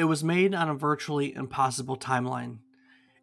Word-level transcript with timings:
It 0.00 0.04
was 0.04 0.24
made 0.24 0.54
on 0.54 0.70
a 0.70 0.74
virtually 0.74 1.34
impossible 1.34 1.98
timeline. 1.98 2.60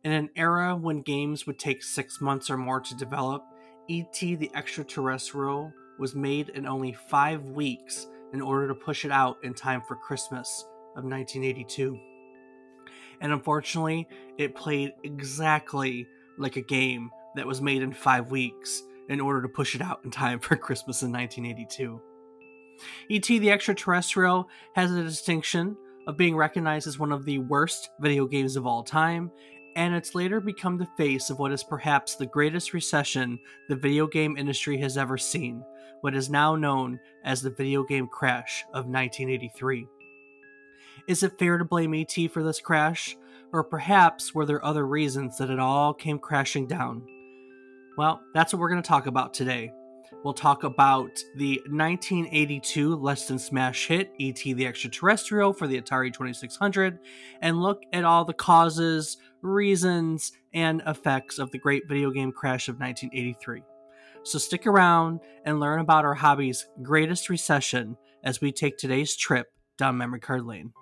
In 0.03 0.11
an 0.11 0.29
era 0.35 0.75
when 0.75 1.01
games 1.01 1.47
would 1.47 1.57
take 1.57 1.81
six 1.81 2.21
months 2.21 2.51
or 2.51 2.57
more 2.57 2.79
to 2.79 2.95
develop, 2.95 3.43
E.T. 3.87 4.35
the 4.35 4.51
Extraterrestrial 4.53 5.73
was 5.97 6.13
made 6.13 6.49
in 6.49 6.67
only 6.67 6.93
five 6.93 7.43
weeks 7.45 8.05
in 8.31 8.41
order 8.41 8.67
to 8.67 8.75
push 8.75 9.05
it 9.05 9.11
out 9.11 9.37
in 9.41 9.55
time 9.55 9.81
for 9.87 9.95
Christmas 9.95 10.65
of 10.95 11.03
1982. 11.03 11.99
And 13.21 13.31
unfortunately, 13.31 14.07
it 14.37 14.53
played 14.53 14.93
exactly 15.03 16.05
like 16.37 16.57
a 16.57 16.61
game 16.61 17.09
that 17.35 17.47
was 17.47 17.59
made 17.59 17.81
in 17.81 17.91
five 17.91 18.29
weeks 18.29 18.83
in 19.09 19.19
order 19.19 19.41
to 19.41 19.49
push 19.49 19.73
it 19.73 19.81
out 19.81 20.01
in 20.03 20.11
time 20.11 20.39
for 20.39 20.55
Christmas 20.55 21.01
in 21.01 21.11
1982. 21.11 21.99
E.T. 23.09 23.39
the 23.39 23.49
Extraterrestrial 23.49 24.47
has 24.75 24.91
a 24.91 25.01
distinction 25.01 25.75
of 26.07 26.17
being 26.17 26.35
recognized 26.35 26.87
as 26.87 26.97
one 26.97 27.11
of 27.11 27.25
the 27.25 27.39
worst 27.39 27.89
video 27.99 28.25
games 28.25 28.55
of 28.55 28.65
all 28.65 28.81
time, 28.81 29.29
and 29.75 29.93
it's 29.93 30.15
later 30.15 30.41
become 30.41 30.77
the 30.77 30.87
face 30.97 31.29
of 31.29 31.37
what 31.37 31.51
is 31.51 31.63
perhaps 31.63 32.15
the 32.15 32.25
greatest 32.25 32.73
recession 32.73 33.37
the 33.69 33.75
video 33.75 34.07
game 34.07 34.37
industry 34.37 34.77
has 34.79 34.97
ever 34.97 35.17
seen, 35.17 35.63
what 36.01 36.15
is 36.15 36.29
now 36.29 36.55
known 36.55 36.99
as 37.23 37.41
the 37.41 37.51
video 37.51 37.83
game 37.83 38.07
crash 38.07 38.63
of 38.69 38.85
1983. 38.85 39.85
Is 41.07 41.23
it 41.23 41.37
fair 41.37 41.57
to 41.57 41.65
blame 41.65 41.93
ET 41.93 42.15
for 42.31 42.43
this 42.43 42.59
crash? 42.59 43.15
Or 43.53 43.63
perhaps 43.63 44.35
were 44.35 44.45
there 44.45 44.63
other 44.65 44.85
reasons 44.85 45.37
that 45.37 45.49
it 45.49 45.59
all 45.59 45.93
came 45.93 46.19
crashing 46.19 46.67
down? 46.67 47.01
Well, 47.97 48.21
that's 48.33 48.53
what 48.53 48.59
we're 48.59 48.69
going 48.69 48.81
to 48.81 48.87
talk 48.87 49.07
about 49.07 49.33
today. 49.33 49.71
We'll 50.23 50.33
talk 50.33 50.63
about 50.63 51.23
the 51.35 51.61
1982 51.67 52.95
less 52.95 53.27
than 53.27 53.39
smash 53.39 53.87
hit 53.87 54.11
E.T. 54.17 54.53
the 54.53 54.65
Extraterrestrial 54.65 55.53
for 55.53 55.67
the 55.67 55.79
Atari 55.79 56.13
2600 56.13 56.99
and 57.41 57.61
look 57.61 57.83
at 57.93 58.03
all 58.03 58.25
the 58.25 58.33
causes, 58.33 59.17
reasons, 59.41 60.31
and 60.53 60.81
effects 60.87 61.39
of 61.39 61.51
the 61.51 61.59
great 61.59 61.87
video 61.87 62.11
game 62.11 62.31
crash 62.31 62.67
of 62.67 62.79
1983. 62.79 63.61
So 64.23 64.39
stick 64.39 64.67
around 64.67 65.21
and 65.45 65.59
learn 65.59 65.79
about 65.79 66.03
our 66.03 66.15
hobby's 66.15 66.67
greatest 66.81 67.29
recession 67.29 67.95
as 68.23 68.41
we 68.41 68.51
take 68.51 68.77
today's 68.77 69.15
trip 69.15 69.47
down 69.77 69.97
memory 69.97 70.19
card 70.19 70.45
lane. 70.45 70.73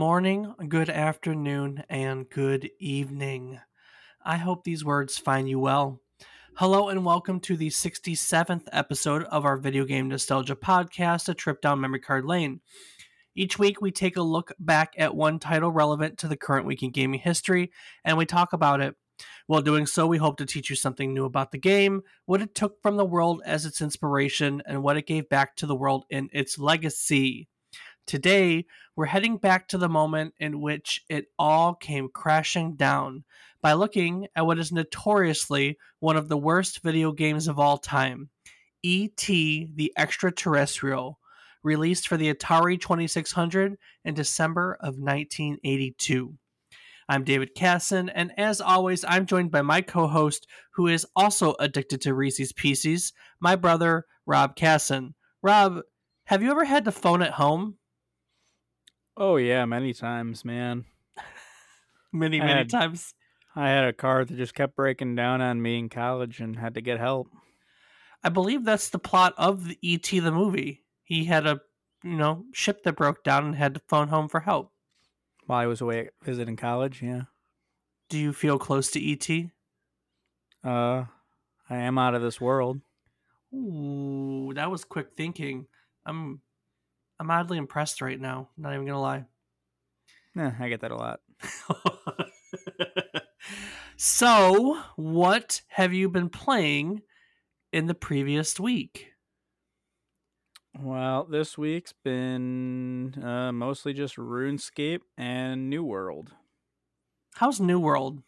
Morning, 0.00 0.54
good 0.66 0.88
afternoon, 0.88 1.84
and 1.90 2.26
good 2.30 2.70
evening. 2.78 3.60
I 4.24 4.38
hope 4.38 4.64
these 4.64 4.82
words 4.82 5.18
find 5.18 5.46
you 5.46 5.58
well. 5.58 6.00
Hello, 6.54 6.88
and 6.88 7.04
welcome 7.04 7.38
to 7.40 7.54
the 7.54 7.68
67th 7.68 8.66
episode 8.72 9.24
of 9.24 9.44
our 9.44 9.58
Video 9.58 9.84
Game 9.84 10.08
Nostalgia 10.08 10.56
podcast, 10.56 11.28
A 11.28 11.34
Trip 11.34 11.60
Down 11.60 11.82
Memory 11.82 12.00
Card 12.00 12.24
Lane. 12.24 12.62
Each 13.34 13.58
week, 13.58 13.82
we 13.82 13.90
take 13.90 14.16
a 14.16 14.22
look 14.22 14.54
back 14.58 14.94
at 14.96 15.14
one 15.14 15.38
title 15.38 15.70
relevant 15.70 16.16
to 16.20 16.28
the 16.28 16.36
current 16.36 16.64
week 16.64 16.82
in 16.82 16.92
gaming 16.92 17.20
history, 17.20 17.70
and 18.02 18.16
we 18.16 18.24
talk 18.24 18.54
about 18.54 18.80
it. 18.80 18.96
While 19.48 19.60
doing 19.60 19.84
so, 19.84 20.06
we 20.06 20.16
hope 20.16 20.38
to 20.38 20.46
teach 20.46 20.70
you 20.70 20.76
something 20.76 21.12
new 21.12 21.26
about 21.26 21.52
the 21.52 21.58
game, 21.58 22.00
what 22.24 22.40
it 22.40 22.54
took 22.54 22.80
from 22.80 22.96
the 22.96 23.04
world 23.04 23.42
as 23.44 23.66
its 23.66 23.82
inspiration, 23.82 24.62
and 24.64 24.82
what 24.82 24.96
it 24.96 25.06
gave 25.06 25.28
back 25.28 25.56
to 25.56 25.66
the 25.66 25.76
world 25.76 26.06
in 26.08 26.30
its 26.32 26.58
legacy. 26.58 27.50
Today, 28.06 28.66
we're 28.96 29.06
heading 29.06 29.36
back 29.36 29.68
to 29.68 29.78
the 29.78 29.88
moment 29.88 30.34
in 30.38 30.60
which 30.60 31.04
it 31.08 31.26
all 31.38 31.74
came 31.74 32.08
crashing 32.08 32.74
down 32.74 33.24
by 33.62 33.72
looking 33.74 34.26
at 34.34 34.46
what 34.46 34.58
is 34.58 34.72
notoriously 34.72 35.78
one 36.00 36.16
of 36.16 36.28
the 36.28 36.36
worst 36.36 36.82
video 36.82 37.12
games 37.12 37.46
of 37.46 37.58
all 37.58 37.78
time 37.78 38.30
E.T. 38.82 39.70
the 39.74 39.92
Extraterrestrial, 39.96 41.18
released 41.62 42.08
for 42.08 42.16
the 42.16 42.32
Atari 42.32 42.80
2600 42.80 43.76
in 44.04 44.14
December 44.14 44.78
of 44.80 44.96
1982. 44.96 46.34
I'm 47.08 47.24
David 47.24 47.54
Casson, 47.54 48.08
and 48.08 48.32
as 48.38 48.60
always, 48.60 49.04
I'm 49.04 49.26
joined 49.26 49.50
by 49.50 49.62
my 49.62 49.80
co 49.80 50.06
host, 50.06 50.46
who 50.74 50.86
is 50.86 51.06
also 51.16 51.54
addicted 51.58 52.00
to 52.02 52.14
Reese's 52.14 52.52
Pieces, 52.52 53.12
my 53.40 53.56
brother, 53.56 54.06
Rob 54.26 54.54
Casson. 54.54 55.14
Rob, 55.42 55.80
have 56.26 56.42
you 56.42 56.52
ever 56.52 56.64
had 56.64 56.84
to 56.84 56.92
phone 56.92 57.20
at 57.20 57.32
home? 57.32 57.76
Oh 59.20 59.36
yeah, 59.36 59.66
many 59.66 59.92
times, 59.92 60.44
man. 60.46 60.86
many, 62.12 62.40
I 62.40 62.46
many 62.46 62.58
had- 62.58 62.70
times. 62.70 63.14
I 63.54 63.68
had 63.68 63.84
a 63.84 63.92
car 63.92 64.24
that 64.24 64.36
just 64.36 64.54
kept 64.54 64.76
breaking 64.76 65.14
down 65.16 65.40
on 65.40 65.60
me 65.60 65.78
in 65.78 65.88
college 65.90 66.40
and 66.40 66.56
had 66.56 66.74
to 66.74 66.80
get 66.80 66.98
help. 67.00 67.28
I 68.24 68.28
believe 68.30 68.64
that's 68.64 68.88
the 68.90 68.98
plot 68.98 69.34
of 69.36 69.66
the 69.66 69.76
E.T. 69.82 70.20
the 70.20 70.30
movie. 70.32 70.84
He 71.04 71.24
had 71.26 71.46
a 71.46 71.60
you 72.02 72.16
know 72.16 72.44
ship 72.52 72.82
that 72.84 72.96
broke 72.96 73.22
down 73.22 73.44
and 73.44 73.54
had 73.54 73.74
to 73.74 73.82
phone 73.88 74.08
home 74.08 74.28
for 74.28 74.40
help. 74.40 74.72
While 75.46 75.58
I 75.58 75.66
was 75.66 75.80
away 75.82 76.08
visiting 76.22 76.56
college, 76.56 77.02
yeah. 77.02 77.22
Do 78.08 78.18
you 78.18 78.32
feel 78.32 78.58
close 78.58 78.90
to 78.92 79.00
E.T.? 79.00 79.50
Uh 80.64 81.04
I 81.68 81.76
am 81.76 81.98
out 81.98 82.14
of 82.14 82.22
this 82.22 82.40
world. 82.40 82.80
Ooh, 83.54 84.52
that 84.54 84.70
was 84.70 84.84
quick 84.84 85.08
thinking. 85.16 85.66
I'm 86.06 86.40
I'm 87.20 87.30
oddly 87.30 87.58
impressed 87.58 88.00
right 88.00 88.18
now. 88.18 88.48
Not 88.56 88.72
even 88.72 88.86
gonna 88.86 89.00
lie. 89.00 89.26
Eh, 90.38 90.50
I 90.58 90.68
get 90.70 90.80
that 90.80 90.90
a 90.90 90.96
lot. 90.96 91.20
so, 93.96 94.80
what 94.96 95.60
have 95.68 95.92
you 95.92 96.08
been 96.08 96.30
playing 96.30 97.02
in 97.74 97.86
the 97.86 97.94
previous 97.94 98.58
week? 98.58 99.08
Well, 100.78 101.24
this 101.24 101.58
week's 101.58 101.92
been 101.92 103.22
uh, 103.22 103.52
mostly 103.52 103.92
just 103.92 104.16
RuneScape 104.16 105.02
and 105.18 105.68
New 105.68 105.84
World. 105.84 106.32
How's 107.34 107.60
New 107.60 107.80
World? 107.80 108.22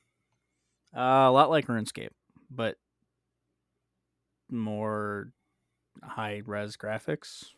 Uh, 0.95 1.01
a 1.01 1.33
lot 1.33 1.49
like 1.49 1.67
RuneScape, 1.67 2.11
but 2.51 2.77
more 4.51 5.33
high 6.03 6.43
res 6.45 6.77
graphics. 6.77 7.53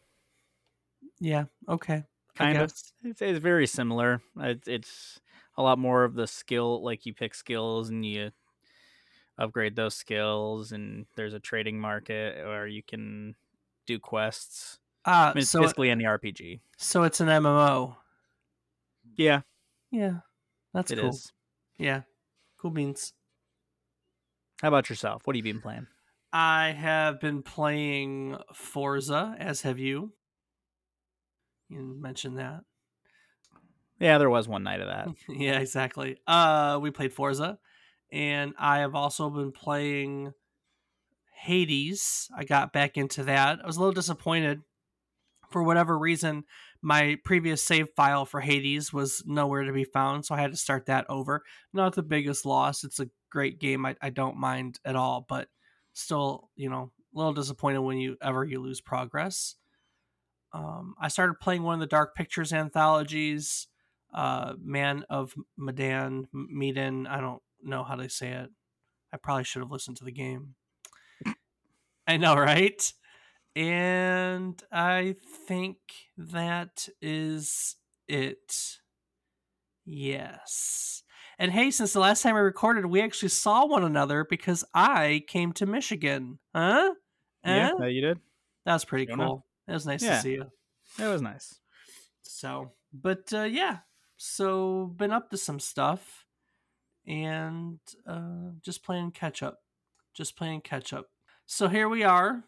Yeah, 1.21 1.47
okay. 1.69 2.05
Kind 2.35 2.61
of. 2.61 2.71
It's, 2.71 3.21
it's 3.23 3.39
very 3.39 3.67
similar. 3.67 4.21
It's, 4.37 4.67
it's 4.67 5.21
a 5.57 5.63
lot 5.63 5.79
more 5.79 6.05
of 6.05 6.15
the 6.15 6.27
skill, 6.27 6.83
like 6.83 7.07
you 7.07 7.15
pick 7.15 7.35
skills 7.35 7.91
and 7.91 8.05
you 8.05 8.33
upgrade 9.39 9.77
those 9.77 9.95
skills, 9.95 10.73
and 10.73 11.07
there's 11.17 11.35
a 11.35 11.41
trading 11.41 11.81
market 11.81 12.37
where 12.45 12.67
you 12.67 12.83
can 12.83 13.35
do 13.87 13.99
quests. 13.99 14.79
Ah, 15.05 15.35
I 15.35 15.39
mean, 15.39 15.45
it's 15.45 15.53
so 15.53 15.61
basically 15.61 15.91
any 15.91 16.07
RPG. 16.07 16.61
so 16.77 17.03
it's 17.03 17.21
an 17.21 17.29
MMO. 17.29 17.97
Yeah, 19.17 19.43
Yeah, 19.91 20.21
that's 20.75 20.93
it 20.93 20.99
is. 20.99 21.33
cool. 21.79 21.85
Yeah, 21.85 22.03
cool 22.59 22.71
beans. 22.73 23.15
How 24.63 24.67
about 24.69 24.89
yourself? 24.91 25.27
What 25.29 25.37
have 25.37 25.47
you 25.47 25.53
been 25.53 25.63
playing? 25.63 25.87
I 26.35 26.73
have 26.73 27.19
been 27.21 27.43
playing 27.43 28.37
Forza, 28.53 29.37
as 29.39 29.63
have 29.63 29.79
you. 29.79 30.13
You 31.69 31.97
mentioned 32.01 32.39
that. 32.39 32.61
Yeah, 34.01 34.19
there 34.19 34.31
was 34.31 34.49
one 34.49 34.65
night 34.65 34.81
of 34.81 34.89
that. 34.89 35.09
yeah, 35.29 35.59
exactly. 35.59 36.19
Uh, 36.27 36.79
we 36.81 36.91
played 36.91 37.13
Forza, 37.13 37.59
and 38.13 38.55
I 38.59 38.79
have 38.79 38.95
also 38.95 39.31
been 39.31 39.53
playing 39.53 40.33
Hades. 41.37 42.29
I 42.37 42.45
got 42.45 42.73
back 42.73 42.97
into 42.97 43.25
that. 43.25 43.61
I 43.63 43.67
was 43.67 43.77
a 43.77 43.81
little 43.81 43.93
disappointed 43.93 44.63
for 45.51 45.63
whatever 45.63 45.99
reason. 45.99 46.45
My 46.83 47.17
previous 47.25 47.63
save 47.65 47.89
file 47.97 48.27
for 48.27 48.41
Hades 48.41 48.93
was 48.93 49.23
nowhere 49.27 49.63
to 49.63 49.73
be 49.73 49.85
found, 49.85 50.27
so 50.27 50.35
I 50.35 50.41
had 50.41 50.51
to 50.51 50.57
start 50.57 50.87
that 50.87 51.07
over. 51.09 51.43
Not 51.73 51.95
the 51.95 52.03
biggest 52.03 52.45
loss. 52.45 52.85
It's 52.85 53.01
a 53.01 53.09
great 53.31 53.59
game. 53.59 53.87
I, 53.87 53.97
I 54.03 54.11
don't 54.11 54.37
mind 54.37 54.81
at 54.85 54.97
all, 54.97 55.25
but 55.29 55.49
still, 55.93 56.51
you 56.57 56.69
know, 56.69 56.91
a 57.15 57.19
little 57.19 57.33
disappointed 57.33 57.81
when 57.81 57.99
you 57.99 58.17
ever 58.21 58.45
you 58.45 58.61
lose 58.61 58.81
progress. 58.81 59.55
Um, 60.55 60.95
I 61.01 61.09
started 61.09 61.35
playing 61.35 61.65
one 61.65 61.75
of 61.75 61.81
the 61.81 61.87
Dark 61.87 62.15
Pictures 62.15 62.53
anthologies 62.53 63.67
uh, 64.15 64.55
Man 64.63 65.05
of 65.11 65.35
Medan, 65.59 66.29
Medan. 66.33 67.07
I 67.07 67.21
don't 67.21 67.43
know 67.63 67.83
how 67.83 67.97
they 67.97 68.09
say 68.09 68.31
it. 68.31 68.51
I 69.13 69.17
probably 69.17 69.45
should 69.45 69.63
have 69.63 69.71
listened 69.71 69.97
to 69.99 70.05
the 70.05 70.13
game. 70.13 70.55
I 72.07 72.17
know, 72.17 72.37
right? 72.37 72.93
And 73.57 74.61
I 74.73 75.17
think 75.47 75.79
that 76.17 76.89
is 77.03 77.77
it. 78.09 78.79
Yes. 79.85 81.03
And 81.39 81.51
hey, 81.51 81.73
since 81.73 81.93
the 81.93 82.01
last 82.01 82.23
time 82.23 82.37
we 82.37 82.41
recorded, 82.41 82.87
we 82.87 83.03
actually 83.03 83.29
saw 83.31 83.67
one 83.67 83.83
another 83.83 84.25
because 84.29 84.65
I 84.73 85.25
came 85.27 85.53
to 85.55 85.67
Michigan. 85.67 86.39
Huh? 86.55 86.95
Yeah, 87.45 87.87
you 87.87 88.01
did. 88.01 88.21
that 88.65 88.73
was 88.75 88.85
pretty 88.85 89.07
Jonah? 89.07 89.27
cool. 89.27 89.47
It 89.67 89.73
was 89.73 89.87
nice 89.87 90.03
Yeah. 90.03 90.17
to 90.17 90.23
see 90.23 90.33
you. 90.33 90.51
It 90.99 91.07
was 91.09 91.23
nice. 91.23 91.59
So, 92.23 92.73
but 92.93 93.33
uh, 93.33 93.43
yeah, 93.45 93.79
so 94.17 94.87
been 94.87 95.13
up 95.13 95.31
to 95.31 95.37
some 95.37 95.61
stuff 95.61 96.25
and 97.07 97.79
uh, 98.07 98.51
just 98.63 98.83
playing 98.85 99.13
catch 99.13 99.43
up. 99.43 99.59
Just 100.15 100.37
playing 100.37 100.61
catch 100.63 100.93
up. 100.93 101.07
So 101.47 101.69
here 101.69 101.89
we 101.89 102.05
are, 102.05 102.45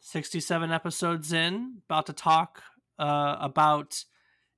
67 0.00 0.70
episodes 0.70 1.32
in, 1.32 1.78
about 1.88 2.06
to 2.06 2.12
talk 2.12 2.62
uh, 2.98 3.36
about 3.40 4.04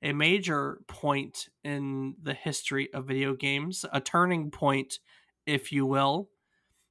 a 0.03 0.13
major 0.13 0.81
point 0.89 1.49
in 1.65 2.15
the 2.23 2.35
history 2.35 2.93
of 2.93 3.07
video 3.07 3.35
games, 3.35 3.85
a 3.93 4.01
turning 4.01 4.51
point, 4.51 4.99
if 5.47 5.71
you 5.73 5.87
will, 5.87 6.31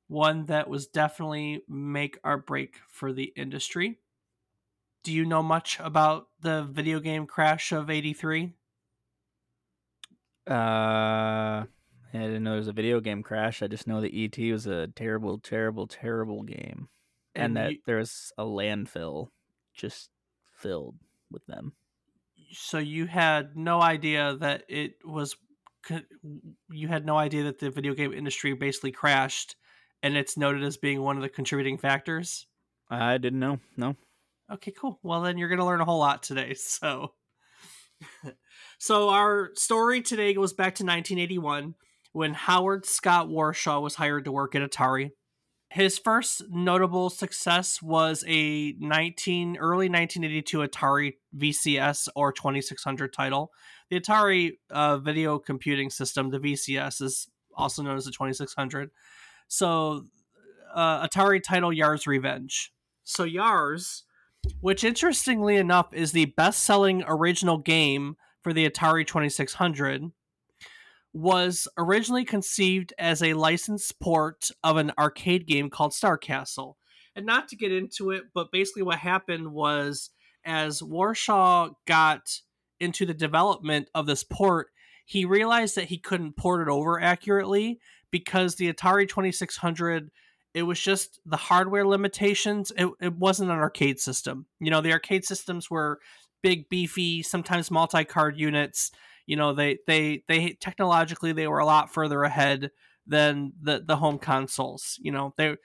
one 0.07 0.45
that 0.45 0.69
was 0.69 0.87
definitely 0.87 1.63
make 1.67 2.17
or 2.23 2.37
break 2.37 2.77
for 2.87 3.11
the 3.11 3.33
industry. 3.35 3.99
Do 5.05 5.13
you 5.13 5.23
know 5.23 5.43
much 5.43 5.79
about 5.79 6.29
the 6.41 6.63
video 6.63 6.99
game 6.99 7.27
crash 7.27 7.71
of 7.71 7.91
83? 7.91 8.53
Uh, 10.49 10.53
I 10.53 11.67
didn't 12.13 12.41
know 12.43 12.51
there 12.51 12.57
was 12.59 12.67
a 12.67 12.73
video 12.73 12.99
game 12.99 13.21
crash. 13.21 13.61
I 13.61 13.67
just 13.67 13.85
know 13.87 14.01
that 14.01 14.15
ET 14.15 14.35
was 14.51 14.65
a 14.65 14.87
terrible, 14.87 15.37
terrible, 15.37 15.85
terrible 15.85 16.41
game, 16.41 16.89
and, 17.35 17.55
that 17.55 17.71
you- 17.73 17.81
there's 17.85 18.31
a 18.37 18.43
landfill 18.45 19.29
just 19.75 20.09
filled 20.55 20.95
with 21.29 21.45
them. 21.45 21.73
so 22.51 22.79
you 22.79 23.05
had 23.05 23.55
no 23.55 23.81
idea 23.81 24.35
that 24.37 24.63
it 24.69 24.93
was 25.05 25.35
you 26.71 26.87
had 26.87 27.05
no 27.05 27.15
idea 27.17 27.43
that 27.43 27.59
the 27.59 27.69
video 27.69 27.93
game 27.93 28.11
industry 28.11 28.53
basically 28.53 28.91
crashed 28.91 29.55
and 30.01 30.17
it's 30.17 30.35
noted 30.37 30.63
as 30.63 30.77
being 30.77 30.99
one 31.01 31.15
of 31.15 31.21
the 31.21 31.29
contributing 31.29 31.77
factors 31.77 32.47
I 32.89 33.17
didn't 33.19 33.39
know. 33.39 33.59
No. 33.77 33.95
Okay 34.51 34.71
cool 34.71 34.99
well 35.03 35.21
then 35.21 35.37
you're 35.37 35.49
going 35.49 35.59
to 35.59 35.65
learn 35.65 35.81
a 35.81 35.85
whole 35.85 35.99
lot 35.99 36.23
today 36.23 36.53
so 36.57 37.13
so 38.77 39.09
our 39.09 39.51
story 39.55 40.01
today 40.01 40.33
goes 40.33 40.53
back 40.53 40.75
to 40.75 40.83
1981 40.83 41.75
when 42.11 42.33
howard 42.33 42.85
scott 42.85 43.27
warshaw 43.27 43.81
was 43.81 43.95
hired 43.95 44.25
to 44.25 44.31
work 44.31 44.55
at 44.55 44.61
atari 44.61 45.11
his 45.75 45.97
first 45.97 46.43
notable 46.49 47.09
success 47.09 47.81
was 47.81 48.23
a 48.29 48.75
19 48.79 49.57
early 49.57 49.89
1982 49.89 50.59
Atari 50.59 51.15
VCS 51.37 52.07
or 52.15 52.31
2600 52.31 53.11
title. 53.11 53.51
The 53.89 53.99
Atari 53.99 54.53
uh, 54.69 54.99
video 54.99 55.37
computing 55.37 55.89
system, 55.89 56.29
the 56.29 56.39
VCS, 56.39 57.01
is 57.01 57.27
also 57.53 57.83
known 57.83 57.97
as 57.97 58.05
the 58.05 58.11
2600. 58.11 58.89
So, 59.49 60.05
uh, 60.73 61.05
Atari 61.05 61.43
title 61.43 61.73
Yar's 61.73 62.07
Revenge. 62.07 62.71
So, 63.03 63.25
Yar's, 63.25 64.04
which 64.61 64.83
interestingly 64.83 65.55
enough 65.55 65.93
is 65.93 66.11
the 66.11 66.25
best 66.25 66.63
selling 66.63 67.03
original 67.07 67.57
game 67.57 68.15
for 68.41 68.53
the 68.53 68.69
Atari 68.69 69.05
2600, 69.05 70.11
was 71.13 71.67
originally 71.77 72.25
conceived 72.25 72.93
as 72.99 73.23
a 73.23 73.33
licensed 73.33 73.99
port 73.99 74.49
of 74.63 74.77
an 74.77 74.91
arcade 74.99 75.47
game 75.47 75.69
called 75.69 75.93
Star 75.93 76.17
Castle. 76.17 76.77
And 77.15 77.25
not 77.25 77.47
to 77.47 77.55
get 77.55 77.71
into 77.71 78.11
it, 78.11 78.23
but 78.33 78.51
basically 78.51 78.83
what 78.83 78.99
happened 78.99 79.53
was 79.53 80.09
as 80.43 80.81
Warshaw 80.81 81.71
got 81.87 82.41
into 82.79 83.05
the 83.05 83.13
development 83.13 83.89
of 83.95 84.05
this 84.05 84.23
port, 84.23 84.67
he 85.05 85.23
realized 85.23 85.75
that 85.75 85.85
he 85.85 85.97
couldn't 85.97 86.35
port 86.35 86.67
it 86.67 86.71
over 86.71 87.01
accurately 87.01 87.79
because 88.11 88.55
the 88.55 88.71
Atari 88.71 89.07
2600 89.07 90.11
it 90.55 90.63
was 90.63 90.79
just 90.79 91.19
the 91.25 91.37
hardware 91.37 91.85
limitations. 91.85 92.71
It, 92.77 92.89
it 92.99 93.13
wasn't 93.15 93.51
an 93.51 93.57
arcade 93.57 93.99
system. 93.99 94.47
You 94.59 94.71
know, 94.71 94.81
the 94.81 94.93
arcade 94.93 95.25
systems 95.25 95.69
were 95.69 95.99
big, 96.41 96.69
beefy, 96.69 97.21
sometimes 97.21 97.69
multi-card 97.69 98.39
units 98.39 98.91
you 99.25 99.35
know 99.35 99.53
they 99.53 99.77
they 99.87 100.23
they 100.27 100.51
technologically 100.59 101.33
they 101.33 101.47
were 101.47 101.59
a 101.59 101.65
lot 101.65 101.91
further 101.91 102.23
ahead 102.23 102.71
than 103.07 103.53
the 103.61 103.83
the 103.85 103.95
home 103.95 104.17
consoles 104.17 104.99
you 105.01 105.11
know 105.11 105.33
they 105.37 105.55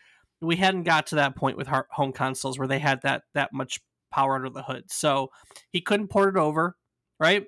we 0.40 0.56
hadn't 0.56 0.84
got 0.84 1.06
to 1.06 1.16
that 1.16 1.36
point 1.36 1.56
with 1.56 1.68
home 1.90 2.12
consoles 2.12 2.58
where 2.58 2.68
they 2.68 2.78
had 2.78 3.00
that 3.02 3.22
that 3.34 3.52
much 3.52 3.80
power 4.10 4.34
under 4.34 4.50
the 4.50 4.62
hood 4.62 4.84
so 4.88 5.30
he 5.70 5.80
couldn't 5.80 6.08
port 6.08 6.34
it 6.34 6.38
over 6.38 6.76
right 7.18 7.46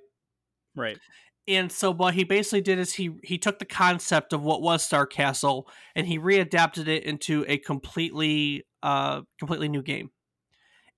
Right. 0.75 0.99
And 1.49 1.73
so 1.73 1.91
what 1.91 2.15
he 2.15 2.25
basically 2.25 2.61
did 2.61 2.79
is 2.79 2.95
he 2.95 3.11
he 3.23 3.37
took 3.39 3.59
the 3.59 3.65
concept 3.65 4.33
of 4.33 4.43
what 4.43 4.63
was 4.63 4.83
Star 4.83 5.07
Castle 5.07 5.69
and 5.97 6.07
he 6.07 6.19
readapted 6.19 6.87
it 6.87 7.05
into 7.05 7.45
a 7.49 7.59
completely 7.59 8.65
uh 8.83 9.23
completely 9.39 9.69
new 9.69 9.83
game. 9.83 10.11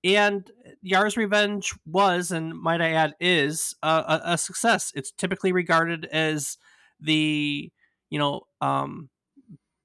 And 0.03 0.49
Yar's 0.83 1.17
Revenge 1.17 1.73
was, 1.83 2.29
and 2.29 2.53
might 2.53 2.79
I 2.79 2.91
add, 2.91 3.15
is 3.19 3.75
a, 3.81 3.87
a, 3.87 4.21
a 4.33 4.37
success. 4.37 4.91
It's 4.93 5.11
typically 5.11 5.51
regarded 5.51 6.05
as 6.05 6.57
the 6.99 7.71
you 8.09 8.19
know 8.19 8.41
um 8.61 9.09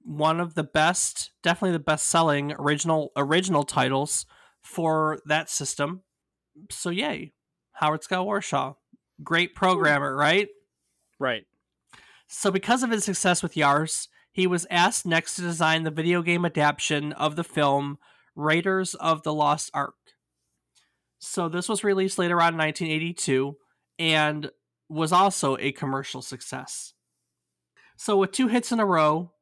one 0.02 0.40
of 0.40 0.54
the 0.54 0.64
best, 0.64 1.30
definitely 1.42 1.72
the 1.72 1.78
best 1.78 2.08
selling 2.08 2.52
original 2.58 3.12
original 3.16 3.64
titles 3.64 4.26
for 4.62 5.20
that 5.24 5.48
system. 5.48 6.02
So 6.70 6.90
yay, 6.90 7.32
Howard 7.72 8.02
Scott 8.02 8.26
Warshaw, 8.26 8.74
great 9.22 9.54
programmer, 9.54 10.14
right? 10.14 10.48
Right. 11.18 11.44
So, 12.28 12.50
because 12.50 12.82
of 12.82 12.90
his 12.90 13.04
success 13.04 13.42
with 13.42 13.54
Yars, 13.54 14.08
he 14.32 14.46
was 14.46 14.66
asked 14.70 15.04
next 15.04 15.34
to 15.36 15.42
design 15.42 15.82
the 15.82 15.90
video 15.90 16.22
game 16.22 16.44
adaptation 16.44 17.12
of 17.12 17.36
the 17.36 17.44
film 17.44 17.98
Raiders 18.36 18.94
of 18.94 19.22
the 19.22 19.34
Lost 19.34 19.70
Ark. 19.74 19.94
So, 21.18 21.48
this 21.48 21.68
was 21.68 21.84
released 21.84 22.18
later 22.18 22.40
on 22.40 22.54
in 22.54 22.58
1982 22.58 23.56
and 23.98 24.50
was 24.88 25.12
also 25.12 25.56
a 25.58 25.72
commercial 25.72 26.22
success. 26.22 26.94
So, 27.96 28.16
with 28.16 28.32
two 28.32 28.48
hits 28.48 28.72
in 28.72 28.80
a 28.80 28.86
row, 28.86 29.32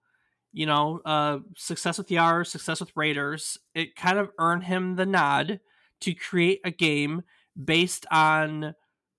you 0.53 0.67
know, 0.67 1.01
uh, 1.05 1.39
success 1.57 1.99
with 1.99 2.09
Yars, 2.09 2.49
success 2.49 2.81
with 2.81 2.97
Raiders, 2.97 3.59
it 3.75 3.95
kind 3.97 4.19
of 4.19 4.31
earned 4.39 4.65
him 4.65 4.97
the 4.97 5.07
nod 5.07 5.61
to 6.01 6.15
create 6.15 6.61
a 6.65 6.71
game 6.71 7.23
based 7.63 8.07
on 8.11 8.75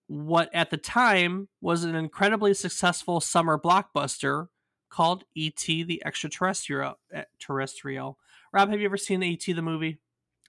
what 0.09 0.49
at 0.55 0.71
the 0.71 0.77
time 0.77 1.47
was 1.61 1.83
an 1.83 1.93
incredibly 1.93 2.55
successful 2.55 3.21
summer 3.21 3.59
blockbuster 3.59 4.47
called 4.89 5.23
E.T. 5.35 5.83
the 5.83 6.01
Extraterrestrial. 6.03 6.95
eh, 7.13 7.23
Terrestrial. 7.39 8.17
Rob, 8.51 8.69
have 8.71 8.79
you 8.79 8.85
ever 8.85 8.97
seen 8.97 9.21
E.T. 9.21 9.53
the 9.53 9.61
movie? 9.61 9.99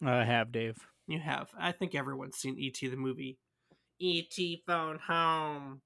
I 0.03 0.25
have 0.25 0.51
Dave. 0.51 0.79
You 1.07 1.19
have. 1.21 1.51
I 1.59 1.73
think 1.73 1.95
everyone's 1.95 2.39
seen 2.39 2.59
E.T. 2.59 2.89
the 2.89 2.97
movie. 2.97 3.39
E.T. 3.99 4.63
phone 4.67 4.99
home. 4.99 5.83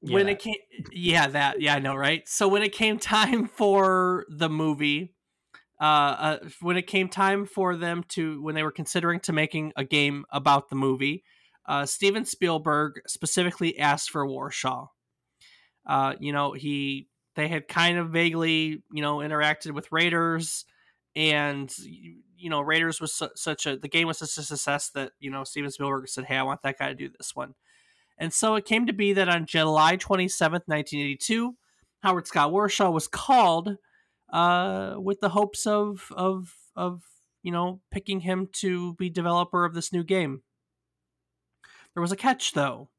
When 0.00 0.28
it 0.28 0.40
came, 0.40 0.56
yeah, 0.92 1.28
that, 1.28 1.60
yeah, 1.60 1.74
I 1.74 1.78
know, 1.78 1.94
right? 1.94 2.28
So 2.28 2.48
when 2.48 2.62
it 2.62 2.72
came 2.72 2.98
time 2.98 3.46
for 3.46 4.26
the 4.28 4.48
movie, 4.48 5.14
uh, 5.80 5.84
uh, 5.84 6.38
when 6.60 6.76
it 6.76 6.86
came 6.86 7.08
time 7.08 7.46
for 7.46 7.76
them 7.76 8.04
to, 8.08 8.42
when 8.42 8.54
they 8.54 8.62
were 8.62 8.72
considering 8.72 9.20
to 9.20 9.32
making 9.32 9.72
a 9.76 9.84
game 9.84 10.24
about 10.30 10.68
the 10.68 10.76
movie, 10.76 11.22
uh, 11.66 11.86
Steven 11.86 12.24
Spielberg 12.24 13.00
specifically 13.06 13.78
asked 13.78 14.10
for 14.10 14.26
Warshaw. 14.26 14.88
Uh, 15.86 16.14
you 16.18 16.32
know, 16.32 16.52
he 16.52 17.08
they 17.36 17.46
had 17.46 17.68
kind 17.68 17.98
of 17.98 18.10
vaguely, 18.10 18.82
you 18.92 19.02
know, 19.02 19.18
interacted 19.18 19.72
with 19.72 19.92
Raiders, 19.92 20.64
and 21.14 21.72
you 21.78 22.50
know, 22.50 22.60
Raiders 22.60 23.00
was 23.00 23.12
su- 23.12 23.30
such 23.36 23.66
a 23.66 23.76
the 23.76 23.88
game 23.88 24.06
was 24.06 24.18
such 24.18 24.36
a 24.38 24.42
success 24.42 24.90
that 24.90 25.12
you 25.20 25.30
know 25.30 25.44
Steven 25.44 25.70
Spielberg 25.70 26.08
said, 26.08 26.24
"Hey, 26.24 26.36
I 26.36 26.42
want 26.42 26.62
that 26.62 26.78
guy 26.78 26.88
to 26.88 26.94
do 26.94 27.08
this 27.16 27.36
one." 27.36 27.54
And 28.18 28.32
so 28.32 28.56
it 28.56 28.64
came 28.64 28.86
to 28.86 28.92
be 28.92 29.12
that 29.12 29.28
on 29.28 29.46
July 29.46 29.96
27th, 29.96 30.66
1982, 30.66 31.54
Howard 32.00 32.26
Scott 32.26 32.50
Warshaw 32.50 32.92
was 32.92 33.06
called 33.06 33.76
uh, 34.32 34.96
with 34.98 35.20
the 35.20 35.30
hopes 35.30 35.66
of 35.66 36.12
of 36.16 36.54
of 36.76 37.02
you 37.42 37.52
know 37.52 37.80
picking 37.90 38.20
him 38.20 38.48
to 38.52 38.94
be 38.94 39.10
developer 39.10 39.64
of 39.64 39.74
this 39.74 39.92
new 39.92 40.04
game. 40.04 40.42
There 41.94 42.00
was 42.00 42.12
a 42.12 42.16
catch 42.16 42.52
though. 42.52 42.90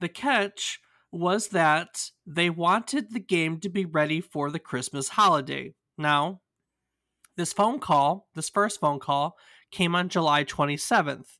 The 0.00 0.08
catch 0.08 0.80
was 1.10 1.48
that 1.48 2.10
they 2.26 2.50
wanted 2.50 3.12
the 3.12 3.20
game 3.20 3.58
to 3.60 3.68
be 3.68 3.84
ready 3.84 4.20
for 4.20 4.50
the 4.50 4.58
Christmas 4.58 5.10
holiday. 5.10 5.74
Now, 5.96 6.42
this 7.36 7.52
phone 7.52 7.78
call, 7.78 8.28
this 8.34 8.50
first 8.50 8.80
phone 8.80 8.98
call, 8.98 9.36
came 9.70 9.94
on 9.94 10.08
July 10.08 10.44
27th. 10.44 11.38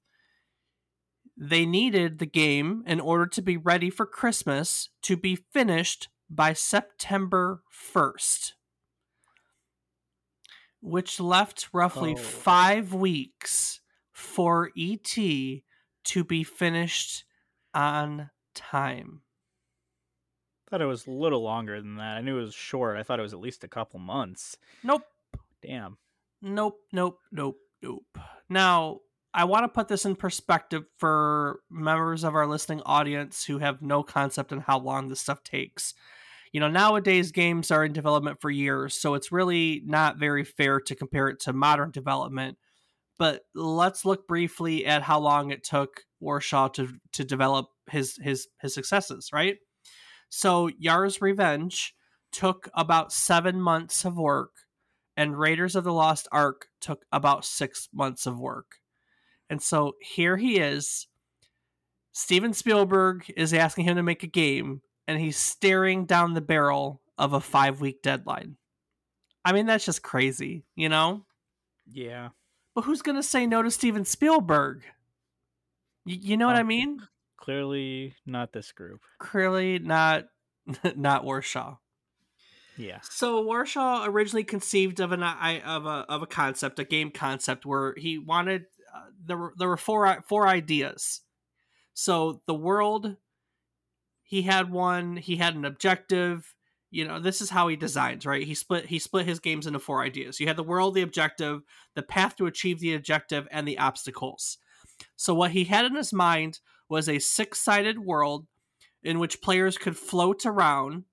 They 1.37 1.67
needed 1.67 2.19
the 2.19 2.27
game 2.27 2.83
in 2.87 3.01
order 3.01 3.27
to 3.27 3.43
be 3.43 3.57
ready 3.57 3.91
for 3.91 4.07
Christmas 4.07 4.89
to 5.03 5.17
be 5.17 5.37
finished 5.37 6.09
by 6.31 6.55
September 6.55 7.63
1st, 7.95 8.53
which 10.87 11.19
left 11.21 11.69
roughly 11.73 12.13
Oh. 12.13 12.17
five 12.17 12.95
weeks 12.95 13.81
for 14.13 14.71
ET 14.79 15.17
to 16.05 16.25
be 16.25 16.45
finished 16.45 17.25
on 17.75 18.31
time. 18.55 19.23
thought 20.69 20.81
it 20.81 20.87
was 20.87 21.07
a 21.07 21.11
little 21.13 21.43
longer 21.43 21.81
than 21.81 21.95
that. 21.97 22.17
I 22.17 22.21
knew 22.23 22.39
it 22.39 22.43
was 22.43 22.55
short. 22.55 22.97
I 22.97 23.03
thought 23.05 23.21
it 23.21 23.23
was 23.23 23.33
at 23.33 23.39
least 23.41 23.63
a 23.63 23.69
couple 23.69 24.01
months. 24.01 24.57
Nope. 24.83 25.03
Damn. 25.63 25.99
Nope, 26.43 26.81
nope, 26.93 27.21
nope, 27.31 27.59
nope. 27.83 28.19
Now, 28.49 28.99
I 29.33 29.45
want 29.45 29.63
to 29.65 29.69
put 29.69 29.87
this 29.89 30.05
in 30.05 30.17
perspective 30.17 30.85
for 30.97 31.61
members 31.71 32.25
of 32.25 32.35
our 32.35 32.47
listening 32.49 32.83
audience 32.85 33.45
who 33.45 33.59
have 33.59 33.81
no 33.81 34.03
concept 34.03 34.53
on 34.53 34.61
how 34.61 34.79
long 34.81 35.09
this 35.09 35.21
stuff 35.21 35.45
takes. 35.45 35.95
You 36.57 36.61
know, 36.61 36.69
nowadays 36.69 37.33
games 37.33 37.71
are 37.71 37.85
in 37.85 37.93
development 37.93 38.41
for 38.41 38.49
years, 38.49 38.95
so 38.95 39.13
it's 39.13 39.31
really 39.31 39.83
not 39.85 40.17
very 40.17 40.43
fair 40.43 40.81
to 40.81 40.95
compare 40.95 41.29
it 41.29 41.41
to 41.41 41.53
modern 41.53 41.91
development. 41.91 42.57
But 43.19 43.43
let's 43.55 44.07
look 44.07 44.27
briefly 44.27 44.87
at 44.87 45.03
how 45.03 45.21
long 45.21 45.51
it 45.51 45.65
took 45.65 46.05
Warshaw 46.23 46.73
to 46.73 46.95
to 47.13 47.25
develop 47.27 47.67
his 47.91 48.19
his 48.23 48.49
his 48.63 48.73
successes, 48.73 49.29
right? 49.35 49.59
So 50.31 50.71
Yar's 50.79 51.21
Revenge 51.21 51.93
took 52.33 52.71
about 52.75 53.13
seven 53.13 53.61
months 53.61 54.07
of 54.07 54.17
work, 54.17 54.53
and 55.15 55.39
Raiders 55.39 55.77
of 55.77 55.85
the 55.85 55.93
Lost 55.93 56.27
Ark 56.33 56.69
took 56.81 57.05
about 57.13 57.45
six 57.45 57.91
months 57.93 58.25
of 58.25 58.41
work. 58.41 58.77
And 59.51 59.61
so 59.61 59.93
here 60.01 60.39
he 60.39 60.57
is. 60.59 61.07
Steven 62.13 62.55
Spielberg 62.55 63.31
is 63.37 63.53
asking 63.53 63.85
him 63.85 63.97
to 63.97 64.03
make 64.03 64.23
a 64.23 64.27
game, 64.27 64.81
and 65.07 65.21
he's 65.21 65.37
staring 65.37 66.05
down 66.07 66.35
the 66.35 66.41
barrel 66.41 67.01
of 67.19 67.33
a 67.33 67.41
five 67.41 67.81
week 67.81 68.03
deadline. 68.03 68.57
I 69.45 69.53
mean, 69.53 69.67
that's 69.67 69.85
just 69.87 70.03
crazy, 70.03 70.65
you 70.75 70.89
know? 70.89 71.25
Yeah. 71.91 72.31
But 72.75 72.83
who's 72.85 73.03
going 73.03 73.17
to 73.17 73.23
say 73.23 73.47
no 73.47 73.63
to 73.63 73.71
Steven 73.71 74.05
Spielberg? 74.05 74.83
Y- 76.05 76.19
you 76.21 76.37
know 76.37 76.47
what 76.47 76.57
Uh, 76.57 76.61
I 76.61 76.65
mean? 76.65 77.01
Clearly 77.39 78.15
not 78.27 78.53
this 78.53 78.73
group. 78.73 79.01
Clearly 79.19 79.79
not 79.79 80.25
not 80.97 81.25
Warshaw. 81.25 81.79
Yeah. 82.77 82.99
So 83.03 83.43
Warshaw 83.45 84.07
originally 84.07 84.45
conceived 84.45 85.01
of 85.01 85.13
an 85.13 85.23
I 85.23 85.61
of 85.61 85.87
a 85.87 86.05
of 86.09 86.23
a 86.23 86.27
concept, 86.27 86.79
a 86.79 86.85
game 86.85 87.11
concept, 87.11 87.65
where 87.65 87.95
he 87.97 88.19
wanted 88.19 88.65
uh, 88.95 89.05
there 89.25 89.37
were 89.37 89.55
there 89.57 89.69
were 89.69 89.77
four 89.77 90.23
four 90.29 90.47
ideas. 90.49 91.21
So 91.95 92.43
the 92.47 92.55
world, 92.55 93.17
he 94.27 94.43
had 94.43 94.73
one. 94.73 95.17
He 95.17 95.37
had 95.37 95.55
an 95.55 95.65
objective. 95.65 96.53
You 96.91 97.07
know, 97.07 97.21
this 97.21 97.41
is 97.41 97.51
how 97.51 97.69
he 97.69 97.77
designs, 97.77 98.27
right? 98.27 98.43
He 98.43 98.55
split 98.55 98.87
he 98.87 98.99
split 98.99 99.25
his 99.25 99.39
games 99.39 99.67
into 99.67 99.79
four 99.79 100.03
ideas. 100.03 100.41
You 100.41 100.49
had 100.49 100.57
the 100.57 100.65
world, 100.65 100.95
the 100.95 101.03
objective, 101.03 101.63
the 101.95 102.03
path 102.03 102.35
to 102.37 102.47
achieve 102.47 102.81
the 102.81 102.95
objective, 102.95 103.47
and 103.53 103.67
the 103.67 103.79
obstacles. 103.79 104.59
So 105.15 105.33
what 105.33 105.53
he 105.53 105.65
had 105.65 105.85
in 105.85 105.95
his 105.95 106.13
mind 106.13 106.59
was 106.89 107.09
a 107.09 107.21
six 107.21 107.61
sided 107.61 108.01
world 108.01 108.47
in 109.05 109.21
which 109.21 109.41
players 109.41 109.79
could 109.79 109.97
float 109.97 110.45
around 110.45 111.05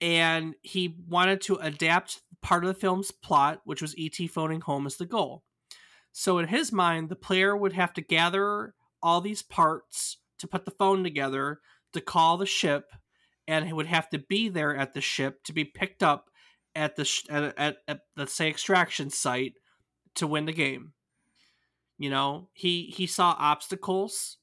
and 0.00 0.54
he 0.62 0.96
wanted 1.06 1.42
to 1.42 1.56
adapt 1.56 2.22
part 2.40 2.64
of 2.64 2.68
the 2.68 2.80
film's 2.80 3.10
plot, 3.10 3.60
which 3.64 3.82
was 3.82 3.94
ET 3.98 4.16
phoning 4.30 4.62
home 4.62 4.86
as 4.86 4.96
the 4.96 5.06
goal. 5.06 5.42
So 6.12 6.38
in 6.38 6.48
his 6.48 6.72
mind, 6.72 7.08
the 7.08 7.16
player 7.16 7.56
would 7.56 7.74
have 7.74 7.92
to 7.94 8.00
gather 8.00 8.74
all 9.02 9.20
these 9.20 9.42
parts 9.42 10.18
to 10.38 10.46
put 10.46 10.64
the 10.64 10.70
phone 10.70 11.02
together 11.02 11.60
to 11.94 12.00
call 12.00 12.36
the 12.36 12.46
ship, 12.46 12.90
and 13.48 13.70
would 13.72 13.86
have 13.86 14.08
to 14.10 14.18
be 14.18 14.48
there 14.48 14.76
at 14.76 14.94
the 14.94 15.00
ship 15.00 15.42
to 15.44 15.52
be 15.52 15.64
picked 15.64 16.02
up 16.02 16.30
at 16.74 16.96
the 16.96 17.04
sh- 17.04 17.26
at, 17.30 17.58
at, 17.58 17.76
at 17.88 18.00
let's 18.16 18.34
say 18.34 18.48
extraction 18.48 19.10
site 19.10 19.54
to 20.16 20.26
win 20.26 20.46
the 20.46 20.52
game. 20.52 20.92
You 21.98 22.10
know, 22.10 22.48
he 22.52 22.92
he 22.94 23.06
saw 23.06 23.36
obstacles 23.38 24.38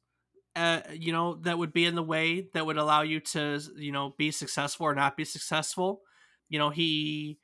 uh, 0.56 0.82
you 0.94 1.14
know 1.14 1.36
that 1.36 1.58
would 1.58 1.72
be 1.72 1.86
in 1.86 1.96
the 1.96 2.04
way 2.04 2.48
that 2.54 2.66
would 2.66 2.78
allow 2.78 3.02
you 3.02 3.20
to 3.20 3.62
you 3.78 3.92
know 3.92 4.14
be 4.18 4.32
successful 4.32 4.86
or 4.86 4.96
not 4.96 5.16
be 5.16 5.24
successful 5.24 6.02
you 6.50 6.60
know 6.60 6.70
he 6.70 7.38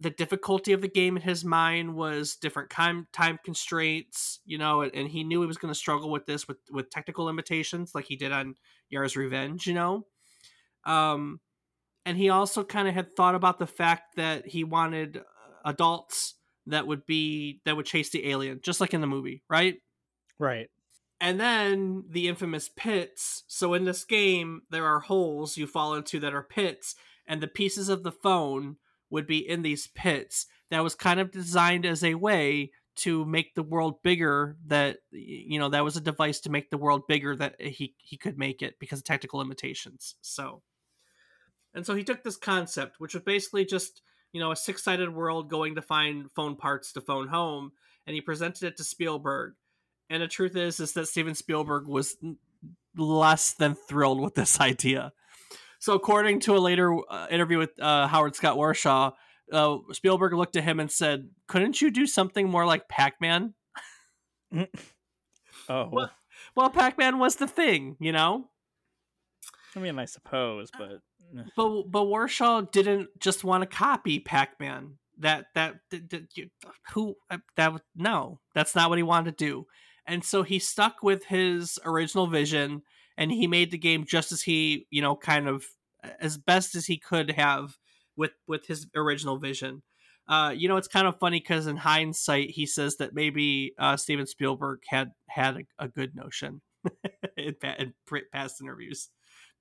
the 0.00 0.10
difficulty 0.10 0.72
of 0.72 0.80
the 0.80 0.88
game 0.88 1.16
in 1.16 1.22
his 1.22 1.44
mind 1.44 1.94
was 1.94 2.36
different 2.36 2.70
time 2.70 3.06
time 3.12 3.38
constraints 3.44 4.40
you 4.46 4.56
know 4.56 4.80
and, 4.80 4.94
and 4.94 5.08
he 5.08 5.24
knew 5.24 5.42
he 5.42 5.46
was 5.46 5.58
going 5.58 5.72
to 5.72 5.78
struggle 5.78 6.10
with 6.10 6.24
this 6.24 6.48
with 6.48 6.56
with 6.70 6.88
technical 6.88 7.26
limitations 7.26 7.94
like 7.94 8.06
he 8.06 8.16
did 8.16 8.32
on 8.32 8.54
Yar's 8.90 9.16
Revenge 9.16 9.66
you 9.66 9.74
know 9.74 10.06
um 10.84 11.40
and 12.06 12.16
he 12.16 12.30
also 12.30 12.64
kind 12.64 12.88
of 12.88 12.94
had 12.94 13.14
thought 13.14 13.34
about 13.34 13.58
the 13.58 13.66
fact 13.66 14.16
that 14.16 14.46
he 14.46 14.64
wanted 14.64 15.22
adults 15.64 16.34
that 16.66 16.86
would 16.86 17.04
be 17.06 17.60
that 17.64 17.76
would 17.76 17.86
chase 17.86 18.10
the 18.10 18.28
alien 18.30 18.60
just 18.62 18.80
like 18.80 18.94
in 18.94 19.00
the 19.00 19.06
movie 19.06 19.42
right 19.48 19.76
Right. 20.38 20.70
and 21.20 21.40
then 21.40 22.04
the 22.08 22.28
infamous 22.28 22.68
pits. 22.68 23.42
So 23.48 23.74
in 23.74 23.84
this 23.84 24.04
game, 24.04 24.62
there 24.70 24.86
are 24.86 25.00
holes 25.00 25.56
you 25.56 25.66
fall 25.66 25.94
into 25.94 26.20
that 26.20 26.32
are 26.32 26.44
pits, 26.44 26.94
and 27.26 27.40
the 27.40 27.48
pieces 27.48 27.88
of 27.88 28.04
the 28.04 28.12
phone 28.12 28.76
would 29.10 29.26
be 29.26 29.38
in 29.38 29.62
these 29.62 29.88
pits. 29.88 30.46
That 30.70 30.84
was 30.84 30.94
kind 30.94 31.18
of 31.18 31.32
designed 31.32 31.84
as 31.84 32.04
a 32.04 32.14
way 32.14 32.70
to 32.98 33.24
make 33.24 33.54
the 33.54 33.62
world 33.62 34.02
bigger. 34.02 34.56
That 34.66 34.98
you 35.10 35.58
know, 35.58 35.68
that 35.70 35.84
was 35.84 35.96
a 35.96 36.00
device 36.00 36.40
to 36.40 36.50
make 36.50 36.70
the 36.70 36.78
world 36.78 37.02
bigger 37.08 37.34
that 37.36 37.60
he 37.60 37.94
he 37.98 38.16
could 38.16 38.38
make 38.38 38.62
it 38.62 38.78
because 38.78 39.00
of 39.00 39.04
technical 39.04 39.38
limitations. 39.38 40.14
So, 40.20 40.62
and 41.74 41.84
so 41.86 41.94
he 41.94 42.04
took 42.04 42.22
this 42.22 42.36
concept, 42.36 42.96
which 42.98 43.14
was 43.14 43.22
basically 43.22 43.64
just 43.64 44.02
you 44.32 44.40
know 44.40 44.52
a 44.52 44.56
six 44.56 44.82
sided 44.82 45.14
world 45.14 45.50
going 45.50 45.74
to 45.74 45.82
find 45.82 46.30
phone 46.32 46.56
parts 46.56 46.92
to 46.92 47.00
phone 47.00 47.28
home, 47.28 47.72
and 48.06 48.14
he 48.14 48.20
presented 48.20 48.66
it 48.66 48.76
to 48.76 48.84
Spielberg 48.84 49.54
and 50.10 50.22
the 50.22 50.28
truth 50.28 50.56
is 50.56 50.80
is 50.80 50.92
that 50.92 51.08
Steven 51.08 51.34
Spielberg 51.34 51.86
was 51.86 52.16
less 52.96 53.54
than 53.54 53.74
thrilled 53.74 54.20
with 54.20 54.34
this 54.34 54.60
idea. 54.60 55.12
So, 55.80 55.94
according 55.94 56.40
to 56.40 56.56
a 56.56 56.58
later 56.58 56.96
uh, 57.08 57.28
interview 57.30 57.58
with 57.58 57.70
uh, 57.80 58.08
Howard 58.08 58.34
Scott 58.34 58.56
Warshaw, 58.56 59.12
uh, 59.52 59.78
Spielberg 59.92 60.32
looked 60.34 60.56
at 60.56 60.64
him 60.64 60.80
and 60.80 60.90
said, 60.90 61.28
"Couldn't 61.46 61.80
you 61.80 61.90
do 61.90 62.06
something 62.06 62.48
more 62.48 62.66
like 62.66 62.88
Pac-Man?" 62.88 63.54
Oh. 65.68 65.88
Well- 65.92 66.10
Well, 66.54 66.70
Pac-Man 66.70 67.18
was 67.18 67.36
the 67.36 67.46
thing, 67.48 67.96
you 68.00 68.12
know. 68.12 68.48
I 69.76 69.80
mean, 69.80 69.98
I 69.98 70.06
suppose, 70.06 70.70
but 70.70 71.00
But 71.56 71.82
but 71.90 72.04
Warshaw 72.04 72.70
didn't 72.70 73.08
just 73.20 73.44
want 73.44 73.62
to 73.62 73.66
copy 73.76 74.18
Pac-Man. 74.20 74.98
That 75.18 75.46
that, 75.54 75.76
that, 75.90 76.08
that 76.10 76.36
you- 76.36 76.50
who 76.92 77.16
uh, 77.30 77.38
that 77.56 77.72
no, 77.96 78.40
that's 78.54 78.74
not 78.74 78.88
what 78.88 78.98
he 78.98 79.02
wanted 79.02 79.36
to 79.36 79.44
do. 79.44 79.66
And 80.06 80.24
so 80.24 80.42
he 80.42 80.58
stuck 80.58 81.02
with 81.02 81.24
his 81.26 81.78
original 81.84 82.26
vision 82.28 82.82
and 83.18 83.30
he 83.30 83.46
made 83.46 83.70
the 83.72 83.78
game 83.78 84.04
just 84.06 84.32
as 84.32 84.42
he, 84.42 84.86
you 84.90 85.02
know, 85.02 85.16
kind 85.16 85.48
of 85.48 85.64
as 86.20 86.38
best 86.38 86.74
as 86.76 86.86
he 86.86 86.96
could 86.96 87.32
have 87.32 87.76
with 88.18 88.32
with 88.46 88.66
his 88.66 88.86
original 88.94 89.38
vision. 89.38 89.82
Uh, 90.28 90.52
you 90.54 90.68
know, 90.68 90.76
it's 90.76 90.88
kind 90.88 91.06
of 91.06 91.18
funny 91.18 91.40
because 91.40 91.66
in 91.66 91.78
hindsight, 91.78 92.50
he 92.50 92.66
says 92.66 92.96
that 92.96 93.14
maybe 93.14 93.72
uh, 93.78 93.96
Steven 93.96 94.26
Spielberg 94.26 94.80
had 94.88 95.12
had 95.30 95.56
a, 95.56 95.84
a 95.84 95.88
good 95.88 96.14
notion 96.14 96.60
in, 97.38 97.56
in 97.78 97.94
past 98.30 98.60
interviews. 98.60 99.08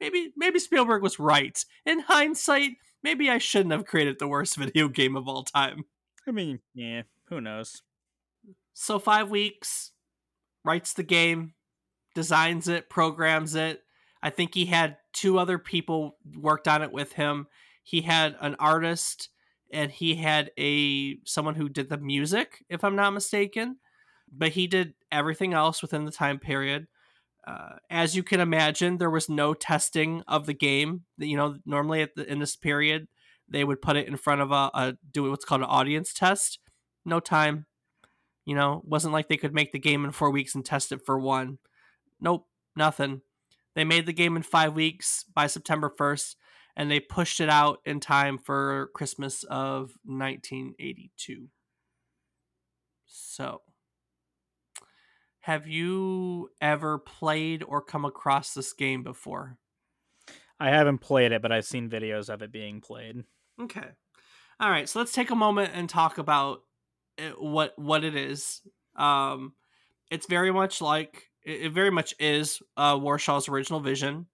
Maybe 0.01 0.33
maybe 0.35 0.59
Spielberg 0.59 1.01
was 1.01 1.19
right. 1.19 1.63
In 1.85 1.99
hindsight, 1.99 2.71
maybe 3.01 3.29
I 3.29 3.37
shouldn't 3.37 3.71
have 3.71 3.85
created 3.85 4.19
the 4.19 4.27
worst 4.27 4.55
video 4.57 4.89
game 4.89 5.15
of 5.15 5.27
all 5.27 5.43
time. 5.43 5.85
I 6.27 6.31
mean, 6.31 6.59
yeah, 6.73 7.03
who 7.29 7.39
knows? 7.39 7.81
So 8.73 8.99
five 8.99 9.29
weeks, 9.29 9.91
writes 10.65 10.93
the 10.93 11.03
game, 11.03 11.53
designs 12.13 12.67
it, 12.67 12.89
programs 12.89 13.55
it. 13.55 13.81
I 14.21 14.29
think 14.29 14.53
he 14.53 14.65
had 14.65 14.97
two 15.13 15.39
other 15.39 15.57
people 15.57 16.17
worked 16.35 16.67
on 16.67 16.81
it 16.81 16.91
with 16.91 17.13
him. 17.13 17.47
He 17.87 18.01
had 18.01 18.35
an 18.41 18.57
artist 18.59 19.29
and 19.71 19.89
he 19.89 20.15
had 20.15 20.51
a 20.59 21.19
someone 21.23 21.55
who 21.55 21.69
did 21.69 21.87
the 21.87 21.97
music, 21.97 22.65
if 22.69 22.83
I'm 22.83 22.97
not 22.97 23.13
mistaken. 23.13 23.77
But 24.29 24.49
he 24.49 24.67
did 24.67 24.93
everything 25.09 25.53
else 25.53 25.81
within 25.81 26.03
the 26.03 26.11
time 26.11 26.37
period. 26.37 26.87
Uh, 27.47 27.77
as 27.89 28.13
you 28.13 28.23
can 28.23 28.41
imagine, 28.41 28.97
there 28.97 29.09
was 29.09 29.29
no 29.29 29.53
testing 29.53 30.21
of 30.27 30.47
the 30.47 30.53
game. 30.53 31.03
You 31.17 31.37
know, 31.37 31.59
normally 31.65 32.01
at 32.01 32.13
the, 32.13 32.29
in 32.29 32.39
this 32.39 32.57
period, 32.57 33.07
they 33.47 33.63
would 33.63 33.81
put 33.81 33.95
it 33.95 34.09
in 34.09 34.17
front 34.17 34.41
of 34.41 34.51
a, 34.51 34.69
a 34.73 34.97
do 35.13 35.29
what's 35.29 35.45
called 35.45 35.61
an 35.61 35.67
audience 35.67 36.13
test. 36.13 36.59
No 37.05 37.21
time. 37.21 37.67
You 38.43 38.55
know, 38.55 38.81
wasn't 38.83 39.13
like 39.13 39.29
they 39.29 39.37
could 39.37 39.53
make 39.53 39.71
the 39.71 39.79
game 39.79 40.03
in 40.03 40.11
four 40.11 40.29
weeks 40.29 40.55
and 40.55 40.65
test 40.65 40.91
it 40.91 41.05
for 41.05 41.17
one. 41.17 41.59
Nope, 42.19 42.47
nothing. 42.75 43.21
They 43.75 43.85
made 43.85 44.07
the 44.07 44.13
game 44.13 44.35
in 44.35 44.43
five 44.43 44.73
weeks 44.73 45.23
by 45.33 45.47
September 45.47 45.89
1st, 45.97 46.35
and 46.77 46.91
they 46.91 46.99
pushed 46.99 47.39
it 47.41 47.49
out 47.49 47.79
in 47.85 47.99
time 47.99 48.37
for 48.37 48.91
Christmas 48.93 49.43
of 49.43 49.97
1982. 50.05 51.47
So, 53.07 53.61
have 55.39 55.67
you 55.67 56.51
ever 56.61 56.99
played 56.99 57.63
or 57.67 57.81
come 57.81 58.05
across 58.05 58.53
this 58.53 58.73
game 58.73 59.01
before? 59.01 59.57
I 60.59 60.69
haven't 60.69 60.99
played 60.99 61.31
it, 61.31 61.41
but 61.41 61.51
I've 61.51 61.65
seen 61.65 61.89
videos 61.89 62.29
of 62.29 62.43
it 62.43 62.51
being 62.51 62.79
played. 62.79 63.23
Okay. 63.59 63.87
All 64.59 64.69
right, 64.69 64.87
so 64.87 64.99
let's 64.99 65.11
take 65.11 65.31
a 65.31 65.35
moment 65.35 65.71
and 65.73 65.89
talk 65.89 66.19
about 66.19 66.61
it, 67.17 67.41
what 67.41 67.73
what 67.77 68.03
it 68.03 68.15
is. 68.15 68.61
Um, 68.95 69.53
it's 70.11 70.27
very 70.27 70.51
much 70.51 70.79
like 70.79 71.29
it, 71.43 71.63
it 71.63 71.71
very 71.71 71.91
much 71.91 72.13
is 72.19 72.61
uh, 72.75 72.97
Warshaw's 72.99 73.47
original 73.47 73.79
vision. 73.79 74.27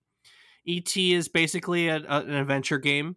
ET 0.67 0.95
is 0.95 1.27
basically 1.27 1.87
a, 1.87 1.97
a, 1.97 2.21
an 2.21 2.33
adventure 2.33 2.79
game. 2.79 3.15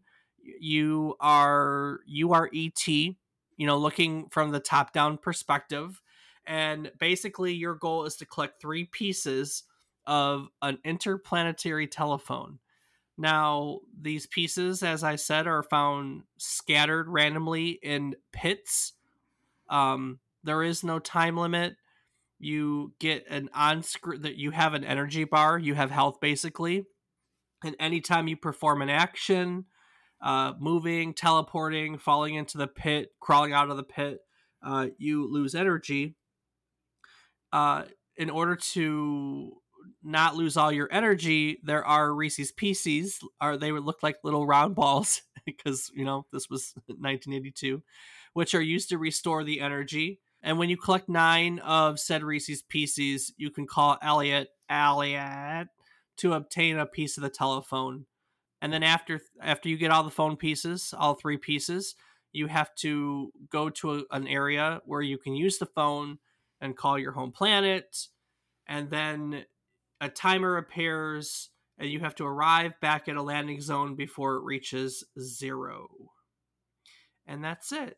You 0.61 1.17
are 1.21 2.01
you 2.07 2.33
are 2.33 2.51
ET 2.55 3.17
you 3.57 3.67
know, 3.67 3.79
looking 3.79 4.29
from 4.31 4.51
the 4.51 4.61
top 4.61 4.93
down 4.93 5.19
perspective. 5.19 6.03
And 6.47 6.93
basically, 6.99 7.55
your 7.55 7.75
goal 7.75 8.05
is 8.05 8.17
to 8.17 8.27
collect 8.27 8.61
three 8.61 8.85
pieces 8.85 9.65
of 10.07 10.49
an 10.63 10.79
interplanetary 10.85 11.89
telephone. 11.89 12.61
Now, 13.19 13.81
these 13.99 14.27
pieces, 14.27 14.83
as 14.83 15.03
I 15.03 15.17
said, 15.17 15.47
are 15.47 15.63
found 15.63 16.23
scattered 16.39 17.09
randomly 17.09 17.71
in 17.83 18.15
pits. 18.31 18.93
Um, 19.69 20.21
there 20.45 20.63
is 20.63 20.85
no 20.85 20.99
time 20.99 21.37
limit. 21.37 21.77
You 22.39 22.93
get 23.01 23.27
an 23.29 23.49
on 23.55 23.83
screen 23.83 24.21
that 24.23 24.37
you 24.37 24.51
have 24.51 24.75
an 24.75 24.85
energy 24.85 25.25
bar, 25.25 25.59
you 25.59 25.75
have 25.75 25.91
health 25.91 26.21
basically. 26.21 26.85
And 27.65 27.77
anytime 27.81 28.29
you 28.29 28.37
perform 28.37 28.83
an 28.83 28.91
action, 28.91 29.67
uh, 30.21 30.53
moving, 30.59 31.15
teleporting, 31.15 31.99
falling 31.99 32.35
into 32.35 32.59
the 32.59 32.67
pit, 32.67 33.11
crawling 33.21 33.53
out 33.53 33.71
of 33.71 33.77
the 33.77 33.83
pit, 33.83 34.21
uh, 34.63 34.89
you 34.99 35.31
lose 35.31 35.55
energy. 35.55 36.17
Uh, 37.53 37.85
in 38.17 38.31
order 38.31 38.57
to 38.57 39.53
not 40.03 40.37
lose 40.37 40.57
all 40.57 40.73
your 40.73 40.89
energy, 40.91 41.59
there 41.63 41.85
are 41.85 42.13
Reese's 42.13 42.53
Pieces. 42.53 43.19
Are 43.41 43.57
they 43.57 43.73
would 43.73 43.85
look 43.85 44.03
like 44.03 44.17
little 44.25 44.47
round 44.47 44.75
balls 44.75 45.23
because 45.47 45.91
you 45.95 46.05
know 46.05 46.27
this 46.33 46.49
was 46.51 46.73
1982, 46.87 47.83
which 48.33 48.55
are 48.55 48.63
used 48.63 48.89
to 48.91 48.99
restore 48.99 49.45
the 49.45 49.61
energy. 49.61 50.21
And 50.43 50.59
when 50.59 50.69
you 50.69 50.77
collect 50.77 51.09
nine 51.09 51.59
of 51.61 51.99
said 51.99 52.23
Reese's 52.23 52.63
Pieces, 52.63 53.33
you 53.37 53.51
can 53.51 53.67
call 53.67 53.99
Elliot 54.03 54.49
Elliot 54.69 55.69
to 56.19 56.33
obtain 56.33 56.79
a 56.79 56.87
piece 56.87 57.17
of 57.17 57.23
the 57.23 57.31
telephone. 57.31 58.07
And 58.63 58.73
then 58.73 58.83
after 58.83 59.21
after 59.41 59.69
you 59.69 59.77
get 59.77 59.91
all 59.91 60.03
the 60.03 60.11
phone 60.11 60.37
pieces, 60.37 60.95
all 60.97 61.15
three 61.15 61.37
pieces, 61.37 61.95
you 62.33 62.47
have 62.47 62.75
to 62.77 63.33
go 63.51 63.71
to 63.71 63.95
a, 63.95 64.03
an 64.11 64.27
area 64.27 64.81
where 64.85 65.03
you 65.03 65.19
can 65.19 65.35
use 65.35 65.59
the 65.59 65.67
phone 65.67 66.19
and 66.61 66.77
call 66.77 66.99
your 66.99 67.13
home 67.13 67.33
planet. 67.33 68.09
And 68.67 68.91
then 68.91 69.45
a 70.01 70.09
timer 70.09 70.57
appears 70.57 71.51
and 71.79 71.91
you 71.91 72.01
have 72.01 72.15
to 72.17 72.25
arrive 72.25 72.73
back 72.81 73.09
at 73.09 73.17
a 73.17 73.23
landing 73.23 73.61
zone 73.61 73.97
before 73.97 74.37
it 74.37 74.45
reaches 74.45 75.05
zero. 75.21 75.89
And 77.27 77.45
that's 77.45 77.73
it. 77.73 77.97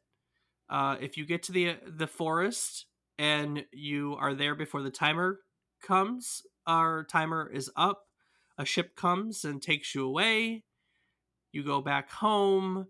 Uh, 0.69 0.97
if 1.01 1.17
you 1.17 1.25
get 1.25 1.43
to 1.45 1.53
the 1.53 1.77
the 1.87 2.07
forest 2.07 2.87
and 3.19 3.65
you 3.73 4.17
are 4.19 4.35
there 4.35 4.55
before 4.55 4.83
the 4.83 4.91
timer 4.91 5.41
comes, 5.83 6.43
our 6.67 7.05
timer 7.05 7.51
is 7.53 7.71
up. 7.77 8.08
A 8.59 8.65
ship 8.65 8.97
comes 8.97 9.45
and 9.45 9.63
takes 9.63 9.95
you 9.95 10.05
away. 10.05 10.65
You 11.53 11.63
go 11.63 11.81
back 11.81 12.11
home. 12.11 12.89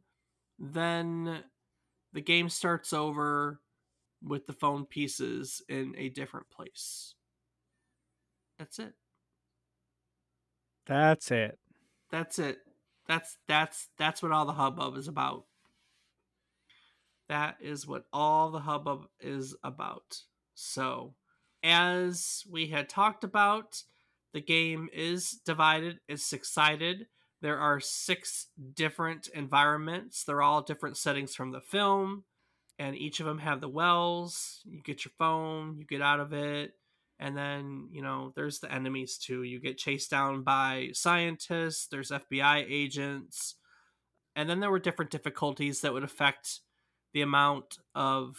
Then 0.59 1.45
the 2.13 2.21
game 2.21 2.49
starts 2.49 2.93
over 2.93 3.61
with 4.23 4.47
the 4.47 4.53
phone 4.53 4.87
pieces 4.87 5.63
in 5.69 5.95
a 5.97 6.09
different 6.09 6.49
place. 6.51 7.15
That's 8.59 8.79
it. 8.79 8.95
That's 10.87 11.31
it. 11.31 11.59
That's 12.11 12.39
it. 12.39 12.59
That's 13.07 13.39
that's 13.47 13.89
that's 13.97 14.23
what 14.23 14.33
all 14.33 14.47
the 14.47 14.53
hubbub 14.53 14.97
is 14.97 15.07
about. 15.07 15.45
That 17.29 17.57
is 17.61 17.87
what 17.87 18.07
all 18.13 18.51
the 18.51 18.61
hubbub 18.61 19.07
is 19.21 19.55
about. 19.63 20.23
So, 20.55 21.15
as 21.63 22.45
we 22.51 22.69
had 22.69 22.89
talked 22.89 23.23
about, 23.23 23.83
the 24.33 24.41
game 24.41 24.89
is 24.93 25.41
divided, 25.45 26.01
it's 26.09 26.25
six 26.25 26.53
sided. 26.53 27.07
There 27.41 27.59
are 27.59 27.81
six 27.81 28.49
different 28.75 29.29
environments. 29.33 30.25
They're 30.25 30.43
all 30.43 30.63
different 30.63 30.97
settings 30.97 31.35
from 31.35 31.53
the 31.53 31.61
film, 31.61 32.25
and 32.79 32.97
each 32.97 33.21
of 33.21 33.27
them 33.27 33.39
have 33.39 33.61
the 33.61 33.69
wells. 33.69 34.61
You 34.65 34.83
get 34.83 35.05
your 35.05 35.13
phone, 35.19 35.77
you 35.79 35.87
get 35.87 36.03
out 36.03 36.19
of 36.19 36.33
it, 36.33 36.73
and 37.21 37.37
then 37.37 37.89
you 37.91 38.03
know 38.03 38.33
there's 38.37 38.61
the 38.61 38.73
enemies 38.73 39.19
too 39.19 39.43
you 39.43 39.61
get 39.61 39.79
chased 39.79 40.11
down 40.11 40.43
by 40.43 40.89
scientists 40.93 41.87
there's 41.89 42.11
fbi 42.11 42.65
agents 42.69 43.57
and 44.37 44.49
then 44.49 44.61
there 44.61 44.71
were 44.71 44.79
different 44.79 45.11
difficulties 45.11 45.81
that 45.81 45.93
would 45.93 46.05
affect 46.05 46.61
the 47.13 47.23
amount 47.23 47.79
of 47.95 48.37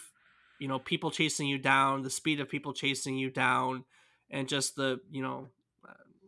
you 0.58 0.68
know 0.68 0.78
people 0.78 1.10
chasing 1.10 1.46
you 1.46 1.58
down 1.58 2.02
the 2.02 2.10
speed 2.10 2.40
of 2.40 2.48
people 2.48 2.72
chasing 2.72 3.16
you 3.16 3.30
down 3.30 3.84
and 4.30 4.48
just 4.48 4.76
the 4.76 5.00
you 5.10 5.22
know 5.22 5.48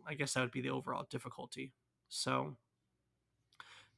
i 0.06 0.14
guess 0.14 0.34
that 0.34 0.40
would 0.40 0.50
be 0.50 0.60
the 0.60 0.70
overall 0.70 1.06
difficulty 1.10 1.72
so 2.08 2.56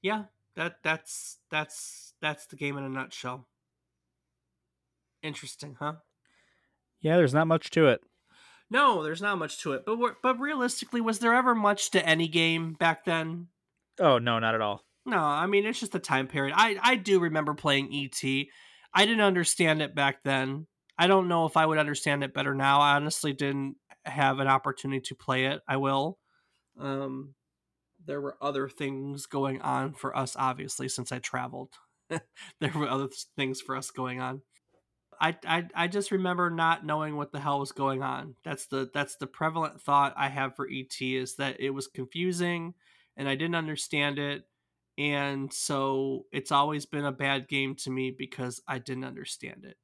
yeah 0.02 0.24
that 0.56 0.76
that's 0.82 1.38
that's 1.50 2.14
that's 2.20 2.46
the 2.46 2.56
game 2.56 2.76
in 2.76 2.84
a 2.84 2.88
nutshell 2.88 3.46
interesting 5.22 5.76
huh 5.78 5.94
yeah 7.00 7.16
there's 7.16 7.34
not 7.34 7.46
much 7.46 7.70
to 7.70 7.86
it 7.86 8.02
no, 8.70 9.02
there's 9.02 9.22
not 9.22 9.38
much 9.38 9.60
to 9.60 9.72
it. 9.72 9.84
But 9.86 9.98
but 10.22 10.40
realistically, 10.40 11.00
was 11.00 11.18
there 11.18 11.34
ever 11.34 11.54
much 11.54 11.90
to 11.92 12.04
any 12.04 12.28
game 12.28 12.72
back 12.72 13.04
then? 13.04 13.48
Oh 14.00 14.18
no, 14.18 14.38
not 14.38 14.54
at 14.54 14.60
all. 14.60 14.82
No, 15.06 15.18
I 15.18 15.46
mean 15.46 15.66
it's 15.66 15.80
just 15.80 15.94
a 15.94 16.00
time 16.00 16.26
period. 16.26 16.54
I 16.56 16.76
I 16.82 16.96
do 16.96 17.20
remember 17.20 17.54
playing 17.54 17.90
ET. 17.92 18.46
I 18.92 19.06
didn't 19.06 19.20
understand 19.20 19.82
it 19.82 19.94
back 19.94 20.22
then. 20.24 20.66
I 20.96 21.06
don't 21.06 21.28
know 21.28 21.46
if 21.46 21.56
I 21.56 21.66
would 21.66 21.78
understand 21.78 22.24
it 22.24 22.34
better 22.34 22.54
now. 22.54 22.80
I 22.80 22.94
honestly 22.94 23.32
didn't 23.32 23.76
have 24.04 24.38
an 24.38 24.48
opportunity 24.48 25.00
to 25.00 25.14
play 25.14 25.46
it. 25.46 25.62
I 25.68 25.76
will. 25.76 26.18
Um, 26.78 27.34
there 28.04 28.20
were 28.20 28.36
other 28.40 28.68
things 28.68 29.26
going 29.26 29.62
on 29.62 29.94
for 29.94 30.16
us, 30.16 30.36
obviously, 30.38 30.88
since 30.88 31.12
I 31.12 31.18
traveled. 31.18 31.70
there 32.10 32.72
were 32.74 32.88
other 32.88 33.08
things 33.36 33.60
for 33.60 33.76
us 33.76 33.90
going 33.90 34.20
on. 34.20 34.42
I, 35.20 35.36
I 35.46 35.68
I 35.74 35.88
just 35.88 36.10
remember 36.10 36.50
not 36.50 36.84
knowing 36.84 37.16
what 37.16 37.32
the 37.32 37.38
hell 37.38 37.60
was 37.60 37.72
going 37.72 38.02
on. 38.02 38.34
That's 38.44 38.66
the 38.66 38.90
that's 38.92 39.16
the 39.16 39.28
prevalent 39.28 39.80
thought 39.80 40.12
I 40.16 40.28
have 40.28 40.56
for 40.56 40.68
ET 40.68 41.00
is 41.00 41.36
that 41.36 41.60
it 41.60 41.70
was 41.70 41.86
confusing 41.86 42.74
and 43.16 43.28
I 43.28 43.36
didn't 43.36 43.54
understand 43.54 44.18
it 44.18 44.44
and 44.96 45.52
so 45.52 46.26
it's 46.32 46.52
always 46.52 46.86
been 46.86 47.04
a 47.04 47.12
bad 47.12 47.48
game 47.48 47.74
to 47.76 47.90
me 47.90 48.14
because 48.16 48.60
I 48.66 48.78
didn't 48.78 49.04
understand 49.04 49.64
it. 49.64 49.76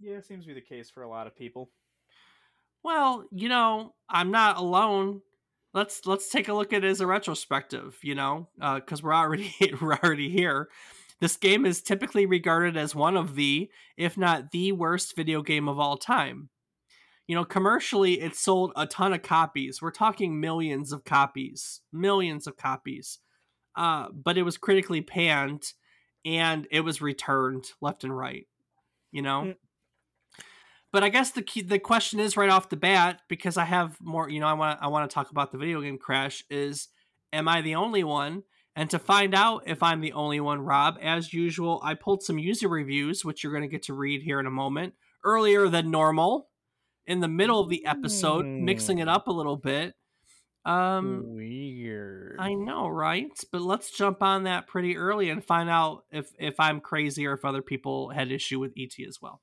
Yeah, 0.00 0.14
it 0.16 0.26
seems 0.26 0.44
to 0.44 0.48
be 0.48 0.54
the 0.54 0.60
case 0.60 0.90
for 0.90 1.02
a 1.02 1.08
lot 1.08 1.26
of 1.26 1.36
people. 1.36 1.70
Well, 2.82 3.24
you 3.30 3.48
know, 3.48 3.94
I'm 4.08 4.30
not 4.30 4.56
alone. 4.56 5.22
Let's 5.74 6.06
let's 6.06 6.30
take 6.30 6.48
a 6.48 6.54
look 6.54 6.72
at 6.72 6.84
it 6.84 6.88
as 6.88 7.00
a 7.00 7.06
retrospective, 7.06 7.98
you 8.02 8.14
know, 8.14 8.48
because 8.56 9.00
uh, 9.00 9.04
we're 9.04 9.14
already 9.14 9.54
we're 9.80 9.96
already 9.96 10.30
here. 10.30 10.68
This 11.20 11.36
game 11.36 11.66
is 11.66 11.82
typically 11.82 12.26
regarded 12.26 12.76
as 12.76 12.94
one 12.94 13.16
of 13.16 13.34
the, 13.34 13.68
if 13.96 14.16
not 14.16 14.52
the 14.52 14.72
worst 14.72 15.16
video 15.16 15.42
game 15.42 15.68
of 15.68 15.78
all 15.80 15.96
time. 15.96 16.48
You 17.26 17.34
know, 17.34 17.44
commercially, 17.44 18.20
it 18.20 18.36
sold 18.36 18.72
a 18.76 18.86
ton 18.86 19.12
of 19.12 19.22
copies. 19.22 19.82
We're 19.82 19.90
talking 19.90 20.40
millions 20.40 20.92
of 20.92 21.04
copies, 21.04 21.80
millions 21.92 22.46
of 22.46 22.56
copies. 22.56 23.18
Uh, 23.76 24.08
but 24.12 24.38
it 24.38 24.44
was 24.44 24.56
critically 24.56 25.00
panned 25.02 25.72
and 26.24 26.66
it 26.70 26.80
was 26.80 27.02
returned 27.02 27.66
left 27.80 28.04
and 28.04 28.16
right, 28.16 28.46
you 29.12 29.22
know? 29.22 29.54
But 30.90 31.04
I 31.04 31.10
guess 31.10 31.32
the 31.32 31.42
key, 31.42 31.60
the 31.62 31.78
question 31.78 32.18
is 32.18 32.36
right 32.36 32.48
off 32.48 32.70
the 32.70 32.76
bat 32.76 33.20
because 33.28 33.56
I 33.56 33.64
have 33.64 33.98
more, 34.00 34.30
you 34.30 34.40
know, 34.40 34.46
I 34.46 34.54
want 34.54 34.78
I 34.80 34.88
want 34.88 35.08
to 35.08 35.14
talk 35.14 35.30
about 35.30 35.52
the 35.52 35.58
video 35.58 35.80
game 35.82 35.98
crash 35.98 36.44
is 36.50 36.88
am 37.32 37.46
I 37.46 37.60
the 37.60 37.74
only 37.74 38.04
one 38.04 38.44
and 38.78 38.88
to 38.90 38.98
find 39.00 39.34
out 39.34 39.64
if 39.66 39.82
I'm 39.82 40.00
the 40.00 40.12
only 40.12 40.38
one, 40.38 40.60
Rob, 40.60 40.98
as 41.02 41.32
usual, 41.32 41.80
I 41.82 41.94
pulled 41.94 42.22
some 42.22 42.38
user 42.38 42.68
reviews, 42.68 43.24
which 43.24 43.42
you're 43.42 43.52
going 43.52 43.64
to 43.64 43.68
get 43.68 43.82
to 43.86 43.92
read 43.92 44.22
here 44.22 44.38
in 44.38 44.46
a 44.46 44.52
moment, 44.52 44.94
earlier 45.24 45.68
than 45.68 45.90
normal, 45.90 46.48
in 47.04 47.18
the 47.18 47.26
middle 47.26 47.58
of 47.58 47.70
the 47.70 47.84
episode, 47.84 48.44
mm. 48.44 48.60
mixing 48.60 48.98
it 48.98 49.08
up 49.08 49.26
a 49.26 49.32
little 49.32 49.56
bit. 49.56 49.94
Um, 50.64 51.24
Weird. 51.26 52.36
I 52.38 52.54
know, 52.54 52.86
right? 52.86 53.32
But 53.50 53.62
let's 53.62 53.90
jump 53.90 54.22
on 54.22 54.44
that 54.44 54.68
pretty 54.68 54.96
early 54.96 55.28
and 55.28 55.44
find 55.44 55.68
out 55.68 56.04
if 56.12 56.30
if 56.38 56.60
I'm 56.60 56.78
crazy 56.78 57.26
or 57.26 57.32
if 57.32 57.44
other 57.44 57.62
people 57.62 58.10
had 58.10 58.30
issue 58.30 58.60
with 58.60 58.74
ET 58.78 58.92
as 59.08 59.18
well. 59.20 59.40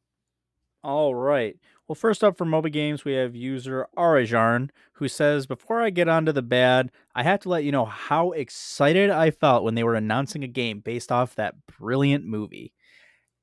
All 0.86 1.16
right. 1.16 1.58
Well, 1.88 1.96
first 1.96 2.24
up 2.24 2.38
for 2.38 2.46
Moby 2.46 2.70
Games, 2.70 3.04
we 3.04 3.14
have 3.14 3.36
user 3.36 3.88
Arajarn, 3.98 4.70
who 4.94 5.08
says, 5.08 5.48
Before 5.48 5.82
I 5.82 5.90
get 5.90 6.08
onto 6.08 6.32
the 6.32 6.44
bad, 6.44 6.92
I 7.16 7.24
have 7.24 7.40
to 7.40 7.50
let 7.50 7.64
you 7.64 7.72
know 7.72 7.86
how 7.86 8.34
excited 8.34 9.10
I 9.10 9.32
felt 9.32 9.64
when 9.64 9.74
they 9.74 9.84
were 9.84 9.96
announcing 9.96 10.44
a 10.44 10.48
game 10.48 10.82
based 10.82 11.12
off 11.12 11.34
that 11.36 11.56
brilliant 11.66 12.26
movie. 12.26 12.72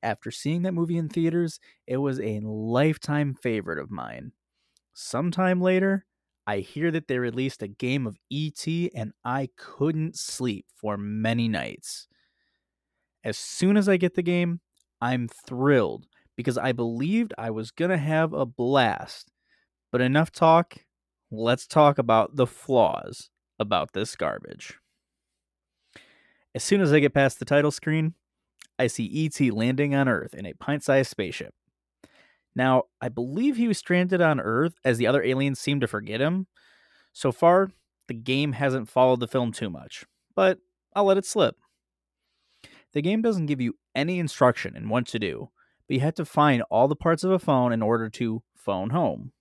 After 0.01 0.31
seeing 0.31 0.61
that 0.61 0.73
movie 0.73 0.97
in 0.97 1.09
theaters, 1.09 1.59
it 1.85 1.97
was 1.97 2.17
a 2.21 2.39
lifetime 2.39 3.33
favorite 3.33 3.79
of 3.79 3.91
mine. 3.91 4.31
Sometime 4.93 5.59
later, 5.59 6.05
I 6.47 6.59
hear 6.59 6.91
that 6.91 7.09
they 7.09 7.19
released 7.19 7.61
a 7.61 7.67
game 7.67 8.07
of 8.07 8.17
ET, 8.31 8.65
and 8.95 9.11
I 9.25 9.49
couldn't 9.57 10.17
sleep 10.17 10.67
for 10.77 10.97
many 10.97 11.49
nights. 11.49 12.07
As 13.23 13.37
soon 13.37 13.75
as 13.75 13.89
I 13.89 13.97
get 13.97 14.15
the 14.15 14.21
game, 14.21 14.61
I'm 15.01 15.27
thrilled 15.27 16.07
because 16.35 16.57
I 16.57 16.71
believed 16.71 17.33
I 17.37 17.51
was 17.51 17.71
going 17.71 17.91
to 17.91 17.97
have 17.97 18.33
a 18.33 18.45
blast. 18.45 19.31
But 19.91 20.01
enough 20.01 20.31
talk. 20.31 20.77
Let's 21.31 21.67
talk 21.67 21.97
about 21.97 22.35
the 22.35 22.47
flaws 22.47 23.29
about 23.59 23.93
this 23.93 24.15
garbage. 24.15 24.77
As 26.55 26.63
soon 26.63 26.81
as 26.81 26.93
I 26.93 26.99
get 26.99 27.13
past 27.13 27.39
the 27.39 27.45
title 27.45 27.71
screen, 27.71 28.13
I 28.77 28.87
see 28.87 29.05
E.T. 29.05 29.51
landing 29.51 29.95
on 29.95 30.07
Earth 30.07 30.33
in 30.33 30.45
a 30.45 30.53
pint 30.53 30.83
sized 30.83 31.09
spaceship. 31.09 31.53
Now, 32.55 32.83
I 33.01 33.09
believe 33.09 33.57
he 33.57 33.67
was 33.67 33.77
stranded 33.77 34.21
on 34.21 34.39
Earth 34.39 34.75
as 34.85 34.97
the 34.97 35.07
other 35.07 35.23
aliens 35.23 35.59
seem 35.59 35.79
to 35.79 35.87
forget 35.87 36.21
him. 36.21 36.47
So 37.11 37.31
far, 37.31 37.71
the 38.07 38.13
game 38.13 38.53
hasn't 38.53 38.89
followed 38.89 39.19
the 39.19 39.27
film 39.27 39.51
too 39.51 39.69
much, 39.69 40.05
but 40.35 40.59
I'll 40.95 41.05
let 41.05 41.17
it 41.17 41.25
slip. 41.25 41.55
The 42.93 43.01
game 43.01 43.21
doesn't 43.21 43.47
give 43.47 43.61
you 43.61 43.75
any 43.95 44.19
instruction 44.19 44.75
in 44.75 44.89
what 44.89 45.07
to 45.07 45.19
do, 45.19 45.49
but 45.87 45.95
you 45.95 45.99
have 46.01 46.15
to 46.15 46.25
find 46.25 46.63
all 46.69 46.87
the 46.87 46.95
parts 46.95 47.23
of 47.23 47.31
a 47.31 47.39
phone 47.39 47.73
in 47.73 47.81
order 47.81 48.09
to 48.09 48.43
phone 48.55 48.91
home. 48.91 49.31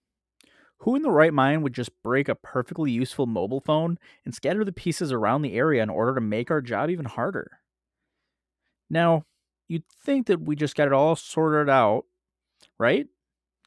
Who 0.78 0.96
in 0.96 1.02
the 1.02 1.10
right 1.10 1.32
mind 1.32 1.62
would 1.62 1.74
just 1.74 1.90
break 2.02 2.28
a 2.28 2.34
perfectly 2.34 2.90
useful 2.90 3.26
mobile 3.26 3.60
phone 3.60 3.98
and 4.24 4.34
scatter 4.34 4.64
the 4.64 4.72
pieces 4.72 5.12
around 5.12 5.42
the 5.42 5.54
area 5.54 5.82
in 5.82 5.90
order 5.90 6.14
to 6.16 6.20
make 6.20 6.50
our 6.50 6.60
job 6.60 6.90
even 6.90 7.04
harder? 7.04 7.60
Now, 8.90 9.24
you'd 9.68 9.84
think 10.04 10.26
that 10.26 10.42
we 10.42 10.56
just 10.56 10.74
got 10.74 10.88
it 10.88 10.92
all 10.92 11.14
sorted 11.14 11.70
out, 11.70 12.06
right? 12.78 13.06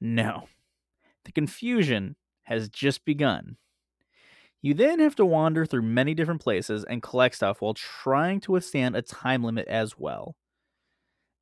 No. 0.01 0.49
The 1.23 1.31
confusion 1.31 2.17
has 2.43 2.69
just 2.69 3.05
begun. 3.05 3.55
You 4.61 4.73
then 4.73 4.99
have 4.99 5.15
to 5.15 5.25
wander 5.25 5.65
through 5.65 5.83
many 5.83 6.13
different 6.13 6.41
places 6.41 6.83
and 6.83 7.01
collect 7.01 7.35
stuff 7.35 7.61
while 7.61 7.75
trying 7.75 8.41
to 8.41 8.51
withstand 8.51 8.95
a 8.95 9.01
time 9.01 9.43
limit 9.43 9.67
as 9.67 9.97
well. 9.97 10.35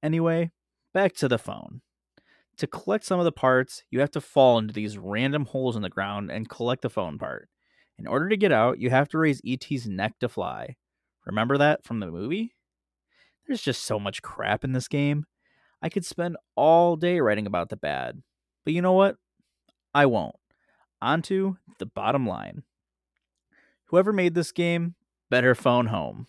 Anyway, 0.04 0.52
back 0.94 1.14
to 1.16 1.28
the 1.28 1.38
phone. 1.38 1.82
To 2.58 2.68
collect 2.68 3.04
some 3.04 3.20
of 3.20 3.26
the 3.26 3.32
parts, 3.32 3.84
you 3.90 4.00
have 4.00 4.12
to 4.12 4.22
fall 4.22 4.60
into 4.60 4.74
these 4.74 4.98
random 4.98 5.46
holes 5.46 5.76
in 5.76 5.82
the 5.82 5.90
ground 5.90 6.32
and 6.32 6.50
collect 6.50 6.84
the 6.84 6.90
phone 6.90 7.18
part. 7.18 7.50
In 7.98 8.08
order 8.08 8.30
to 8.30 8.38
get 8.38 8.52
out, 8.52 8.80
you 8.80 8.90
have 8.90 9.10
to 9.10 9.18
raise 9.18 9.42
ET's 9.46 9.88
neck 9.88 10.20
to 10.20 10.30
fly. 10.30 10.76
Remember 11.26 11.58
that 11.58 11.84
from 11.84 12.00
the 12.00 12.08
movie? 12.08 12.54
There's 13.48 13.62
just 13.62 13.84
so 13.84 14.00
much 14.00 14.22
crap 14.22 14.64
in 14.64 14.74
this 14.74 14.88
game. 14.88 15.26
I 15.82 15.90
could 15.90 16.06
spend 16.06 16.38
all 16.56 16.96
day 16.96 17.20
writing 17.20 17.48
about 17.48 17.70
the 17.70 17.76
bad. 17.76 18.22
But 18.64 18.74
you 18.74 18.82
know 18.82 18.94
what? 18.94 19.18
I 19.94 20.06
won't. 20.06 20.36
On 21.02 21.22
to 21.24 21.58
the 21.80 21.86
bottom 21.86 22.26
line. 22.26 22.64
Whoever 23.88 24.14
made 24.14 24.34
this 24.34 24.52
game 24.52 24.96
better 25.30 25.56
phone 25.56 25.88
home. 25.88 26.28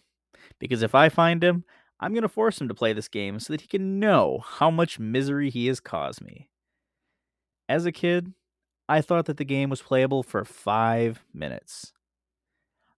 Because 0.59 0.83
if 0.83 0.95
I 0.95 1.09
find 1.09 1.43
him, 1.43 1.65
I'm 2.01 2.13
going 2.13 2.23
to 2.23 2.29
force 2.29 2.61
him 2.61 2.69
to 2.69 2.75
play 2.75 2.93
this 2.93 3.09
game 3.09 3.39
so 3.41 3.53
that 3.53 3.61
he 3.61 3.67
can 3.67 4.01
know 4.01 4.41
how 4.45 4.71
much 4.71 4.99
misery 4.99 5.51
he 5.51 5.67
has 5.69 5.81
caused 5.81 6.23
me. 6.23 6.49
As 7.69 7.87
a 7.87 7.93
kid, 7.93 8.33
I 8.89 9.01
thought 9.01 9.27
that 9.27 9.39
the 9.39 9.45
game 9.45 9.71
was 9.71 9.81
playable 9.81 10.23
for 10.23 10.45
five 10.45 11.25
minutes. 11.33 11.93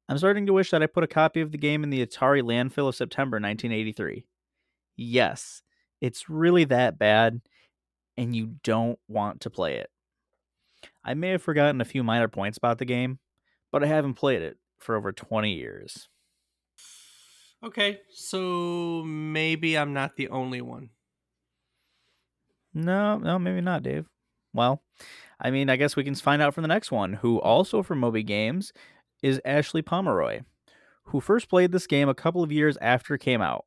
I'm 0.09 0.19
starting 0.19 0.47
to 0.47 0.53
wish 0.53 0.71
that 0.71 0.83
I 0.83 0.87
put 0.87 1.05
a 1.05 1.09
copy 1.09 1.41
of 1.41 1.53
the 1.53 1.59
game 1.59 1.85
in 1.85 1.91
the 1.91 2.05
Atari 2.05 2.43
landfill 2.43 2.89
of 2.89 2.97
September 2.97 3.37
1983. 3.37 4.25
Yes, 4.97 5.63
it's 6.01 6.29
really 6.29 6.65
that 6.65 6.99
bad, 6.99 7.41
and 8.17 8.35
you 8.35 8.55
don't 8.63 8.99
want 9.09 9.41
to 9.43 9.51
play 9.51 9.77
it. 9.77 9.91
I 11.05 11.15
may 11.15 11.31
have 11.31 11.43
forgotten 11.43 11.81
a 11.81 11.85
few 11.85 12.03
minor 12.03 12.29
points 12.29 12.59
about 12.59 12.79
the 12.79 12.85
game, 12.85 13.19
but 13.73 13.83
I 13.83 13.87
haven't 13.87 14.15
played 14.15 14.43
it 14.43 14.59
for 14.79 14.97
over 14.97 15.13
20 15.13 15.53
years. 15.53 16.09
Okay, 17.65 18.01
so 18.11 19.03
maybe 19.05 19.77
I'm 19.77 19.93
not 19.93 20.17
the 20.17 20.29
only 20.29 20.61
one. 20.61 20.91
No, 22.75 23.19
no, 23.19 23.39
maybe 23.39 23.61
not, 23.61 23.83
Dave. 23.83 24.07
Well, 24.53 24.83
I 25.41 25.51
mean, 25.51 25.71
I 25.71 25.77
guess 25.77 25.97
we 25.97 26.05
can 26.05 26.15
find 26.15 26.43
out 26.43 26.55
from 26.55 26.63
the 26.63 26.69
next 26.69 26.93
one, 26.93 27.15
who 27.15 27.41
also 27.41 27.83
from 27.83 28.01
Moby 28.01 28.23
Games 28.23 28.73
is 29.23 29.41
Ashley 29.45 29.83
Pomeroy, 29.83 30.41
who 31.05 31.21
first 31.21 31.49
played 31.49 31.73
this 31.73 31.87
game 31.87 32.09
a 32.09 32.15
couple 32.15 32.43
of 32.43 32.53
years 32.53 32.77
after 32.81 33.15
it 33.15 33.21
came 33.21 33.41
out, 33.41 33.65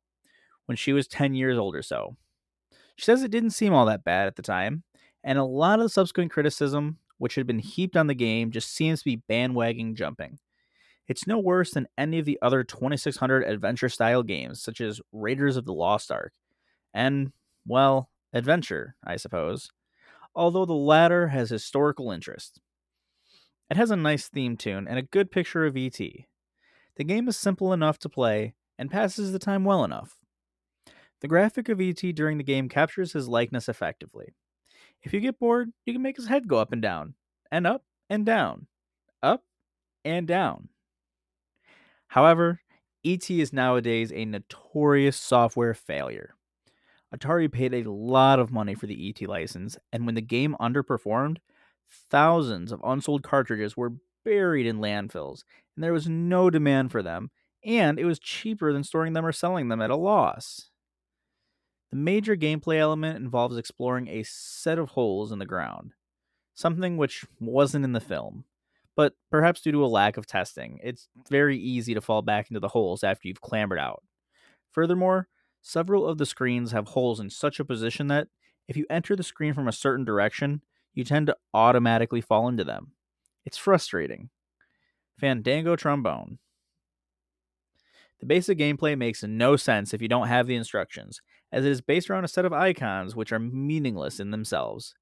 when 0.66 0.76
she 0.76 0.92
was 0.92 1.08
10 1.08 1.34
years 1.34 1.58
old 1.58 1.74
or 1.74 1.82
so. 1.82 2.16
She 2.96 3.04
says 3.04 3.22
it 3.22 3.30
didn't 3.30 3.50
seem 3.50 3.72
all 3.72 3.86
that 3.86 4.04
bad 4.04 4.26
at 4.26 4.36
the 4.36 4.42
time, 4.42 4.84
and 5.24 5.38
a 5.38 5.44
lot 5.44 5.80
of 5.80 5.84
the 5.84 5.90
subsequent 5.90 6.30
criticism, 6.30 6.98
which 7.18 7.34
had 7.34 7.46
been 7.46 7.58
heaped 7.58 7.96
on 7.96 8.06
the 8.06 8.14
game, 8.14 8.50
just 8.50 8.72
seems 8.72 9.00
to 9.00 9.04
be 9.04 9.22
bandwagon 9.28 9.94
jumping. 9.94 10.38
It's 11.08 11.26
no 11.26 11.38
worse 11.38 11.72
than 11.72 11.88
any 11.98 12.18
of 12.18 12.24
the 12.24 12.38
other 12.40 12.62
2600 12.62 13.42
adventure 13.42 13.88
style 13.88 14.22
games, 14.22 14.62
such 14.62 14.80
as 14.80 15.00
Raiders 15.12 15.56
of 15.56 15.64
the 15.64 15.72
Lost 15.72 16.12
Ark, 16.12 16.32
and, 16.94 17.32
well, 17.66 18.10
adventure, 18.32 18.94
I 19.04 19.16
suppose, 19.16 19.70
although 20.34 20.64
the 20.64 20.72
latter 20.72 21.28
has 21.28 21.50
historical 21.50 22.12
interest. 22.12 22.60
It 23.70 23.76
has 23.76 23.90
a 23.90 23.96
nice 23.96 24.28
theme 24.28 24.56
tune 24.56 24.88
and 24.88 24.98
a 24.98 25.02
good 25.02 25.30
picture 25.30 25.64
of 25.64 25.76
ET. 25.76 25.98
The 25.98 27.04
game 27.04 27.28
is 27.28 27.36
simple 27.36 27.72
enough 27.72 27.98
to 28.00 28.08
play 28.08 28.54
and 28.78 28.90
passes 28.90 29.32
the 29.32 29.38
time 29.38 29.64
well 29.64 29.84
enough. 29.84 30.16
The 31.20 31.28
graphic 31.28 31.68
of 31.68 31.80
ET 31.80 32.00
during 32.14 32.38
the 32.38 32.44
game 32.44 32.68
captures 32.68 33.12
his 33.12 33.28
likeness 33.28 33.68
effectively. 33.68 34.34
If 35.02 35.12
you 35.12 35.20
get 35.20 35.38
bored, 35.38 35.72
you 35.84 35.92
can 35.92 36.02
make 36.02 36.16
his 36.16 36.28
head 36.28 36.48
go 36.48 36.58
up 36.58 36.72
and 36.72 36.82
down, 36.82 37.14
and 37.50 37.66
up 37.66 37.84
and 38.08 38.26
down, 38.26 38.66
up 39.22 39.44
and 40.04 40.26
down. 40.26 40.68
However, 42.10 42.60
ET 43.04 43.30
is 43.30 43.52
nowadays 43.52 44.12
a 44.12 44.24
notorious 44.24 45.16
software 45.16 45.74
failure. 45.74 46.34
Atari 47.14 47.50
paid 47.50 47.72
a 47.72 47.88
lot 47.88 48.40
of 48.40 48.50
money 48.50 48.74
for 48.74 48.88
the 48.88 49.08
ET 49.08 49.28
license, 49.28 49.78
and 49.92 50.06
when 50.06 50.16
the 50.16 50.20
game 50.20 50.56
underperformed, 50.60 51.38
thousands 52.10 52.72
of 52.72 52.80
unsold 52.82 53.22
cartridges 53.22 53.76
were 53.76 53.92
buried 54.24 54.66
in 54.66 54.78
landfills, 54.78 55.44
and 55.76 55.84
there 55.84 55.92
was 55.92 56.08
no 56.08 56.50
demand 56.50 56.90
for 56.90 57.00
them, 57.00 57.30
and 57.64 57.96
it 57.96 58.04
was 58.04 58.18
cheaper 58.18 58.72
than 58.72 58.82
storing 58.82 59.12
them 59.12 59.24
or 59.24 59.30
selling 59.30 59.68
them 59.68 59.80
at 59.80 59.90
a 59.90 59.96
loss. 59.96 60.68
The 61.92 61.96
major 61.96 62.34
gameplay 62.34 62.78
element 62.78 63.18
involves 63.18 63.56
exploring 63.56 64.08
a 64.08 64.24
set 64.24 64.80
of 64.80 64.90
holes 64.90 65.30
in 65.30 65.38
the 65.38 65.46
ground, 65.46 65.92
something 66.54 66.96
which 66.96 67.24
wasn't 67.38 67.84
in 67.84 67.92
the 67.92 68.00
film. 68.00 68.46
But 68.96 69.14
perhaps 69.30 69.60
due 69.60 69.72
to 69.72 69.84
a 69.84 69.86
lack 69.86 70.16
of 70.16 70.26
testing, 70.26 70.78
it's 70.82 71.08
very 71.28 71.58
easy 71.58 71.94
to 71.94 72.00
fall 72.00 72.22
back 72.22 72.50
into 72.50 72.60
the 72.60 72.68
holes 72.68 73.04
after 73.04 73.28
you've 73.28 73.40
clambered 73.40 73.78
out. 73.78 74.02
Furthermore, 74.72 75.28
several 75.62 76.06
of 76.06 76.18
the 76.18 76.26
screens 76.26 76.72
have 76.72 76.88
holes 76.88 77.20
in 77.20 77.30
such 77.30 77.60
a 77.60 77.64
position 77.64 78.08
that 78.08 78.28
if 78.68 78.76
you 78.76 78.86
enter 78.90 79.16
the 79.16 79.22
screen 79.22 79.54
from 79.54 79.68
a 79.68 79.72
certain 79.72 80.04
direction, 80.04 80.62
you 80.94 81.04
tend 81.04 81.26
to 81.28 81.36
automatically 81.54 82.20
fall 82.20 82.48
into 82.48 82.64
them. 82.64 82.92
It's 83.44 83.56
frustrating. 83.56 84.30
Fandango 85.18 85.76
Trombone. 85.76 86.38
The 88.20 88.26
basic 88.26 88.58
gameplay 88.58 88.96
makes 88.96 89.22
no 89.22 89.56
sense 89.56 89.94
if 89.94 90.02
you 90.02 90.08
don't 90.08 90.28
have 90.28 90.46
the 90.46 90.56
instructions, 90.56 91.20
as 91.50 91.64
it 91.64 91.70
is 91.70 91.80
based 91.80 92.10
around 92.10 92.24
a 92.24 92.28
set 92.28 92.44
of 92.44 92.52
icons 92.52 93.16
which 93.16 93.32
are 93.32 93.38
meaningless 93.38 94.20
in 94.20 94.30
themselves. 94.30 94.94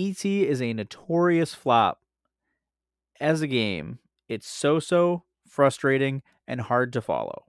ET 0.00 0.24
is 0.24 0.62
a 0.62 0.72
notorious 0.72 1.54
flop. 1.54 2.00
As 3.20 3.42
a 3.42 3.48
game, 3.48 3.98
it's 4.28 4.46
so 4.46 4.78
so, 4.78 5.24
frustrating, 5.48 6.22
and 6.46 6.60
hard 6.60 6.92
to 6.92 7.02
follow, 7.02 7.46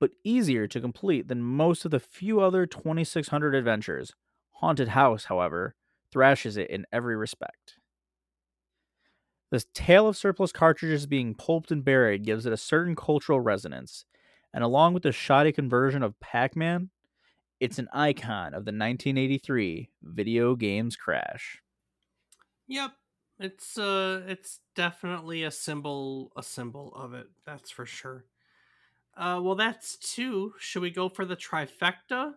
but 0.00 0.10
easier 0.24 0.66
to 0.66 0.80
complete 0.80 1.28
than 1.28 1.40
most 1.40 1.84
of 1.84 1.92
the 1.92 2.00
few 2.00 2.40
other 2.40 2.66
2600 2.66 3.54
adventures, 3.54 4.12
Haunted 4.54 4.88
House, 4.88 5.26
however, 5.26 5.76
thrashes 6.10 6.56
it 6.56 6.68
in 6.68 6.84
every 6.90 7.14
respect. 7.14 7.76
The 9.52 9.62
tale 9.72 10.08
of 10.08 10.16
surplus 10.16 10.50
cartridges 10.50 11.06
being 11.06 11.36
pulped 11.36 11.70
and 11.70 11.84
buried 11.84 12.24
gives 12.24 12.44
it 12.44 12.52
a 12.52 12.56
certain 12.56 12.96
cultural 12.96 13.38
resonance, 13.38 14.04
and 14.52 14.64
along 14.64 14.94
with 14.94 15.04
the 15.04 15.12
shoddy 15.12 15.52
conversion 15.52 16.02
of 16.02 16.18
Pac 16.18 16.56
Man, 16.56 16.90
it's 17.60 17.78
an 17.78 17.88
icon 17.92 18.48
of 18.48 18.64
the 18.64 18.72
1983 18.72 19.90
video 20.02 20.56
games 20.56 20.96
crash. 20.96 21.62
Yep, 22.68 22.92
it's 23.40 23.78
uh, 23.78 24.22
it's 24.26 24.60
definitely 24.76 25.42
a 25.42 25.50
symbol, 25.50 26.32
a 26.36 26.42
symbol 26.42 26.92
of 26.94 27.14
it. 27.14 27.26
That's 27.46 27.70
for 27.70 27.86
sure. 27.86 28.24
Uh, 29.16 29.40
well, 29.42 29.56
that's 29.56 29.96
two. 29.96 30.52
Should 30.58 30.82
we 30.82 30.90
go 30.90 31.08
for 31.08 31.24
the 31.24 31.36
trifecta? 31.36 32.34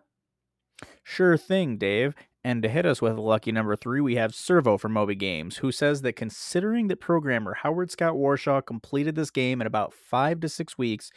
Sure 1.04 1.36
thing, 1.36 1.76
Dave. 1.76 2.14
And 2.44 2.60
to 2.62 2.68
hit 2.68 2.84
us 2.84 3.00
with 3.00 3.16
a 3.16 3.20
lucky 3.20 3.52
number 3.52 3.76
three, 3.76 4.00
we 4.00 4.16
have 4.16 4.34
Servo 4.34 4.76
from 4.76 4.92
Moby 4.92 5.14
Games, 5.14 5.58
who 5.58 5.70
says 5.70 6.02
that 6.02 6.16
considering 6.16 6.88
that 6.88 6.96
programmer 6.96 7.54
Howard 7.54 7.92
Scott 7.92 8.14
Warshaw 8.14 8.66
completed 8.66 9.14
this 9.14 9.30
game 9.30 9.60
in 9.60 9.66
about 9.68 9.94
five 9.94 10.40
to 10.40 10.48
six 10.48 10.76
weeks, 10.76 11.12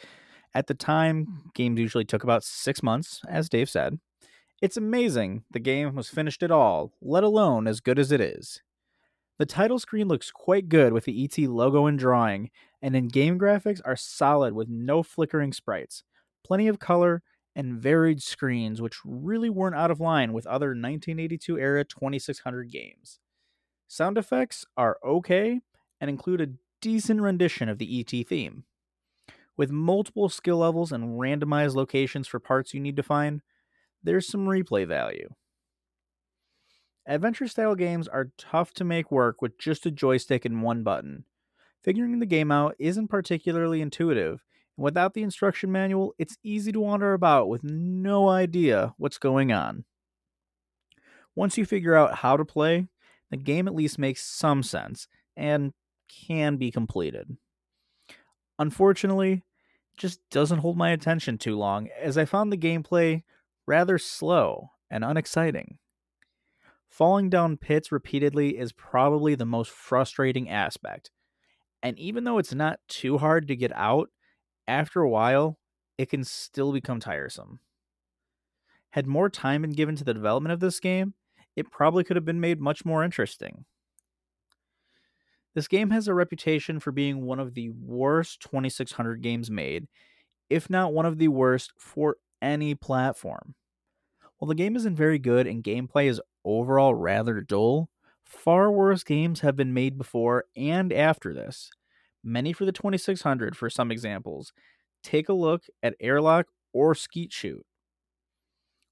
at 0.54 0.68
the 0.68 0.74
time, 0.74 1.50
games 1.54 1.80
usually 1.80 2.04
took 2.04 2.22
about 2.22 2.44
six 2.44 2.82
months, 2.82 3.22
as 3.28 3.48
Dave 3.48 3.68
said. 3.68 3.98
It's 4.62 4.76
amazing 4.76 5.42
the 5.50 5.58
game 5.58 5.94
was 5.96 6.08
finished 6.08 6.42
at 6.42 6.52
all, 6.52 6.92
let 7.02 7.24
alone 7.24 7.66
as 7.66 7.80
good 7.80 7.98
as 7.98 8.12
it 8.12 8.20
is. 8.20 8.62
The 9.38 9.46
title 9.46 9.78
screen 9.78 10.08
looks 10.08 10.30
quite 10.30 10.68
good 10.68 10.92
with 10.92 11.04
the 11.04 11.24
ET 11.24 11.36
logo 11.38 11.86
and 11.86 11.98
drawing, 11.98 12.50
and 12.80 12.96
in 12.96 13.08
game 13.08 13.38
graphics 13.38 13.80
are 13.84 13.96
solid 13.96 14.54
with 14.54 14.68
no 14.68 15.02
flickering 15.02 15.52
sprites, 15.52 16.04
plenty 16.42 16.68
of 16.68 16.78
color, 16.78 17.22
and 17.54 17.80
varied 17.80 18.22
screens, 18.22 18.80
which 18.80 18.98
really 19.04 19.50
weren't 19.50 19.76
out 19.76 19.90
of 19.90 20.00
line 20.00 20.32
with 20.32 20.46
other 20.46 20.68
1982 20.68 21.58
era 21.58 21.84
2600 21.84 22.70
games. 22.70 23.18
Sound 23.88 24.18
effects 24.18 24.64
are 24.76 24.98
okay 25.04 25.60
and 26.00 26.10
include 26.10 26.40
a 26.40 26.52
decent 26.80 27.20
rendition 27.20 27.68
of 27.68 27.78
the 27.78 28.00
ET 28.00 28.26
theme. 28.26 28.64
With 29.56 29.70
multiple 29.70 30.28
skill 30.28 30.58
levels 30.58 30.92
and 30.92 31.18
randomized 31.18 31.74
locations 31.74 32.28
for 32.28 32.40
parts 32.40 32.74
you 32.74 32.80
need 32.80 32.96
to 32.96 33.02
find, 33.02 33.42
there's 34.02 34.26
some 34.26 34.46
replay 34.46 34.86
value. 34.86 35.28
Adventure 37.08 37.46
style 37.46 37.76
games 37.76 38.08
are 38.08 38.32
tough 38.36 38.74
to 38.74 38.84
make 38.84 39.12
work 39.12 39.40
with 39.40 39.58
just 39.58 39.86
a 39.86 39.92
joystick 39.92 40.44
and 40.44 40.62
one 40.62 40.82
button. 40.82 41.24
Figuring 41.84 42.18
the 42.18 42.26
game 42.26 42.50
out 42.50 42.74
isn't 42.80 43.06
particularly 43.06 43.80
intuitive, 43.80 44.44
and 44.76 44.84
without 44.84 45.14
the 45.14 45.22
instruction 45.22 45.70
manual, 45.70 46.14
it's 46.18 46.36
easy 46.42 46.72
to 46.72 46.80
wander 46.80 47.12
about 47.12 47.48
with 47.48 47.62
no 47.62 48.28
idea 48.28 48.92
what's 48.98 49.18
going 49.18 49.52
on. 49.52 49.84
Once 51.36 51.56
you 51.56 51.64
figure 51.64 51.94
out 51.94 52.16
how 52.16 52.36
to 52.36 52.44
play, 52.44 52.88
the 53.30 53.36
game 53.36 53.68
at 53.68 53.74
least 53.74 54.00
makes 54.00 54.24
some 54.24 54.64
sense 54.64 55.06
and 55.36 55.72
can 56.08 56.56
be 56.56 56.72
completed. 56.72 57.36
Unfortunately, 58.58 59.32
it 59.32 59.96
just 59.96 60.18
doesn't 60.30 60.58
hold 60.58 60.76
my 60.76 60.90
attention 60.90 61.38
too 61.38 61.56
long 61.56 61.88
as 62.00 62.18
I 62.18 62.24
found 62.24 62.50
the 62.50 62.56
gameplay 62.56 63.22
rather 63.64 63.96
slow 63.96 64.70
and 64.90 65.04
unexciting. 65.04 65.78
Falling 66.96 67.28
down 67.28 67.58
pits 67.58 67.92
repeatedly 67.92 68.56
is 68.56 68.72
probably 68.72 69.34
the 69.34 69.44
most 69.44 69.70
frustrating 69.70 70.48
aspect. 70.48 71.10
And 71.82 71.98
even 71.98 72.24
though 72.24 72.38
it's 72.38 72.54
not 72.54 72.80
too 72.88 73.18
hard 73.18 73.48
to 73.48 73.54
get 73.54 73.70
out, 73.76 74.08
after 74.66 75.02
a 75.02 75.08
while, 75.10 75.58
it 75.98 76.08
can 76.08 76.24
still 76.24 76.72
become 76.72 76.98
tiresome. 76.98 77.60
Had 78.92 79.06
more 79.06 79.28
time 79.28 79.60
been 79.60 79.72
given 79.72 79.94
to 79.96 80.04
the 80.04 80.14
development 80.14 80.54
of 80.54 80.60
this 80.60 80.80
game, 80.80 81.12
it 81.54 81.70
probably 81.70 82.02
could 82.02 82.16
have 82.16 82.24
been 82.24 82.40
made 82.40 82.62
much 82.62 82.86
more 82.86 83.04
interesting. 83.04 83.66
This 85.54 85.68
game 85.68 85.90
has 85.90 86.08
a 86.08 86.14
reputation 86.14 86.80
for 86.80 86.92
being 86.92 87.26
one 87.26 87.40
of 87.40 87.52
the 87.52 87.68
worst 87.68 88.40
2600 88.40 89.20
games 89.20 89.50
made, 89.50 89.86
if 90.48 90.70
not 90.70 90.94
one 90.94 91.04
of 91.04 91.18
the 91.18 91.28
worst 91.28 91.74
for 91.76 92.16
any 92.40 92.74
platform. 92.74 93.54
While 94.38 94.48
the 94.48 94.54
game 94.54 94.76
isn't 94.76 94.96
very 94.96 95.18
good 95.18 95.46
and 95.46 95.64
gameplay 95.64 96.08
is 96.08 96.20
overall 96.44 96.94
rather 96.94 97.40
dull, 97.40 97.88
far 98.24 98.70
worse 98.70 99.02
games 99.02 99.40
have 99.40 99.56
been 99.56 99.72
made 99.72 99.96
before 99.96 100.44
and 100.56 100.92
after 100.92 101.32
this. 101.32 101.70
Many 102.22 102.52
for 102.52 102.64
the 102.64 102.72
2600 102.72 103.56
for 103.56 103.70
some 103.70 103.90
examples. 103.90 104.52
Take 105.02 105.28
a 105.28 105.32
look 105.32 105.64
at 105.82 105.94
Airlock 106.00 106.46
or 106.72 106.94
Skeet 106.94 107.32
Shoot. 107.32 107.64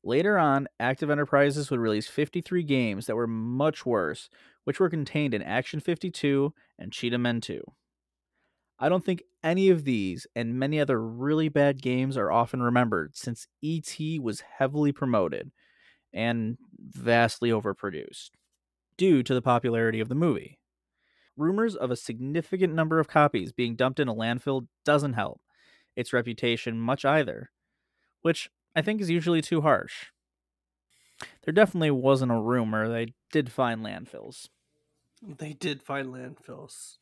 Later 0.02 0.38
on, 0.38 0.68
Active 0.78 1.10
Enterprises 1.10 1.70
would 1.70 1.80
release 1.80 2.06
53 2.06 2.62
games 2.62 3.06
that 3.06 3.16
were 3.16 3.26
much 3.26 3.86
worse, 3.86 4.28
which 4.64 4.78
were 4.78 4.90
contained 4.90 5.34
in 5.34 5.42
Action 5.42 5.80
52 5.80 6.52
and 6.78 6.92
Cheetah 6.92 7.18
Men 7.18 7.40
2. 7.40 7.62
I 8.78 8.88
don't 8.88 9.04
think 9.04 9.22
any 9.42 9.68
of 9.68 9.84
these 9.84 10.26
and 10.34 10.58
many 10.58 10.80
other 10.80 11.00
really 11.00 11.48
bad 11.48 11.80
games 11.80 12.16
are 12.16 12.32
often 12.32 12.62
remembered 12.62 13.16
since 13.16 13.46
ET 13.62 13.96
was 14.20 14.42
heavily 14.58 14.92
promoted 14.92 15.52
and 16.12 16.58
vastly 16.78 17.50
overproduced 17.50 18.30
due 18.96 19.22
to 19.22 19.34
the 19.34 19.42
popularity 19.42 20.00
of 20.00 20.08
the 20.08 20.14
movie. 20.14 20.58
Rumors 21.36 21.74
of 21.74 21.90
a 21.90 21.96
significant 21.96 22.74
number 22.74 23.00
of 23.00 23.08
copies 23.08 23.52
being 23.52 23.74
dumped 23.74 23.98
in 23.98 24.08
a 24.08 24.14
landfill 24.14 24.68
doesn't 24.84 25.14
help 25.14 25.40
its 25.96 26.12
reputation 26.12 26.78
much 26.78 27.04
either, 27.04 27.50
which 28.22 28.50
I 28.74 28.82
think 28.82 29.00
is 29.00 29.10
usually 29.10 29.42
too 29.42 29.60
harsh. 29.60 30.06
There 31.44 31.52
definitely 31.52 31.90
wasn't 31.90 32.32
a 32.32 32.40
rumor 32.40 32.88
they 32.88 33.14
did 33.30 33.50
find 33.50 33.80
landfills. 33.84 34.48
They 35.22 35.52
did 35.52 35.82
find 35.82 36.08
landfills. 36.08 36.98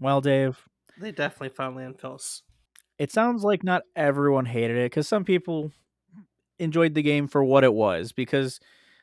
Well, 0.00 0.20
Dave, 0.20 0.68
They 0.98 1.12
definitely 1.12 1.50
found 1.50 1.76
landfills. 1.76 2.42
it 2.98 3.10
sounds 3.12 3.42
like 3.42 3.64
not 3.64 3.82
everyone 3.96 4.46
hated 4.46 4.76
it 4.76 4.90
because 4.90 5.08
some 5.08 5.24
people 5.24 5.72
enjoyed 6.58 6.94
the 6.94 7.02
game 7.02 7.26
for 7.28 7.42
what 7.44 7.64
it 7.64 7.74
was. 7.74 8.12
Because, 8.12 8.60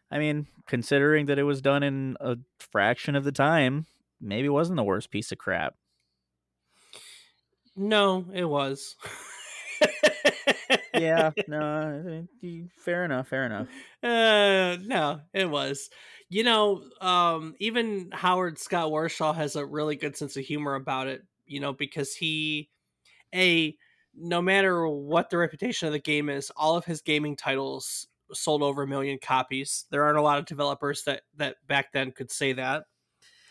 I 0.10 0.20
mean, 0.20 0.48
considering 0.68 1.26
that 1.28 1.40
it 1.40 1.44
was 1.44 1.62
done 1.62 1.84
in 1.84 2.16
a 2.22 2.38
fraction 2.60 3.16
of 3.16 3.24
the 3.26 3.32
time, 3.32 3.86
maybe 4.22 4.48
it 4.48 4.52
wasn't 4.52 4.78
the 4.78 4.84
worst 4.84 5.12
piece 5.12 5.32
of 5.32 5.38
crap. 5.38 5.76
No, 7.76 8.26
it 8.34 8.46
was. 8.46 8.96
Yeah, 10.94 11.32
no, 11.48 12.28
fair 12.78 13.06
enough, 13.06 13.28
fair 13.30 13.46
enough. 13.46 13.68
Uh, 14.04 14.78
no, 14.84 15.22
it 15.34 15.50
was. 15.50 15.90
You 16.30 16.44
know, 16.44 16.84
um, 17.00 17.56
even 17.60 18.10
Howard 18.12 18.60
Scott 18.60 18.92
Warshaw 18.92 19.34
has 19.34 19.56
a 19.56 19.66
really 19.66 19.96
good 19.96 20.16
sense 20.18 20.36
of 20.38 20.44
humor 20.44 20.76
about 20.76 21.08
it. 21.08 21.24
You 21.52 21.60
know, 21.60 21.74
because 21.74 22.16
he, 22.16 22.70
a, 23.36 23.76
no 24.16 24.42
matter 24.42 24.88
what 24.88 25.30
the 25.30 25.38
reputation 25.38 25.88
of 25.88 25.94
the 25.94 26.00
game 26.00 26.30
is, 26.30 26.52
all 26.56 26.78
of 26.78 26.86
his 26.86 27.02
gaming 27.02 27.36
titles 27.36 28.08
sold 28.34 28.64
over 28.64 28.84
a 28.84 28.88
million 28.88 29.20
copies. 29.22 29.86
There 29.92 30.04
aren't 30.04 30.18
a 30.18 30.22
lot 30.22 30.40
of 30.40 30.46
developers 30.46 31.04
that 31.04 31.24
that 31.38 31.58
back 31.68 31.92
then 31.92 32.12
could 32.12 32.32
say 32.32 32.54
that. 32.54 32.86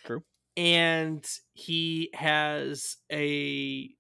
True. 0.05 0.23
And 0.57 1.25
he 1.53 2.11
has 2.15 2.97
a 3.13 3.91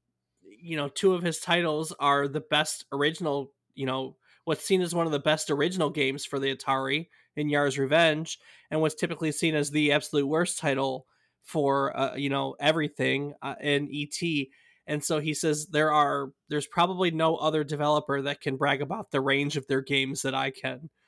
you 0.62 0.76
know, 0.76 0.88
two 0.88 1.14
of 1.14 1.22
his 1.22 1.38
titles 1.38 1.92
are 2.00 2.28
the 2.28 2.40
best 2.40 2.84
original, 2.92 3.52
you 3.74 3.86
know, 3.86 4.16
what's 4.44 4.64
seen 4.64 4.82
as 4.82 4.94
one 4.94 5.06
of 5.06 5.12
the 5.12 5.18
best 5.18 5.50
original 5.50 5.90
games 5.90 6.24
for 6.24 6.38
the 6.38 6.54
Atari 6.54 7.08
in 7.36 7.48
Yar's 7.48 7.78
Revenge, 7.78 8.38
and 8.70 8.80
what's 8.80 8.94
typically 8.94 9.32
seen 9.32 9.54
as 9.54 9.70
the 9.70 9.92
absolute 9.92 10.26
worst 10.26 10.58
title 10.58 11.06
for, 11.42 11.96
uh, 11.96 12.14
you 12.16 12.30
know, 12.30 12.56
everything 12.60 13.34
uh, 13.42 13.56
in 13.60 13.88
ET. 13.92 14.46
And 14.86 15.04
so 15.04 15.20
he 15.20 15.34
says 15.34 15.66
there 15.66 15.92
are 15.92 16.30
there's 16.48 16.66
probably 16.66 17.10
no 17.10 17.36
other 17.36 17.64
developer 17.64 18.22
that 18.22 18.40
can 18.40 18.56
brag 18.56 18.82
about 18.82 19.10
the 19.10 19.20
range 19.20 19.56
of 19.56 19.66
their 19.66 19.82
games 19.82 20.22
that 20.22 20.34
I 20.34 20.50
can. 20.50 20.90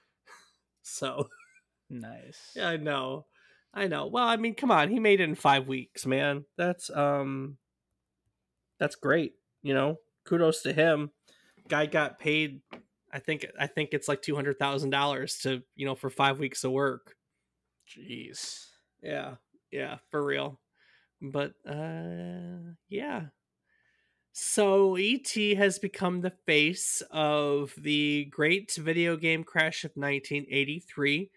So 0.84 1.28
nice. 1.88 2.50
Yeah, 2.56 2.68
I 2.68 2.76
know. 2.76 3.26
I 3.72 3.86
know. 3.86 4.08
Well, 4.08 4.26
I 4.26 4.36
mean, 4.36 4.56
come 4.56 4.72
on, 4.72 4.90
he 4.90 4.98
made 4.98 5.20
it 5.20 5.28
in 5.28 5.36
5 5.36 5.68
weeks, 5.68 6.04
man. 6.06 6.44
That's 6.58 6.90
um 6.90 7.56
that's 8.82 8.96
great 8.96 9.34
you 9.62 9.72
know 9.72 9.96
kudos 10.24 10.62
to 10.62 10.72
him 10.72 11.10
guy 11.68 11.86
got 11.86 12.18
paid 12.18 12.60
i 13.12 13.20
think 13.20 13.46
i 13.60 13.66
think 13.68 13.90
it's 13.92 14.08
like 14.08 14.20
$200000 14.22 15.42
to 15.42 15.62
you 15.76 15.86
know 15.86 15.94
for 15.94 16.10
five 16.10 16.40
weeks 16.40 16.64
of 16.64 16.72
work 16.72 17.14
jeez 17.88 18.66
yeah 19.00 19.36
yeah 19.72 19.96
for 20.10 20.24
real 20.24 20.60
but 21.20 21.52
uh 21.68 22.72
yeah 22.88 23.26
so 24.32 24.96
et 24.96 25.28
has 25.56 25.78
become 25.78 26.20
the 26.20 26.32
face 26.46 27.02
of 27.10 27.74
the 27.76 28.26
great 28.30 28.72
video 28.72 29.16
game 29.16 29.44
crash 29.44 29.84
of 29.84 29.90
1983 29.94 31.30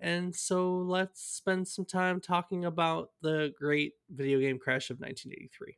and 0.00 0.34
so 0.34 0.76
let's 0.76 1.20
spend 1.20 1.66
some 1.66 1.84
time 1.84 2.20
talking 2.20 2.64
about 2.64 3.10
the 3.22 3.52
great 3.58 3.94
video 4.10 4.38
game 4.38 4.58
crash 4.58 4.90
of 4.90 5.00
1983 5.00 5.76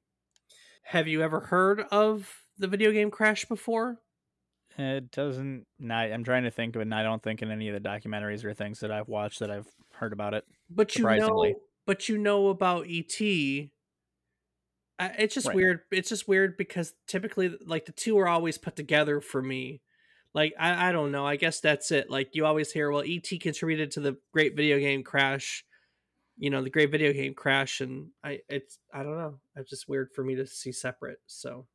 have 0.91 1.07
you 1.07 1.23
ever 1.23 1.39
heard 1.39 1.83
of 1.93 2.43
the 2.59 2.67
video 2.67 2.91
game 2.91 3.11
Crash 3.13 3.45
before? 3.45 3.99
It 4.77 5.13
doesn't. 5.13 5.67
Not, 5.79 6.11
I'm 6.11 6.25
trying 6.25 6.45
to 6.45 6.51
think 6.51 6.75
of 6.75 6.81
it, 6.81 6.85
and 6.85 6.95
I 6.95 7.03
don't 7.03 7.23
think 7.23 7.43
in 7.43 7.51
any 7.51 7.69
of 7.69 7.81
the 7.81 7.89
documentaries 7.89 8.45
or 8.45 8.55
things 8.55 8.81
that 8.81 8.91
I've 8.91 9.09
watched 9.09 9.41
that 9.41 9.51
I've 9.51 9.69
heard 9.93 10.13
about 10.13 10.35
it. 10.35 10.45
But 10.69 10.97
you 10.97 11.05
know, 11.05 11.55
but 11.87 12.09
you 12.09 12.19
know 12.19 12.49
about 12.49 12.87
ET. 12.89 13.21
It's 13.21 13.71
just 15.35 15.47
right. 15.47 15.57
weird. 15.57 15.81
It's 15.91 16.11
just 16.11 16.29
weird 16.29 16.57
because 16.57 16.93
typically, 17.07 17.57
like 17.65 17.87
the 17.87 17.93
two 17.93 18.19
are 18.19 18.29
always 18.29 18.59
put 18.59 18.77
together 18.77 19.21
for 19.21 19.41
me. 19.41 19.81
Like 20.35 20.53
I, 20.59 20.89
I 20.89 20.93
don't 20.93 21.11
know. 21.11 21.27
I 21.27 21.37
guess 21.37 21.61
that's 21.61 21.91
it. 21.91 22.11
Like 22.11 22.31
you 22.35 22.45
always 22.45 22.71
hear, 22.71 22.91
well, 22.91 23.05
ET 23.07 23.29
contributed 23.41 23.93
to 23.93 24.01
the 24.01 24.19
great 24.33 24.57
video 24.57 24.79
game 24.79 25.03
Crash 25.03 25.65
you 26.41 26.49
know 26.49 26.63
the 26.63 26.71
great 26.71 26.91
video 26.91 27.13
game 27.13 27.35
crash 27.35 27.81
and 27.81 28.09
i 28.25 28.41
it's 28.49 28.79
i 28.93 29.03
don't 29.03 29.19
know 29.19 29.39
it's 29.55 29.71
just 29.71 29.89
weird 29.89 30.09
for 30.15 30.25
me 30.25 30.35
to 30.35 30.47
see 30.47 30.73
separate 30.73 31.19
so 31.27 31.67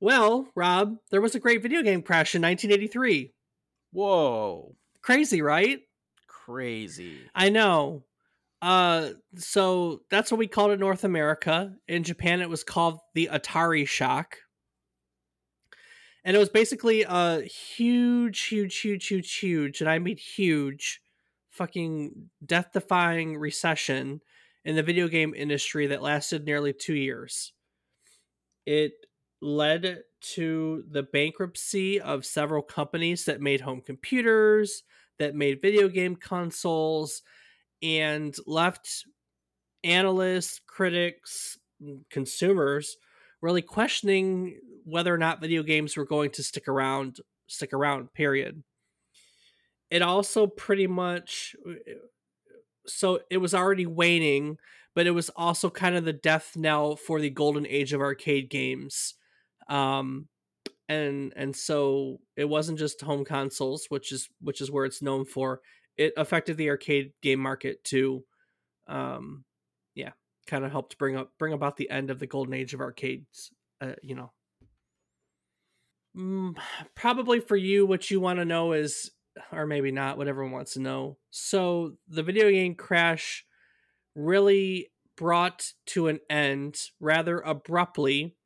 well 0.00 0.48
rob 0.56 0.96
there 1.10 1.20
was 1.20 1.34
a 1.34 1.40
great 1.40 1.62
video 1.62 1.82
game 1.82 2.02
crash 2.02 2.34
in 2.34 2.42
1983 2.42 3.32
whoa 3.92 4.74
crazy 5.02 5.42
right 5.42 5.80
crazy. 6.44 7.28
I 7.34 7.48
know. 7.48 8.04
Uh 8.62 9.10
so 9.36 10.02
that's 10.10 10.30
what 10.30 10.38
we 10.38 10.46
called 10.46 10.70
it 10.70 10.80
north 10.80 11.04
america. 11.04 11.76
In 11.88 12.02
japan 12.02 12.40
it 12.40 12.48
was 12.48 12.64
called 12.64 13.00
the 13.14 13.28
atari 13.32 13.86
shock. 13.86 14.38
And 16.24 16.34
it 16.34 16.38
was 16.38 16.48
basically 16.48 17.02
a 17.02 17.42
huge 17.42 18.40
huge 18.44 18.78
huge 18.78 19.06
huge 19.06 19.34
huge 19.34 19.80
and 19.80 19.90
i 19.90 19.98
mean 19.98 20.16
huge 20.16 21.02
fucking 21.50 22.30
death 22.44 22.72
defying 22.72 23.36
recession 23.36 24.20
in 24.64 24.76
the 24.76 24.82
video 24.82 25.08
game 25.08 25.34
industry 25.34 25.86
that 25.86 26.02
lasted 26.02 26.44
nearly 26.44 26.72
two 26.72 26.94
years. 26.94 27.52
It 28.66 28.92
led 29.40 30.02
to 30.20 30.84
the 30.88 31.02
bankruptcy 31.02 32.00
of 32.00 32.24
several 32.24 32.62
companies 32.62 33.26
that 33.26 33.40
made 33.40 33.60
home 33.60 33.82
computers, 33.82 34.82
that 35.18 35.34
made 35.34 35.62
video 35.62 35.88
game 35.88 36.16
consoles, 36.16 37.22
and 37.82 38.34
left 38.46 39.04
analysts, 39.82 40.60
critics, 40.66 41.58
consumers 42.10 42.96
really 43.44 43.62
questioning 43.62 44.58
whether 44.84 45.14
or 45.14 45.18
not 45.18 45.40
video 45.40 45.62
games 45.62 45.96
were 45.96 46.06
going 46.06 46.30
to 46.30 46.42
stick 46.42 46.66
around 46.66 47.18
stick 47.46 47.74
around 47.74 48.12
period. 48.14 48.62
It 49.90 50.00
also 50.00 50.46
pretty 50.46 50.86
much 50.86 51.54
so 52.86 53.20
it 53.30 53.38
was 53.38 53.54
already 53.54 53.86
waning 53.86 54.56
but 54.94 55.06
it 55.06 55.10
was 55.10 55.28
also 55.30 55.68
kind 55.68 55.96
of 55.96 56.04
the 56.04 56.12
death 56.12 56.52
knell 56.56 56.96
for 56.96 57.20
the 57.20 57.28
golden 57.28 57.66
age 57.66 57.92
of 57.92 58.00
arcade 58.00 58.48
games. 58.48 59.14
Um 59.68 60.28
and 60.88 61.32
and 61.36 61.54
so 61.54 62.18
it 62.36 62.44
wasn't 62.44 62.78
just 62.78 63.00
home 63.00 63.24
consoles 63.24 63.86
which 63.88 64.12
is 64.12 64.28
which 64.40 64.60
is 64.60 64.70
where 64.70 64.84
it's 64.84 65.02
known 65.02 65.24
for 65.24 65.60
it 65.96 66.12
affected 66.16 66.56
the 66.56 66.68
arcade 66.68 67.12
game 67.22 67.40
market 67.40 67.82
too 67.84 68.24
um 68.86 69.44
yeah 69.94 70.10
kind 70.46 70.64
of 70.64 70.70
helped 70.70 70.98
bring 70.98 71.16
up 71.16 71.32
bring 71.38 71.52
about 71.52 71.76
the 71.76 71.88
end 71.88 72.10
of 72.10 72.18
the 72.18 72.26
golden 72.26 72.54
age 72.54 72.74
of 72.74 72.80
arcades 72.80 73.50
uh, 73.80 73.94
you 74.02 74.14
know. 74.14 74.32
Mm, 76.16 76.56
probably 76.94 77.40
for 77.40 77.56
you 77.56 77.86
what 77.86 78.10
you 78.10 78.20
want 78.20 78.38
to 78.38 78.44
know 78.44 78.72
is 78.72 79.10
or 79.52 79.66
maybe 79.66 79.90
not 79.90 80.16
what 80.16 80.28
everyone 80.28 80.52
wants 80.52 80.74
to 80.74 80.80
know. 80.80 81.18
So 81.30 81.96
the 82.08 82.22
video 82.22 82.50
game 82.50 82.76
crash 82.76 83.44
really 84.14 84.92
brought 85.16 85.72
to 85.86 86.06
an 86.06 86.20
end 86.30 86.78
rather 87.00 87.40
abruptly 87.40 88.36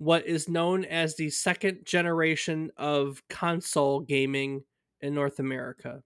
what 0.00 0.26
is 0.26 0.48
known 0.48 0.82
as 0.86 1.16
the 1.16 1.28
second 1.28 1.84
generation 1.84 2.70
of 2.78 3.22
console 3.28 4.00
gaming 4.00 4.62
in 5.02 5.14
North 5.14 5.38
America. 5.38 6.02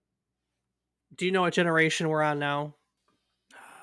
Do 1.14 1.24
you 1.26 1.30
know 1.30 1.42
what 1.42 1.52
generation 1.54 2.08
we're 2.08 2.24
on 2.24 2.40
now? 2.40 2.74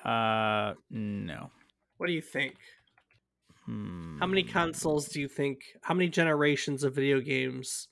Uh, 0.04 0.74
no. 0.90 1.50
What 1.96 2.08
do 2.08 2.12
you 2.12 2.20
think? 2.20 2.56
Hmm. 3.64 4.18
How 4.20 4.26
many 4.26 4.42
consoles 4.42 5.08
do 5.08 5.18
you 5.18 5.28
think? 5.28 5.60
How 5.80 5.94
many 5.94 6.10
generations 6.10 6.84
of 6.84 6.94
video 6.94 7.20
games? 7.20 7.88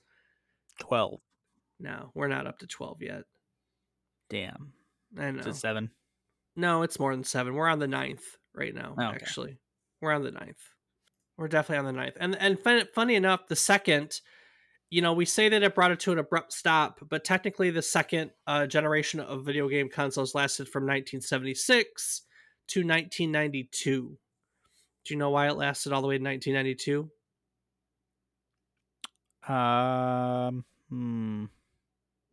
12. 0.79 1.19
No, 1.79 2.11
we're 2.13 2.27
not 2.27 2.45
up 2.45 2.59
to 2.59 2.67
12 2.67 3.01
yet. 3.01 3.23
Damn. 4.29 4.73
I 5.17 5.31
know. 5.31 5.39
Is 5.39 5.47
it 5.47 5.55
seven? 5.55 5.89
No, 6.55 6.83
it's 6.83 6.99
more 6.99 7.15
than 7.15 7.23
seven. 7.23 7.55
We're 7.55 7.67
on 7.67 7.79
the 7.79 7.87
ninth 7.87 8.37
right 8.53 8.75
now, 8.75 8.93
Oh, 8.95 9.05
okay. 9.07 9.15
actually. 9.15 9.57
We're 10.01 10.11
on 10.13 10.21
the 10.23 10.29
ninth. 10.31 10.61
We're 11.41 11.47
definitely 11.47 11.79
on 11.79 11.85
the 11.85 11.99
ninth. 11.99 12.17
And 12.19 12.35
and 12.35 12.59
fun, 12.59 12.83
funny 12.93 13.15
enough, 13.15 13.47
the 13.47 13.55
second, 13.55 14.21
you 14.91 15.01
know, 15.01 15.13
we 15.13 15.25
say 15.25 15.49
that 15.49 15.63
it 15.63 15.73
brought 15.73 15.89
it 15.89 15.99
to 16.01 16.11
an 16.11 16.19
abrupt 16.19 16.53
stop, 16.53 16.99
but 17.09 17.23
technically 17.23 17.71
the 17.71 17.81
second 17.81 18.29
uh, 18.45 18.67
generation 18.67 19.19
of 19.19 19.43
video 19.43 19.67
game 19.67 19.89
consoles 19.89 20.35
lasted 20.35 20.69
from 20.69 20.83
1976 20.83 22.21
to 22.67 22.81
1992. 22.81 24.17
Do 25.03 25.13
you 25.13 25.17
know 25.17 25.31
why 25.31 25.47
it 25.47 25.57
lasted 25.57 25.91
all 25.91 26.03
the 26.03 26.07
way 26.07 26.19
to 26.19 26.23
1992? 26.23 27.09
Um, 29.51 30.63
hmm. 30.89 31.45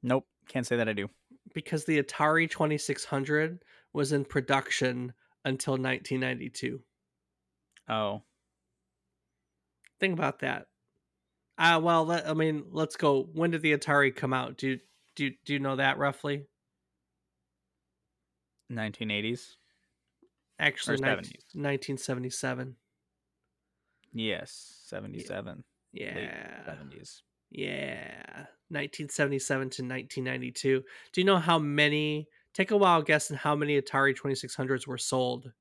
Nope. 0.02 0.26
Can't 0.48 0.66
say 0.66 0.76
that 0.76 0.88
I 0.88 0.92
do. 0.92 1.08
Because 1.54 1.86
the 1.86 2.02
Atari 2.02 2.50
2600 2.50 3.64
was 3.94 4.12
in 4.12 4.26
production 4.26 5.14
until 5.46 5.78
1992. 5.78 6.82
Oh. 7.88 8.22
Think 10.00 10.14
about 10.14 10.40
that. 10.40 10.66
Uh, 11.56 11.80
well, 11.82 12.04
let, 12.04 12.28
I 12.28 12.34
mean, 12.34 12.66
let's 12.70 12.96
go. 12.96 13.28
When 13.32 13.50
did 13.50 13.62
the 13.62 13.76
Atari 13.76 14.14
come 14.14 14.32
out? 14.32 14.56
Do 14.56 14.68
you, 14.68 14.80
do 15.16 15.30
do 15.44 15.52
you 15.52 15.58
know 15.58 15.76
that 15.76 15.98
roughly? 15.98 16.46
1980s? 18.70 19.56
Actually, 20.58 20.96
Or 20.96 20.98
19 20.98 21.32
70s. 21.32 21.54
1977. 21.54 22.76
Yes. 24.12 24.82
77. 24.86 25.64
Yeah. 25.92 26.64
70s. 26.64 27.22
Yeah. 27.50 28.46
1977 28.70 29.70
to 29.70 29.82
1992. 29.82 30.84
Do 31.12 31.20
you 31.20 31.24
know 31.24 31.38
how 31.38 31.58
many? 31.58 32.28
Take 32.54 32.70
a 32.70 32.76
while 32.76 33.02
guessing 33.02 33.36
how 33.36 33.54
many 33.54 33.80
Atari 33.80 34.16
2600s 34.16 34.86
were 34.86 34.98
sold. 34.98 35.52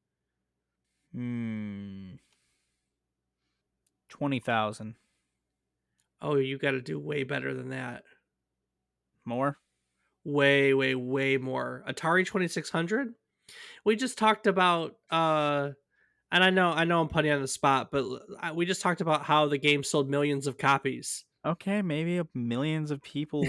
Hmm. 1.14 2.16
20,000. 4.10 4.96
Oh, 6.22 6.36
you 6.36 6.58
got 6.58 6.72
to 6.72 6.82
do 6.82 7.00
way 7.00 7.24
better 7.24 7.54
than 7.54 7.70
that. 7.70 8.04
More? 9.26 9.58
Way, 10.24 10.74
way, 10.74 10.96
way 10.96 11.38
more. 11.38 11.84
Atari 11.88 12.26
2600? 12.26 13.14
We 13.86 13.96
just 13.96 14.18
talked 14.18 14.48
about 14.48 14.96
uh 15.10 15.70
and 16.32 16.44
I 16.44 16.50
know 16.50 16.72
I 16.72 16.84
know 16.84 17.02
I'm 17.02 17.08
putting 17.08 17.30
you 17.30 17.36
on 17.36 17.42
the 17.42 17.48
spot, 17.48 17.90
but 17.92 18.06
we 18.56 18.66
just 18.66 18.82
talked 18.82 19.00
about 19.00 19.24
how 19.24 19.48
the 19.48 19.58
game 19.58 19.84
sold 19.84 20.10
millions 20.10 20.48
of 20.48 20.58
copies. 20.58 21.24
Okay, 21.46 21.82
maybe 21.82 22.22
millions 22.34 22.92
of 22.92 23.02
people 23.02 23.46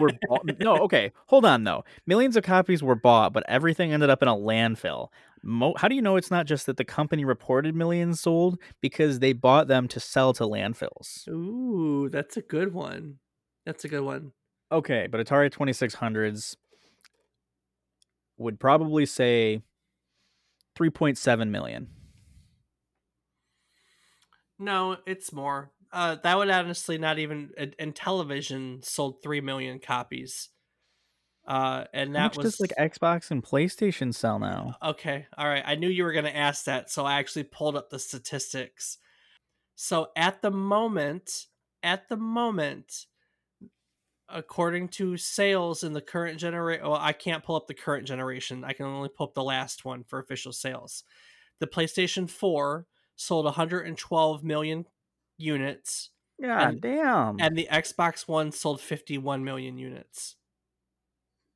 were 0.00 0.10
bought. 0.28 0.60
No, 0.60 0.76
okay. 0.80 1.12
Hold 1.28 1.46
on 1.46 1.64
though. 1.64 1.84
Millions 2.06 2.36
of 2.36 2.44
copies 2.44 2.82
were 2.82 2.94
bought, 2.94 3.32
but 3.32 3.42
everything 3.48 3.92
ended 3.92 4.10
up 4.10 4.20
in 4.22 4.28
a 4.28 4.34
landfill. 4.36 5.08
Mo- 5.42 5.74
How 5.78 5.88
do 5.88 5.94
you 5.94 6.02
know 6.02 6.16
it's 6.16 6.30
not 6.30 6.46
just 6.46 6.66
that 6.66 6.76
the 6.76 6.84
company 6.84 7.24
reported 7.24 7.74
millions 7.74 8.20
sold 8.20 8.58
because 8.82 9.20
they 9.20 9.32
bought 9.32 9.66
them 9.68 9.88
to 9.88 10.00
sell 10.00 10.32
to 10.34 10.44
landfills? 10.44 11.26
Ooh, 11.28 12.08
that's 12.10 12.36
a 12.36 12.42
good 12.42 12.74
one. 12.74 13.18
That's 13.64 13.84
a 13.84 13.88
good 13.88 14.02
one. 14.02 14.32
Okay, 14.70 15.06
but 15.10 15.24
Atari 15.24 15.50
2600s 15.50 16.56
would 18.36 18.58
probably 18.58 19.06
say 19.06 19.62
3.7 20.76 21.50
million. 21.50 21.88
No, 24.58 24.96
it's 25.06 25.32
more. 25.32 25.70
Uh, 25.94 26.16
that 26.24 26.36
would 26.36 26.50
honestly 26.50 26.98
not 26.98 27.20
even. 27.20 27.50
And, 27.78 27.94
television 27.94 28.80
sold 28.82 29.22
three 29.22 29.40
million 29.40 29.78
copies. 29.78 30.48
Uh, 31.46 31.84
and 31.92 32.16
that 32.16 32.36
was 32.36 32.56
does 32.56 32.60
like 32.60 32.72
Xbox 32.78 33.30
and 33.30 33.44
PlayStation 33.44 34.12
sell 34.12 34.38
now? 34.38 34.76
okay. 34.82 35.26
All 35.38 35.46
right, 35.46 35.62
I 35.64 35.76
knew 35.76 35.88
you 35.88 36.02
were 36.02 36.12
going 36.12 36.24
to 36.24 36.36
ask 36.36 36.64
that, 36.64 36.90
so 36.90 37.04
I 37.04 37.18
actually 37.18 37.44
pulled 37.44 37.76
up 37.76 37.90
the 37.90 37.98
statistics. 37.98 38.98
So 39.76 40.08
at 40.16 40.42
the 40.42 40.50
moment, 40.50 41.46
at 41.82 42.08
the 42.08 42.16
moment, 42.16 43.06
according 44.28 44.88
to 44.88 45.16
sales 45.16 45.84
in 45.84 45.92
the 45.92 46.00
current 46.00 46.38
generation, 46.40 46.84
well, 46.84 46.98
I 46.98 47.12
can't 47.12 47.44
pull 47.44 47.56
up 47.56 47.66
the 47.68 47.74
current 47.74 48.06
generation. 48.06 48.64
I 48.64 48.72
can 48.72 48.86
only 48.86 49.10
pull 49.10 49.28
up 49.28 49.34
the 49.34 49.44
last 49.44 49.84
one 49.84 50.02
for 50.02 50.18
official 50.18 50.52
sales. 50.52 51.04
The 51.60 51.66
PlayStation 51.66 52.28
4 52.28 52.86
sold 53.16 53.44
112 53.44 54.42
million 54.42 54.86
units, 55.36 56.10
Yeah, 56.38 56.68
And- 56.68 56.80
damn. 56.80 57.38
and 57.40 57.56
the 57.56 57.68
Xbox 57.70 58.26
One 58.26 58.50
sold 58.50 58.80
51 58.80 59.44
million 59.44 59.78
units. 59.78 60.34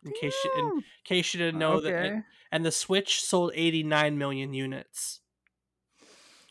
In 0.05 0.13
case 0.21 0.35
you, 0.45 0.53
in 0.57 0.69
Damn. 0.69 0.85
case 1.05 1.35
you 1.35 1.39
didn't 1.39 1.59
know 1.59 1.81
that, 1.81 1.93
Okay. 2.07 2.23
and 2.53 2.65
the 2.65 2.71
Switch 2.71 3.21
sold 3.21 3.51
89 3.57 4.17
million 4.17 4.55
units. 4.55 5.21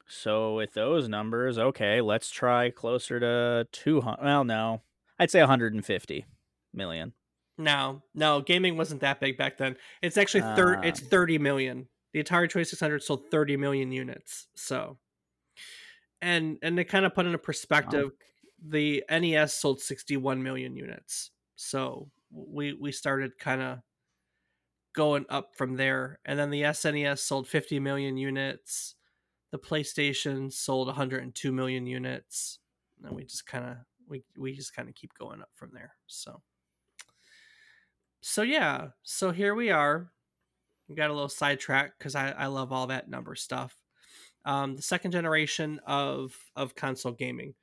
So 0.10 0.56
with 0.56 0.74
those 0.74 1.08
numbers, 1.10 1.58
okay, 1.58 2.02
let's 2.02 2.30
try 2.30 2.70
closer 2.70 3.20
to 3.20 3.68
200. 3.72 4.24
Well, 4.24 4.44
no. 4.44 4.82
I'd 5.20 5.32
say 5.32 5.40
150 5.42 6.26
million. 6.74 7.14
No, 7.58 8.04
no, 8.14 8.42
gaming 8.42 8.78
wasn't 8.78 9.02
that 9.02 9.20
big 9.20 9.38
back 9.38 9.58
then. 9.58 9.78
It's 10.02 10.18
actually 10.18 10.42
thir- 10.42 10.78
Ah. 10.78 10.82
it's 10.82 11.00
30 11.00 11.38
million. 11.40 11.88
The 12.14 12.24
Atari 12.24 12.50
2600 12.50 13.02
sold 13.04 13.30
30 13.32 13.58
million 13.58 13.92
units. 13.92 14.48
So, 14.56 15.00
and 16.22 16.58
and 16.62 16.78
to 16.78 16.84
kind 16.84 17.06
of 17.06 17.14
put 17.14 17.26
into 17.26 17.38
perspective, 17.38 18.12
the 18.64 19.04
NES 19.10 19.54
sold 19.54 19.82
61 19.82 20.42
million 20.42 20.76
units. 20.76 21.32
So 21.56 22.10
we 22.32 22.74
we 22.74 22.92
started 22.92 23.38
kind 23.38 23.62
of 23.62 23.80
going 24.94 25.26
up 25.30 25.56
from 25.56 25.78
there, 25.78 26.20
and 26.26 26.40
then 26.40 26.50
the 26.50 26.64
SNES 26.64 27.20
sold 27.20 27.48
50 27.48 27.80
million 27.80 28.18
units. 28.18 28.96
The 29.52 29.60
PlayStation 29.60 30.52
sold 30.52 30.88
102 30.88 31.52
million 31.52 31.86
units. 31.86 32.60
And 33.04 33.16
we 33.16 33.24
just 33.24 33.46
kind 33.46 33.64
of 33.64 33.78
we 34.08 34.24
we 34.38 34.54
just 34.54 34.76
kind 34.76 34.90
of 34.90 34.96
keep 34.96 35.14
going 35.14 35.42
up 35.42 35.52
from 35.54 35.70
there. 35.74 35.94
So 36.08 36.42
so 38.22 38.42
yeah, 38.42 38.90
so 39.04 39.32
here 39.32 39.56
we 39.56 39.70
are. 39.70 40.12
We 40.90 40.96
got 40.96 41.10
a 41.10 41.14
little 41.14 41.30
sidetrack 41.30 41.98
because 41.98 42.16
I, 42.16 42.32
I 42.32 42.48
love 42.48 42.72
all 42.72 42.88
that 42.88 43.10
number 43.10 43.36
stuff. 43.36 43.77
Um, 44.48 44.78
the 44.78 44.82
second 44.82 45.12
generation 45.12 45.82
of 45.86 46.34
of 46.56 46.74
console 46.74 47.12
gaming. 47.12 47.54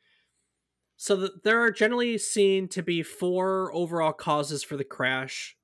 So 0.98 1.16
the, 1.16 1.30
there 1.42 1.62
are 1.62 1.70
generally 1.70 2.18
seen 2.18 2.68
to 2.68 2.82
be 2.82 3.02
four 3.02 3.74
overall 3.74 4.12
causes 4.12 4.62
for 4.62 4.76
the 4.76 4.84
crash, 4.84 5.56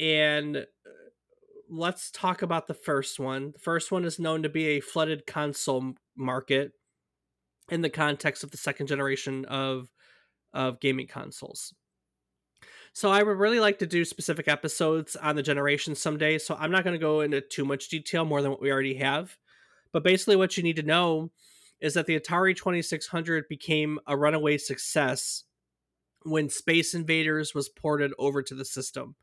and 0.00 0.56
uh, 0.56 0.62
let's 1.68 2.10
talk 2.10 2.40
about 2.40 2.68
the 2.68 2.74
first 2.74 3.20
one. 3.20 3.52
The 3.52 3.58
first 3.58 3.92
one 3.92 4.06
is 4.06 4.18
known 4.18 4.42
to 4.44 4.48
be 4.48 4.64
a 4.68 4.80
flooded 4.80 5.26
console 5.26 5.92
market 6.16 6.72
in 7.70 7.82
the 7.82 7.90
context 7.90 8.42
of 8.42 8.50
the 8.50 8.56
second 8.56 8.86
generation 8.86 9.44
of 9.44 9.90
of 10.54 10.80
gaming 10.80 11.06
consoles. 11.06 11.74
So 12.94 13.10
I 13.10 13.22
would 13.22 13.38
really 13.38 13.60
like 13.60 13.78
to 13.80 13.86
do 13.86 14.06
specific 14.06 14.48
episodes 14.48 15.16
on 15.16 15.36
the 15.36 15.42
generation 15.42 15.94
someday. 15.94 16.38
So 16.38 16.56
I'm 16.58 16.70
not 16.70 16.84
going 16.84 16.94
to 16.94 17.06
go 17.10 17.20
into 17.20 17.42
too 17.42 17.66
much 17.66 17.90
detail 17.90 18.24
more 18.24 18.40
than 18.40 18.52
what 18.52 18.62
we 18.62 18.72
already 18.72 18.94
have. 18.94 19.36
But 19.94 20.02
basically, 20.02 20.34
what 20.34 20.56
you 20.56 20.64
need 20.64 20.74
to 20.76 20.82
know 20.82 21.30
is 21.80 21.94
that 21.94 22.06
the 22.06 22.18
Atari 22.18 22.56
2600 22.56 23.46
became 23.48 24.00
a 24.08 24.16
runaway 24.16 24.58
success 24.58 25.44
when 26.24 26.48
Space 26.48 26.94
Invaders 26.94 27.54
was 27.54 27.68
ported 27.68 28.12
over 28.18 28.42
to 28.42 28.56
the 28.56 28.64
system. 28.64 29.14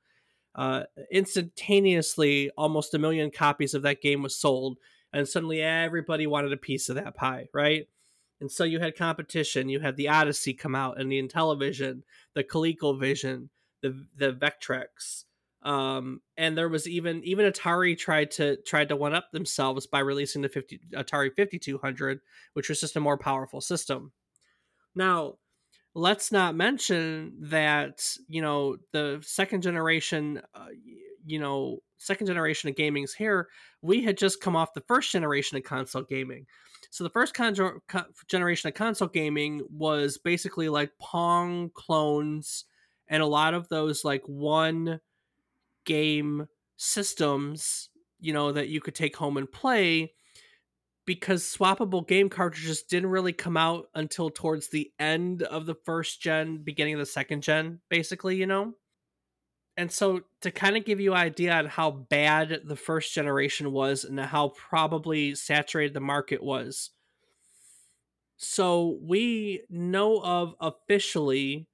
Uh, 0.55 0.84
instantaneously, 1.11 2.51
almost 2.57 2.93
a 2.93 2.99
million 2.99 3.32
copies 3.32 3.74
of 3.74 3.82
that 3.82 4.01
game 4.01 4.24
was 4.24 4.38
sold, 4.38 4.78
and 5.11 5.28
suddenly 5.28 5.61
everybody 5.61 6.26
wanted 6.26 6.53
a 6.53 6.57
piece 6.57 6.88
of 6.88 6.95
that 6.95 7.15
pie, 7.15 7.47
right? 7.53 7.89
And 8.39 8.49
so 8.49 8.63
you 8.63 8.80
had 8.80 8.95
competition. 8.95 9.67
You 9.67 9.82
had 9.82 9.97
the 9.97 10.07
Odyssey 10.07 10.53
come 10.53 10.74
out, 10.74 11.01
and 11.01 11.11
the 11.11 11.22
Intellivision, 11.22 12.03
the 12.34 12.45
ColecoVision, 12.45 13.49
the 13.82 14.05
the 14.15 14.32
Vectrex, 14.32 15.26
um, 15.64 16.22
and 16.38 16.57
there 16.57 16.70
was 16.70 16.88
even 16.88 17.24
even 17.24 17.51
Atari 17.51 17.97
tried 17.97 18.32
to 18.32 18.57
tried 18.57 18.89
to 18.89 18.95
one 18.95 19.14
up 19.14 19.32
themselves 19.32 19.86
by 19.86 19.99
releasing 19.99 20.41
the 20.41 20.49
50, 20.49 20.80
Atari 20.93 21.32
5200, 21.36 22.20
which 22.53 22.70
was 22.70 22.80
just 22.80 22.95
a 22.95 22.99
more 23.01 23.18
powerful 23.18 23.62
system. 23.62 24.12
Now, 24.95 25.36
let's 25.93 26.32
not 26.32 26.55
mention 26.55 27.34
that 27.41 28.05
you 28.28 28.41
know 28.41 28.78
the 28.91 29.20
second 29.22 29.62
generation, 29.62 30.41
uh, 30.55 30.68
you 31.26 31.39
know, 31.39 31.80
second 31.97 32.26
generation 32.26 32.70
of 32.70 32.76
gaming's 32.76 33.14
here. 33.14 33.47
We 33.84 34.03
had 34.03 34.18
just 34.18 34.41
come 34.41 34.55
off 34.55 34.74
the 34.74 34.82
first 34.82 35.12
generation 35.12 35.57
of 35.57 35.64
console 35.64 36.03
gaming. 36.03 36.47
So 36.89 37.03
the 37.03 37.09
first 37.12 37.36
con- 37.36 37.55
generation 38.28 38.68
of 38.68 38.74
console 38.74 39.07
gaming 39.07 39.62
was 39.70 40.18
basically 40.18 40.68
like 40.70 40.91
Pong 40.99 41.70
clones 41.74 42.66
and 43.07 43.22
a 43.22 43.28
lot 43.28 43.53
of 43.53 43.70
those 43.70 44.03
like 44.03 44.24
one 44.26 44.99
game 45.86 46.48
systems, 46.78 47.90
you 48.20 48.34
know, 48.34 48.52
that 48.52 48.70
you 48.70 48.82
could 48.82 48.96
take 48.96 49.16
home 49.16 49.38
and 49.38 49.52
play 49.52 50.14
because 51.06 51.44
swappable 51.44 52.08
game 52.08 52.30
cartridges 52.30 52.84
didn't 52.84 53.10
really 53.10 53.34
come 53.34 53.58
out 53.58 53.88
until 53.96 54.30
towards 54.30 54.70
the 54.70 54.92
end 55.00 55.44
of 55.44 55.66
the 55.66 55.76
first 55.76 56.22
gen, 56.22 56.58
beginning 56.58 56.94
of 56.94 57.00
the 57.00 57.06
second 57.06 57.42
gen, 57.42 57.80
basically, 57.90 58.36
you 58.36 58.46
know? 58.46 58.74
And 59.78 59.92
so 59.92 60.22
to 60.42 60.52
kind 60.52 60.78
of 60.78 60.86
give 60.86 61.00
you 61.00 61.14
an 61.14 61.20
idea 61.20 61.54
on 61.54 61.66
how 61.66 61.92
bad 61.92 62.62
the 62.66 62.76
first 62.76 63.14
generation 63.14 63.72
was 63.72 64.04
and 64.04 64.20
how 64.20 64.50
probably 64.50 65.34
saturated 65.34 65.94
the 65.94 66.00
market 66.02 66.44
was. 66.44 66.92
So 68.38 69.00
we 69.02 69.64
know 69.70 70.22
of 70.22 70.56
officially 70.60 71.68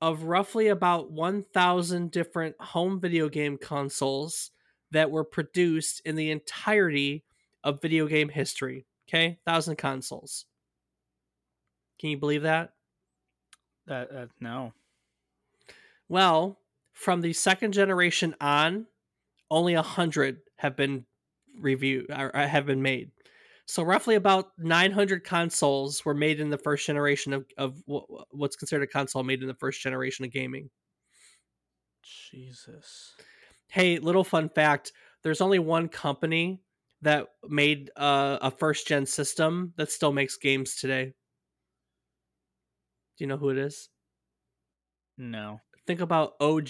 of 0.00 0.24
roughly 0.24 0.68
about 0.68 1.10
1,000 1.10 2.10
different 2.10 2.56
home 2.60 3.00
video 3.00 3.28
game 3.28 3.56
consoles 3.58 4.50
that 4.90 5.10
were 5.10 5.24
produced 5.24 6.02
in 6.04 6.16
the 6.16 6.30
entirety 6.30 7.24
of 7.64 7.82
video 7.82 8.06
game 8.06 8.28
history. 8.28 8.86
Okay, 9.08 9.38
thousand 9.46 9.76
consoles. 9.76 10.46
Can 11.98 12.10
you 12.10 12.18
believe 12.18 12.42
that? 12.42 12.72
That 13.86 14.10
uh, 14.12 14.26
no. 14.40 14.72
Well, 16.08 16.58
from 16.92 17.20
the 17.20 17.32
second 17.32 17.72
generation 17.72 18.34
on, 18.40 18.86
only 19.50 19.74
a 19.74 19.82
hundred 19.82 20.40
have 20.56 20.76
been 20.76 21.06
reviewed 21.58 22.10
or 22.10 22.30
have 22.34 22.66
been 22.66 22.82
made. 22.82 23.10
So 23.66 23.82
roughly 23.82 24.14
about 24.14 24.52
900 24.58 25.24
consoles 25.24 26.04
were 26.04 26.14
made 26.14 26.38
in 26.38 26.50
the 26.50 26.58
first 26.58 26.86
generation 26.86 27.32
of, 27.32 27.46
of 27.58 27.82
what's 27.86 28.54
considered 28.54 28.84
a 28.84 28.86
console 28.86 29.24
made 29.24 29.42
in 29.42 29.48
the 29.48 29.54
first 29.54 29.80
generation 29.80 30.24
of 30.24 30.30
gaming. 30.30 30.70
Jesus. 32.02 33.14
Hey, 33.68 33.98
little 33.98 34.22
fun 34.22 34.48
fact: 34.48 34.92
there's 35.22 35.40
only 35.40 35.58
one 35.58 35.88
company 35.88 36.60
that 37.02 37.26
made 37.48 37.90
uh, 37.96 38.38
a 38.40 38.50
first 38.52 38.86
gen 38.86 39.04
system 39.04 39.72
that 39.76 39.90
still 39.90 40.12
makes 40.12 40.36
games 40.36 40.76
today. 40.76 41.14
Do 43.16 43.24
you 43.24 43.26
know 43.26 43.36
who 43.36 43.50
it 43.50 43.58
is? 43.58 43.88
No. 45.18 45.60
Think 45.86 46.00
about 46.00 46.34
OG. 46.40 46.68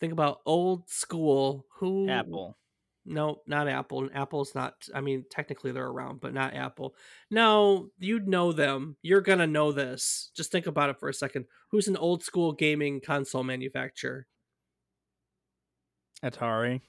Think 0.00 0.12
about 0.12 0.40
old 0.46 0.88
school. 0.88 1.66
Who? 1.78 2.08
Apple. 2.08 2.56
No, 3.08 3.40
not 3.46 3.68
Apple. 3.68 4.08
Apple's 4.14 4.54
not. 4.54 4.74
I 4.94 5.00
mean, 5.00 5.24
technically 5.30 5.72
they're 5.72 5.86
around, 5.86 6.20
but 6.20 6.34
not 6.34 6.54
Apple. 6.54 6.94
No, 7.30 7.88
you'd 7.98 8.28
know 8.28 8.52
them. 8.52 8.96
You're 9.02 9.22
gonna 9.22 9.46
know 9.46 9.72
this. 9.72 10.30
Just 10.36 10.52
think 10.52 10.66
about 10.66 10.90
it 10.90 11.00
for 11.00 11.08
a 11.08 11.14
second. 11.14 11.46
Who's 11.70 11.88
an 11.88 11.96
old 11.96 12.22
school 12.22 12.52
gaming 12.52 13.00
console 13.00 13.44
manufacturer? 13.44 14.26
Atari. 16.22 16.82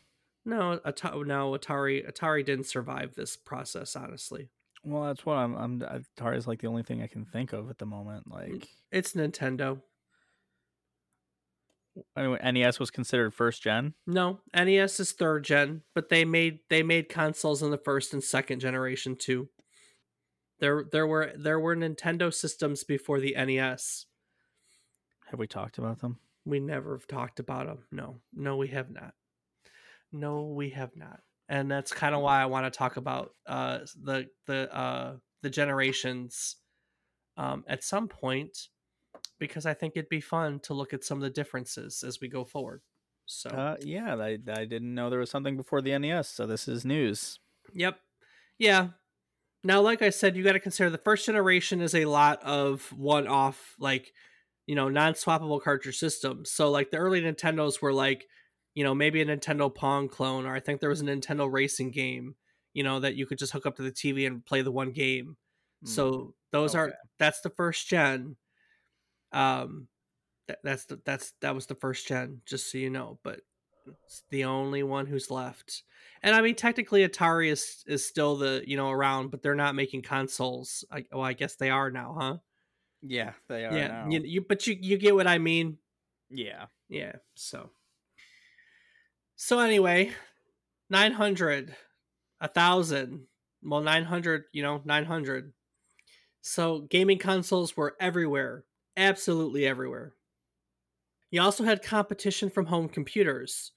No, 0.46 0.80
Atari. 0.86 1.26
No, 1.26 1.52
Atari. 1.54 2.10
Atari 2.10 2.46
didn't 2.46 2.66
survive 2.66 3.16
this 3.16 3.38
process, 3.38 3.96
honestly. 3.96 4.50
Well, 4.84 5.04
that's 5.04 5.26
what 5.26 5.38
I'm. 5.38 5.56
I'm. 5.56 5.80
Atari 5.80 6.36
is 6.36 6.48
like 6.48 6.60
the 6.60 6.68
only 6.68 6.84
thing 6.84 7.02
I 7.02 7.08
can 7.08 7.26
think 7.26 7.54
of 7.54 7.70
at 7.70 7.78
the 7.78 7.86
moment. 7.86 8.30
Like, 8.30 8.68
it's 8.92 9.14
Nintendo. 9.14 9.82
Anyway, 12.18 12.40
NES 12.52 12.80
was 12.80 12.92
considered 12.92 13.34
first 13.34 13.62
gen. 13.62 13.94
No, 14.08 14.40
NES 14.54 15.00
is 15.00 15.12
third 15.12 15.44
gen, 15.44 15.84
but 15.96 16.10
they 16.10 16.26
made 16.26 16.60
they 16.70 16.84
made 16.84 17.10
consoles 17.10 17.62
in 17.62 17.72
the 17.72 17.78
first 17.78 18.14
and 18.14 18.24
second 18.24 18.60
generation 18.60 19.16
too. 19.16 19.50
There 20.60 20.86
there 20.92 21.08
were 21.08 21.32
there 21.38 21.60
were 21.60 21.76
Nintendo 21.76 22.34
systems 22.34 22.84
before 22.84 23.20
the 23.20 23.36
NES. 23.38 24.06
Have 25.30 25.40
we 25.40 25.48
talked 25.48 25.78
about 25.78 26.00
them? 26.00 26.20
We 26.46 26.60
never 26.60 26.98
have 26.98 27.08
talked 27.08 27.40
about 27.40 27.68
them. 27.68 27.86
No, 27.92 28.22
no, 28.34 28.58
we 28.58 28.68
have 28.70 28.90
not. 28.90 29.14
No, 30.12 30.46
we 30.46 30.72
have 30.72 30.96
not. 30.96 31.20
And 31.48 31.70
that's 31.70 31.92
kind 31.92 32.16
of 32.16 32.22
why 32.22 32.42
I 32.42 32.48
want 32.48 32.72
to 32.72 32.78
talk 32.78 32.98
about 32.98 33.32
uh, 33.48 33.80
the 34.02 34.28
the 34.48 34.76
uh, 34.76 35.16
the 35.42 35.50
generations 35.50 36.56
um, 37.38 37.64
at 37.68 37.84
some 37.84 38.08
point, 38.08 38.68
because 39.40 39.66
I 39.66 39.74
think 39.74 39.94
it'd 39.96 40.10
be 40.10 40.22
fun 40.22 40.60
to 40.62 40.74
look 40.74 40.94
at 40.94 41.04
some 41.04 41.18
of 41.18 41.22
the 41.24 41.30
differences 41.30 42.04
as 42.04 42.20
we 42.20 42.28
go 42.28 42.44
forward. 42.46 42.82
So, 43.26 43.50
Uh, 43.50 43.78
yeah, 43.82 44.16
I, 44.16 44.38
I 44.48 44.66
didn't 44.66 44.94
know 44.94 45.10
there 45.10 45.20
was 45.20 45.30
something 45.30 45.56
before 45.56 45.82
the 45.82 45.98
NES, 45.98 46.30
so 46.30 46.48
this 46.48 46.68
is 46.68 46.84
news. 46.84 47.40
Yep. 47.74 48.00
Yeah. 48.58 48.90
Now, 49.64 49.82
like 49.82 50.02
I 50.02 50.10
said, 50.10 50.36
you 50.36 50.44
got 50.44 50.54
to 50.54 50.60
consider 50.60 50.90
the 50.90 50.98
first 50.98 51.26
generation 51.26 51.82
is 51.82 51.94
a 51.94 52.06
lot 52.06 52.42
of 52.44 52.92
one 52.94 53.28
off, 53.28 53.76
like, 53.80 54.14
you 54.66 54.76
know, 54.76 54.90
non 54.90 55.14
swappable 55.14 55.62
cartridge 55.62 55.98
systems. 55.98 56.52
So, 56.52 56.72
like, 56.72 56.92
the 56.92 56.98
early 56.98 57.22
Nintendos 57.22 57.82
were 57.82 57.94
like, 57.94 58.26
you 58.74 58.84
know, 58.84 58.96
maybe 58.96 59.22
a 59.22 59.26
Nintendo 59.26 59.74
Pong 59.74 60.08
clone, 60.08 60.46
or 60.46 60.56
I 60.56 60.60
think 60.60 60.80
there 60.80 60.90
was 60.90 61.02
a 61.02 61.06
Nintendo 61.06 61.52
racing 61.52 61.92
game, 61.92 62.36
you 62.74 62.84
know, 62.84 63.00
that 63.02 63.16
you 63.16 63.26
could 63.26 63.38
just 63.38 63.52
hook 63.52 63.66
up 63.66 63.76
to 63.78 63.84
the 63.84 63.92
TV 63.92 64.26
and 64.26 64.46
play 64.46 64.62
the 64.62 64.72
one 64.72 64.92
game. 64.92 65.38
So, 65.84 66.36
those 66.52 66.74
are, 66.76 66.94
that's 67.20 67.42
the 67.42 67.50
first 67.50 67.88
gen. 67.88 68.38
Um, 69.32 69.88
that, 70.48 70.60
that's 70.64 70.86
the, 70.86 71.00
that's, 71.06 71.34
that 71.42 71.56
was 71.56 71.68
the 71.68 71.76
first 71.76 72.08
gen, 72.08 72.42
just 72.46 72.72
so 72.72 72.78
you 72.78 72.90
know. 72.90 73.20
But 73.24 73.42
it's 74.04 74.24
the 74.30 74.46
only 74.46 74.84
one 74.84 75.06
who's 75.06 75.32
left. 75.32 75.84
And 76.22 76.36
I 76.36 76.42
mean, 76.42 76.56
technically, 76.56 77.08
Atari 77.08 77.50
is 77.50 77.84
is 77.88 78.06
still 78.06 78.36
the 78.36 78.64
you 78.66 78.78
know 78.78 78.90
around, 78.90 79.32
but 79.32 79.42
they're 79.42 79.56
not 79.56 79.76
making 79.76 80.02
consoles. 80.02 80.84
I, 80.92 81.06
well, 81.12 81.24
I 81.24 81.34
guess 81.34 81.56
they 81.56 81.70
are 81.70 81.90
now, 81.90 82.16
huh? 82.20 82.38
yeah, 83.02 83.34
they 83.48 83.66
are 83.66 83.74
yeah, 83.74 83.88
now. 83.88 84.06
you, 84.10 84.22
you 84.26 84.46
but 84.48 84.68
you 84.68 84.78
you 84.80 84.98
get 84.98 85.16
what 85.16 85.28
I 85.28 85.38
mean. 85.38 85.78
yeah, 86.30 86.66
Yeah. 86.90 87.14
So. 87.36 87.70
So 89.36 89.60
anyway, 89.60 90.12
nine 90.90 91.14
hundred, 91.14 91.76
a 92.42 92.50
thousand. 92.50 93.28
Well, 93.64 93.82
nine 93.82 94.04
hundred. 94.04 94.44
You 94.52 94.64
know, 94.64 94.82
nine 94.84 95.06
hundred. 95.06 95.54
So 96.42 96.82
gaming 96.90 97.20
consoles 97.20 97.76
were 97.78 97.96
everywhere, 98.00 98.66
absolutely 99.00 99.66
everywhere. 99.66 100.14
You 101.32 101.42
also 101.42 101.64
had 101.64 101.84
competition 101.84 102.50
from 102.50 102.66
home 102.66 102.90
computers. 102.90 103.72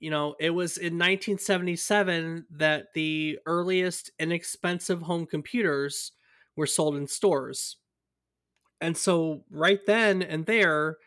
You 0.00 0.10
know, 0.10 0.34
it 0.40 0.50
was 0.50 0.76
in 0.76 0.98
1977 0.98 2.46
that 2.50 2.92
the 2.94 3.38
earliest 3.46 4.10
inexpensive 4.18 5.02
home 5.02 5.26
computers 5.26 6.12
were 6.56 6.66
sold 6.66 6.96
in 6.96 7.06
stores. 7.06 7.76
And 8.80 8.96
so, 8.96 9.44
right 9.50 9.80
then 9.86 10.22
and 10.22 10.46
there 10.46 10.98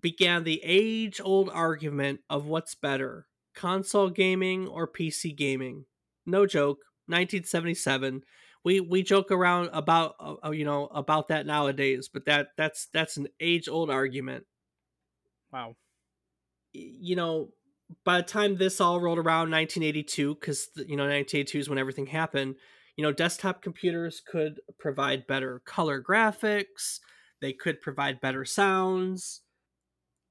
began 0.00 0.44
the 0.44 0.60
age 0.64 1.20
old 1.22 1.50
argument 1.50 2.20
of 2.30 2.46
what's 2.46 2.74
better 2.74 3.26
console 3.54 4.10
gaming 4.10 4.68
or 4.68 4.86
PC 4.86 5.34
gaming. 5.34 5.86
No 6.26 6.46
joke, 6.46 6.78
1977. 7.08 8.22
We, 8.66 8.80
we 8.80 9.02
joke 9.02 9.30
around 9.30 9.70
about 9.72 10.16
uh, 10.20 10.50
you 10.50 10.66
know 10.66 10.86
about 10.88 11.28
that 11.28 11.46
nowadays, 11.46 12.10
but 12.12 12.26
that 12.26 12.48
that's 12.58 12.88
that's 12.92 13.16
an 13.16 13.28
age 13.40 13.68
old 13.68 13.90
argument 13.90 14.44
wow. 15.52 15.76
you 16.72 17.16
know, 17.16 17.50
by 18.04 18.18
the 18.18 18.22
time 18.22 18.56
this 18.56 18.80
all 18.80 19.00
rolled 19.00 19.18
around 19.18 19.50
1982, 19.50 20.34
because, 20.34 20.68
you 20.76 20.96
know, 20.96 21.04
1982 21.04 21.58
is 21.58 21.68
when 21.68 21.78
everything 21.78 22.06
happened, 22.06 22.56
you 22.96 23.04
know, 23.04 23.12
desktop 23.12 23.62
computers 23.62 24.22
could 24.26 24.60
provide 24.78 25.26
better 25.26 25.62
color 25.64 26.02
graphics, 26.02 26.98
they 27.40 27.52
could 27.52 27.80
provide 27.80 28.20
better 28.20 28.44
sounds. 28.44 29.42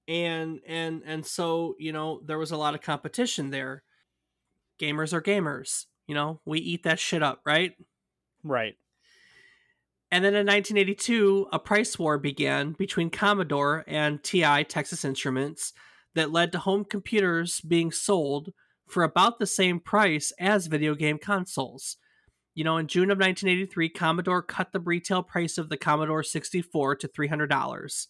And 0.08 0.60
and 0.68 1.02
and 1.06 1.26
so, 1.26 1.76
you 1.80 1.92
know, 1.92 2.22
there 2.26 2.38
was 2.38 2.52
a 2.52 2.58
lot 2.58 2.76
of 2.76 2.82
competition 2.82 3.50
there. 3.50 3.84
Gamers 4.80 5.14
are 5.14 5.22
gamers, 5.22 5.86
you 6.08 6.16
know, 6.16 6.42
we 6.46 6.60
eat 6.60 6.84
that 6.84 7.00
shit 7.00 7.24
up, 7.24 7.42
right? 7.46 7.74
Right. 8.46 8.76
And 10.12 10.24
then 10.24 10.36
in 10.36 10.46
1982, 10.46 11.48
a 11.52 11.60
price 11.60 11.98
war 11.98 12.20
began 12.20 12.74
between 12.74 13.10
Commodore 13.10 13.84
and 13.88 14.24
TI 14.24 14.64
Texas 14.64 15.04
Instruments 15.04 15.74
that 16.14 16.32
led 16.32 16.52
to 16.52 16.60
home 16.60 16.86
computers 16.86 17.60
being 17.60 17.92
sold 17.92 18.54
for 18.88 19.04
about 19.04 19.40
the 19.40 19.48
same 19.48 19.80
price 19.80 20.32
as 20.40 20.68
video 20.68 20.94
game 20.94 21.18
consoles. 21.18 21.98
You 22.54 22.64
know, 22.64 22.78
in 22.78 22.88
June 22.88 23.10
of 23.12 23.18
1983, 23.18 23.90
Commodore 23.90 24.44
cut 24.44 24.72
the 24.72 24.80
retail 24.80 25.24
price 25.24 25.58
of 25.58 25.68
the 25.68 25.76
Commodore 25.76 26.24
64 26.24 26.96
to 26.98 27.08
$300. 27.08 28.08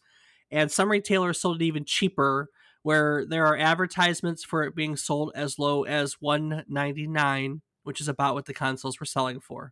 And 0.51 0.69
some 0.69 0.91
retailers 0.91 1.39
sold 1.39 1.61
it 1.61 1.65
even 1.65 1.85
cheaper, 1.85 2.49
where 2.83 3.25
there 3.25 3.47
are 3.47 3.57
advertisements 3.57 4.43
for 4.43 4.63
it 4.63 4.75
being 4.75 4.97
sold 4.97 5.31
as 5.33 5.57
low 5.57 5.83
as 5.83 6.17
199 6.19 7.61
which 7.85 8.01
is 8.01 8.07
about 8.07 8.33
what 8.33 8.45
the 8.45 8.53
consoles 8.53 8.99
were 8.99 9.05
selling 9.05 9.39
for. 9.39 9.71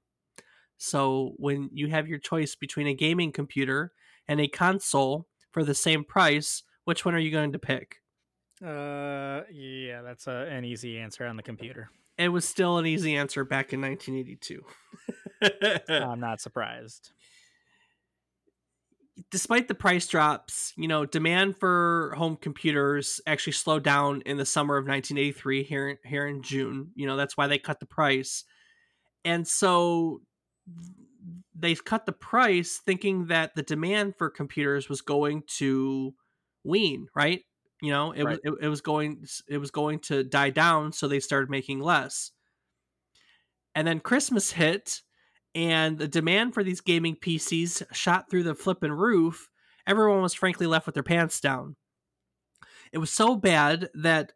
So 0.77 1.33
when 1.37 1.69
you 1.73 1.87
have 1.87 2.07
your 2.07 2.19
choice 2.19 2.55
between 2.55 2.87
a 2.87 2.93
gaming 2.93 3.31
computer 3.31 3.91
and 4.27 4.39
a 4.39 4.47
console 4.47 5.27
for 5.51 5.63
the 5.63 5.75
same 5.75 6.03
price, 6.03 6.63
which 6.85 7.05
one 7.05 7.15
are 7.15 7.19
you 7.19 7.31
going 7.31 7.51
to 7.53 7.59
pick? 7.59 7.97
Uh, 8.63 9.41
yeah, 9.51 10.01
that's 10.01 10.27
a, 10.27 10.47
an 10.49 10.65
easy 10.65 10.97
answer 10.97 11.25
on 11.25 11.37
the 11.37 11.43
computer. 11.43 11.89
It 12.17 12.29
was 12.29 12.45
still 12.45 12.77
an 12.77 12.85
easy 12.85 13.15
answer 13.15 13.43
back 13.43 13.73
in 13.73 13.81
1982. 13.81 14.63
I'm 15.89 16.19
not 16.19 16.39
surprised. 16.41 17.11
Despite 19.31 19.67
the 19.67 19.75
price 19.75 20.07
drops, 20.07 20.73
you 20.75 20.87
know, 20.87 21.05
demand 21.05 21.57
for 21.59 22.13
home 22.17 22.35
computers 22.35 23.21
actually 23.27 23.53
slowed 23.53 23.83
down 23.83 24.21
in 24.25 24.37
the 24.37 24.45
summer 24.45 24.77
of 24.77 24.87
1983 24.87 25.63
here 25.63 25.99
here 26.03 26.27
in 26.27 26.41
June. 26.41 26.91
You 26.95 27.05
know, 27.05 27.15
that's 27.15 27.37
why 27.37 27.47
they 27.47 27.59
cut 27.59 27.79
the 27.79 27.85
price. 27.85 28.43
And 29.25 29.47
so 29.47 30.21
they 31.55 31.75
cut 31.75 32.05
the 32.05 32.11
price 32.13 32.77
thinking 32.77 33.27
that 33.27 33.55
the 33.55 33.63
demand 33.63 34.15
for 34.17 34.29
computers 34.29 34.89
was 34.89 35.01
going 35.01 35.43
to 35.47 36.13
wean, 36.63 37.07
right? 37.15 37.41
You 37.81 37.91
know, 37.91 38.11
it 38.11 38.23
Right. 38.23 38.31
was 38.31 38.39
it, 38.43 38.53
it 38.61 38.67
was 38.69 38.81
going 38.81 39.25
it 39.47 39.57
was 39.57 39.71
going 39.71 39.99
to 40.01 40.23
die 40.23 40.49
down, 40.49 40.91
so 40.93 41.07
they 41.07 41.19
started 41.19 41.49
making 41.49 41.79
less. 41.79 42.31
And 43.75 43.87
then 43.87 43.99
Christmas 43.99 44.51
hit, 44.51 45.01
and 45.55 45.97
the 45.97 46.07
demand 46.07 46.53
for 46.53 46.63
these 46.63 46.81
gaming 46.81 47.15
PCs 47.15 47.83
shot 47.91 48.29
through 48.29 48.43
the 48.43 48.55
flipping 48.55 48.91
roof. 48.91 49.49
Everyone 49.85 50.21
was 50.21 50.33
frankly 50.33 50.67
left 50.67 50.85
with 50.85 50.95
their 50.95 51.03
pants 51.03 51.39
down. 51.39 51.75
It 52.91 52.97
was 52.99 53.11
so 53.11 53.35
bad 53.35 53.89
that, 53.95 54.33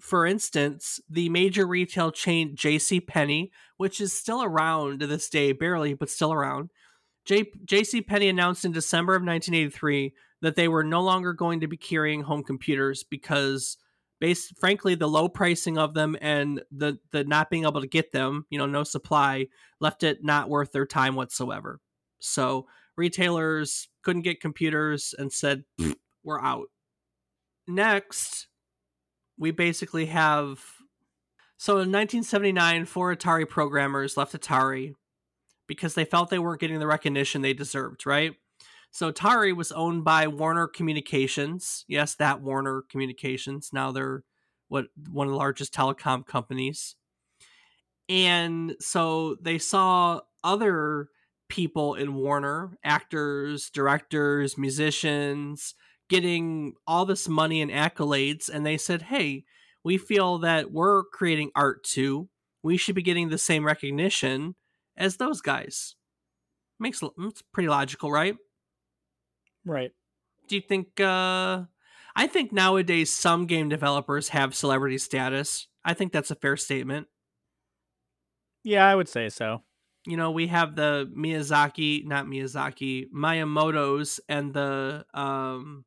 for 0.00 0.26
instance, 0.26 1.00
the 1.08 1.28
major 1.28 1.66
retail 1.66 2.10
chain 2.10 2.54
J.C. 2.54 3.00
Penney, 3.00 3.50
which 3.76 4.00
is 4.00 4.12
still 4.12 4.42
around 4.42 5.00
to 5.00 5.06
this 5.06 5.28
day, 5.28 5.52
barely, 5.52 5.94
but 5.94 6.10
still 6.10 6.32
around, 6.32 6.70
J- 7.24 7.50
J.C. 7.64 8.04
Announced 8.08 8.64
in 8.64 8.72
December 8.72 9.14
of 9.14 9.22
1983 9.22 10.14
that 10.42 10.54
they 10.54 10.68
were 10.68 10.84
no 10.84 11.02
longer 11.02 11.32
going 11.32 11.60
to 11.60 11.66
be 11.66 11.76
carrying 11.76 12.22
home 12.22 12.42
computers 12.42 13.02
because 13.02 13.78
based 14.20 14.56
frankly 14.58 14.94
the 14.94 15.08
low 15.08 15.28
pricing 15.28 15.78
of 15.78 15.94
them 15.94 16.16
and 16.20 16.62
the 16.70 16.98
the 17.10 17.24
not 17.24 17.50
being 17.50 17.64
able 17.64 17.80
to 17.80 17.86
get 17.86 18.12
them 18.12 18.46
you 18.50 18.58
know 18.58 18.66
no 18.66 18.82
supply 18.82 19.46
left 19.80 20.02
it 20.02 20.24
not 20.24 20.48
worth 20.48 20.72
their 20.72 20.86
time 20.86 21.14
whatsoever 21.14 21.80
so 22.18 22.66
retailers 22.96 23.88
couldn't 24.02 24.22
get 24.22 24.40
computers 24.40 25.14
and 25.18 25.32
said 25.32 25.64
we're 26.24 26.40
out 26.40 26.68
next 27.66 28.48
we 29.38 29.50
basically 29.50 30.06
have 30.06 30.60
so 31.56 31.74
in 31.74 31.92
1979 31.92 32.84
four 32.84 33.14
atari 33.14 33.48
programmers 33.48 34.16
left 34.16 34.32
atari 34.34 34.94
because 35.66 35.94
they 35.94 36.04
felt 36.04 36.30
they 36.30 36.38
weren't 36.38 36.60
getting 36.60 36.78
the 36.78 36.86
recognition 36.86 37.42
they 37.42 37.54
deserved 37.54 38.06
right 38.06 38.34
so 38.96 39.12
Atari 39.12 39.54
was 39.54 39.72
owned 39.72 40.04
by 40.04 40.26
Warner 40.26 40.66
Communications. 40.66 41.84
Yes, 41.86 42.14
that 42.14 42.40
Warner 42.40 42.82
Communications. 42.90 43.68
Now 43.70 43.92
they're 43.92 44.24
what 44.68 44.86
one 45.10 45.26
of 45.26 45.32
the 45.32 45.36
largest 45.36 45.74
telecom 45.74 46.26
companies. 46.26 46.96
And 48.08 48.74
so 48.80 49.36
they 49.40 49.58
saw 49.58 50.20
other 50.42 51.08
people 51.48 51.94
in 51.94 52.14
Warner, 52.14 52.78
actors, 52.82 53.68
directors, 53.68 54.56
musicians, 54.56 55.74
getting 56.08 56.74
all 56.86 57.04
this 57.04 57.28
money 57.28 57.60
and 57.62 57.70
accolades 57.70 58.48
and 58.48 58.64
they 58.64 58.76
said, 58.78 59.02
"Hey, 59.02 59.44
we 59.84 59.98
feel 59.98 60.38
that 60.38 60.72
we're 60.72 61.04
creating 61.04 61.50
art 61.54 61.84
too. 61.84 62.28
We 62.62 62.76
should 62.76 62.94
be 62.94 63.02
getting 63.02 63.28
the 63.28 63.38
same 63.38 63.64
recognition 63.66 64.54
as 64.96 65.16
those 65.16 65.40
guys." 65.40 65.96
Makes 66.78 67.02
it's 67.18 67.42
pretty 67.52 67.68
logical, 67.68 68.10
right? 68.12 68.36
Right. 69.64 69.92
do 70.48 70.54
you 70.56 70.60
think 70.62 71.00
uh 71.00 71.64
I 72.16 72.26
think 72.28 72.52
nowadays 72.52 73.12
some 73.12 73.46
game 73.46 73.68
developers 73.68 74.30
have 74.30 74.54
celebrity 74.54 74.98
status. 74.98 75.68
I 75.84 75.94
think 75.94 76.12
that's 76.12 76.30
a 76.30 76.34
fair 76.36 76.56
statement. 76.56 77.08
Yeah, 78.64 78.86
I 78.86 78.94
would 78.94 79.08
say 79.08 79.28
so. 79.28 79.62
You 80.06 80.16
know, 80.16 80.30
we 80.30 80.46
have 80.46 80.76
the 80.76 81.10
Miyazaki, 81.16 82.04
not 82.06 82.26
Miyazaki, 82.26 83.10
Miyamoto's 83.10 84.20
and 84.28 84.54
the 84.54 85.04
um 85.14 85.84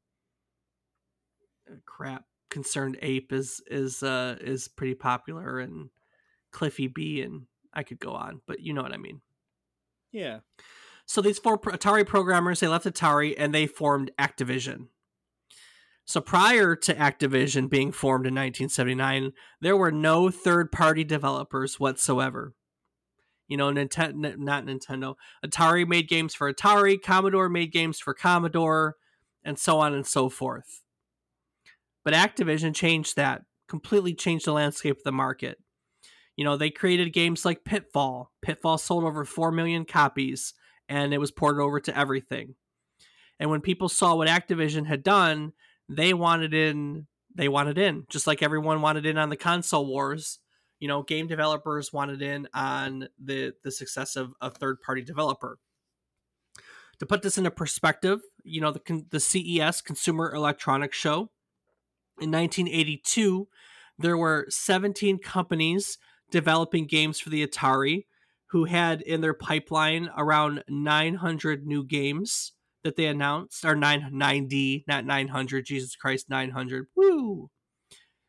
crap, 1.86 2.26
Concerned 2.50 2.98
Ape 3.02 3.32
is 3.32 3.62
is 3.68 4.02
uh 4.02 4.36
is 4.42 4.68
pretty 4.68 4.96
popular 4.96 5.60
and 5.60 5.90
Cliffy 6.52 6.88
B 6.88 7.22
and 7.22 7.44
I 7.74 7.84
could 7.84 8.00
go 8.00 8.14
on, 8.14 8.42
but 8.48 8.60
you 8.62 8.74
know 8.74 8.82
what 8.82 8.94
I 8.94 8.98
mean. 8.98 9.22
Yeah. 10.12 10.40
So 11.06 11.22
these 11.22 11.40
four 11.40 11.60
Atari 11.60 12.06
programmers, 12.06 12.60
they 12.60 12.68
left 12.68 12.86
Atari 12.86 13.34
and 13.38 13.54
they 13.54 13.68
formed 13.68 14.12
Activision. 14.20 14.88
So 16.06 16.22
prior 16.22 16.76
to 16.76 16.96
Activision 16.96 17.70
being 17.70 17.92
formed 17.92 18.26
in 18.26 18.34
1979, 18.34 19.34
there 19.62 19.78
were 19.78 19.92
no 19.92 20.32
third-party 20.32 21.04
developers 21.04 21.80
whatsoever. 21.80 22.54
You 23.48 23.58
know, 23.58 23.72
Nintendo, 23.72 24.38
not 24.38 24.66
Nintendo. 24.66 25.16
Atari 25.46 25.88
made 25.88 26.08
games 26.08 26.34
for 26.34 26.52
Atari, 26.52 27.00
Commodore 27.02 27.50
made 27.50 27.72
games 27.72 28.00
for 28.00 28.14
Commodore, 28.14 28.96
and 29.44 29.58
so 29.58 29.80
on 29.80 29.94
and 29.94 30.06
so 30.06 30.30
forth. 30.30 30.82
But 32.10 32.18
Activision 32.18 32.74
changed 32.74 33.18
that, 33.18 33.44
completely 33.68 34.16
changed 34.16 34.46
the 34.46 34.52
landscape 34.52 34.98
of 34.98 35.04
the 35.04 35.12
market. 35.12 35.60
You 36.36 36.44
know, 36.44 36.58
they 36.58 36.72
created 36.72 37.14
games 37.14 37.46
like 37.46 37.64
Pitfall. 37.64 38.32
Pitfall 38.42 38.80
sold 38.80 39.04
over 39.04 39.24
4 39.26 39.52
million 39.52 39.86
copies 39.86 40.56
and 40.88 41.14
it 41.14 41.20
was 41.20 41.30
ported 41.30 41.62
over 41.62 41.80
to 41.82 41.96
everything. 41.96 42.56
And 43.40 43.52
when 43.52 43.62
people 43.62 43.90
saw 43.90 44.16
what 44.16 44.28
Activision 44.28 44.88
had 44.88 45.04
done, 45.04 45.54
they 45.88 46.16
wanted 46.16 46.52
in. 46.52 47.06
They 47.36 47.48
wanted 47.48 47.78
in, 47.78 48.06
just 48.10 48.26
like 48.26 48.42
everyone 48.42 48.82
wanted 48.82 49.06
in 49.06 49.20
on 49.20 49.30
the 49.30 49.38
console 49.38 49.86
wars. 49.86 50.40
You 50.80 50.88
know, 50.88 51.04
game 51.04 51.28
developers 51.28 51.94
wanted 51.94 52.24
in 52.24 52.48
on 52.56 53.08
the 53.24 53.54
the 53.64 53.70
success 53.70 54.16
of 54.16 54.34
a 54.42 54.50
third 54.50 54.78
party 54.84 55.04
developer. 55.04 55.60
To 56.98 57.06
put 57.06 57.22
this 57.22 57.38
into 57.38 57.52
perspective, 57.52 58.20
you 58.44 58.62
know 58.62 58.72
the 58.72 59.06
the 59.12 59.20
CES 59.20 59.82
Consumer 59.82 60.34
Electronics 60.34 60.98
Show 60.98 61.30
in 62.22 62.32
1982, 62.32 63.48
there 63.98 64.18
were 64.18 64.46
17 64.50 65.20
companies 65.20 65.98
developing 66.32 66.86
games 66.86 67.20
for 67.20 67.30
the 67.30 67.46
Atari 67.46 68.06
who 68.50 68.66
had 68.66 69.02
in 69.02 69.22
their 69.22 69.34
pipeline 69.34 70.10
around 70.18 70.64
900 70.68 71.66
new 71.66 71.84
games 71.84 72.54
that 72.84 72.96
they 72.96 73.06
announced, 73.06 73.66
or 73.66 73.76
990, 73.76 74.86
not 74.88 75.06
900, 75.06 75.66
Jesus 75.66 75.96
Christ, 75.96 76.30
900. 76.30 76.88
Woo! 76.96 77.50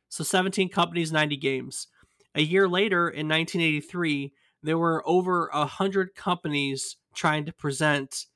So 0.08 0.24
17 0.24 0.68
companies, 0.68 1.12
90 1.12 1.36
games. 1.36 1.86
A 2.34 2.42
year 2.42 2.68
later, 2.68 3.08
in 3.08 3.28
1983, 3.28 4.32
there 4.62 4.78
were 4.78 5.02
over 5.06 5.48
100 5.52 6.14
companies 6.14 6.96
trying 7.14 7.46
to 7.46 7.52
present 7.52 8.26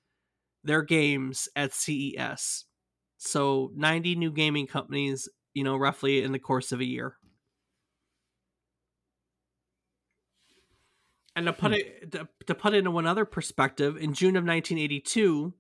their 0.62 0.82
games 0.82 1.48
at 1.54 1.74
CES. 1.74 2.64
So 3.18 3.70
90 3.74 4.14
new 4.14 4.32
gaming 4.32 4.66
companies, 4.66 5.28
you 5.54 5.64
know, 5.64 5.76
roughly 5.76 6.22
in 6.22 6.32
the 6.32 6.38
course 6.38 6.72
of 6.72 6.80
a 6.80 6.84
year. 6.84 7.16
And 11.36 11.46
to 11.46 11.52
put 11.52 11.72
Hmm. 11.72 11.74
it 11.74 12.12
to, 12.12 12.28
to 12.46 12.54
put 12.54 12.74
it 12.74 12.78
into 12.78 12.90
one 12.90 13.06
other 13.06 13.24
perspective, 13.24 13.96
in 13.96 14.14
June 14.14 14.36
of 14.36 14.44
1982, 14.44 15.54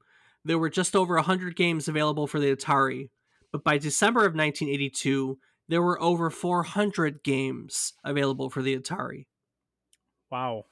there 0.44 0.58
were 0.58 0.70
just 0.70 0.94
over 0.94 1.16
100 1.16 1.56
games 1.56 1.88
available 1.88 2.26
for 2.26 2.38
the 2.38 2.54
Atari. 2.54 3.10
But 3.50 3.64
by 3.64 3.78
December 3.78 4.24
of 4.26 4.34
1982, 4.34 5.38
there 5.68 5.82
were 5.82 6.00
over 6.00 6.30
400 6.30 7.22
games 7.24 7.94
available 8.04 8.50
for 8.50 8.62
the 8.62 8.78
Atari. 8.78 9.26
Wow. 10.30 10.66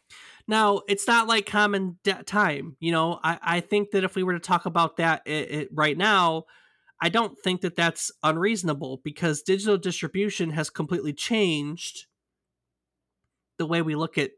Now, 0.48 0.82
it's 0.88 1.06
not 1.06 1.28
like 1.28 1.46
common 1.46 1.98
de- 2.02 2.22
time. 2.24 2.76
You 2.80 2.92
know, 2.92 3.20
I, 3.22 3.38
I 3.42 3.60
think 3.60 3.92
that 3.92 4.04
if 4.04 4.16
we 4.16 4.22
were 4.22 4.32
to 4.32 4.40
talk 4.40 4.66
about 4.66 4.96
that 4.96 5.22
it, 5.26 5.50
it, 5.50 5.68
right 5.72 5.96
now, 5.96 6.44
I 7.02 7.10
don't 7.10 7.38
think 7.38 7.60
that 7.60 7.76
that's 7.76 8.10
unreasonable 8.22 9.02
because 9.04 9.42
digital 9.42 9.76
distribution 9.76 10.50
has 10.50 10.70
completely 10.70 11.12
changed 11.12 12.06
the 13.58 13.66
way 13.66 13.82
we 13.82 13.94
look 13.94 14.16
at 14.16 14.30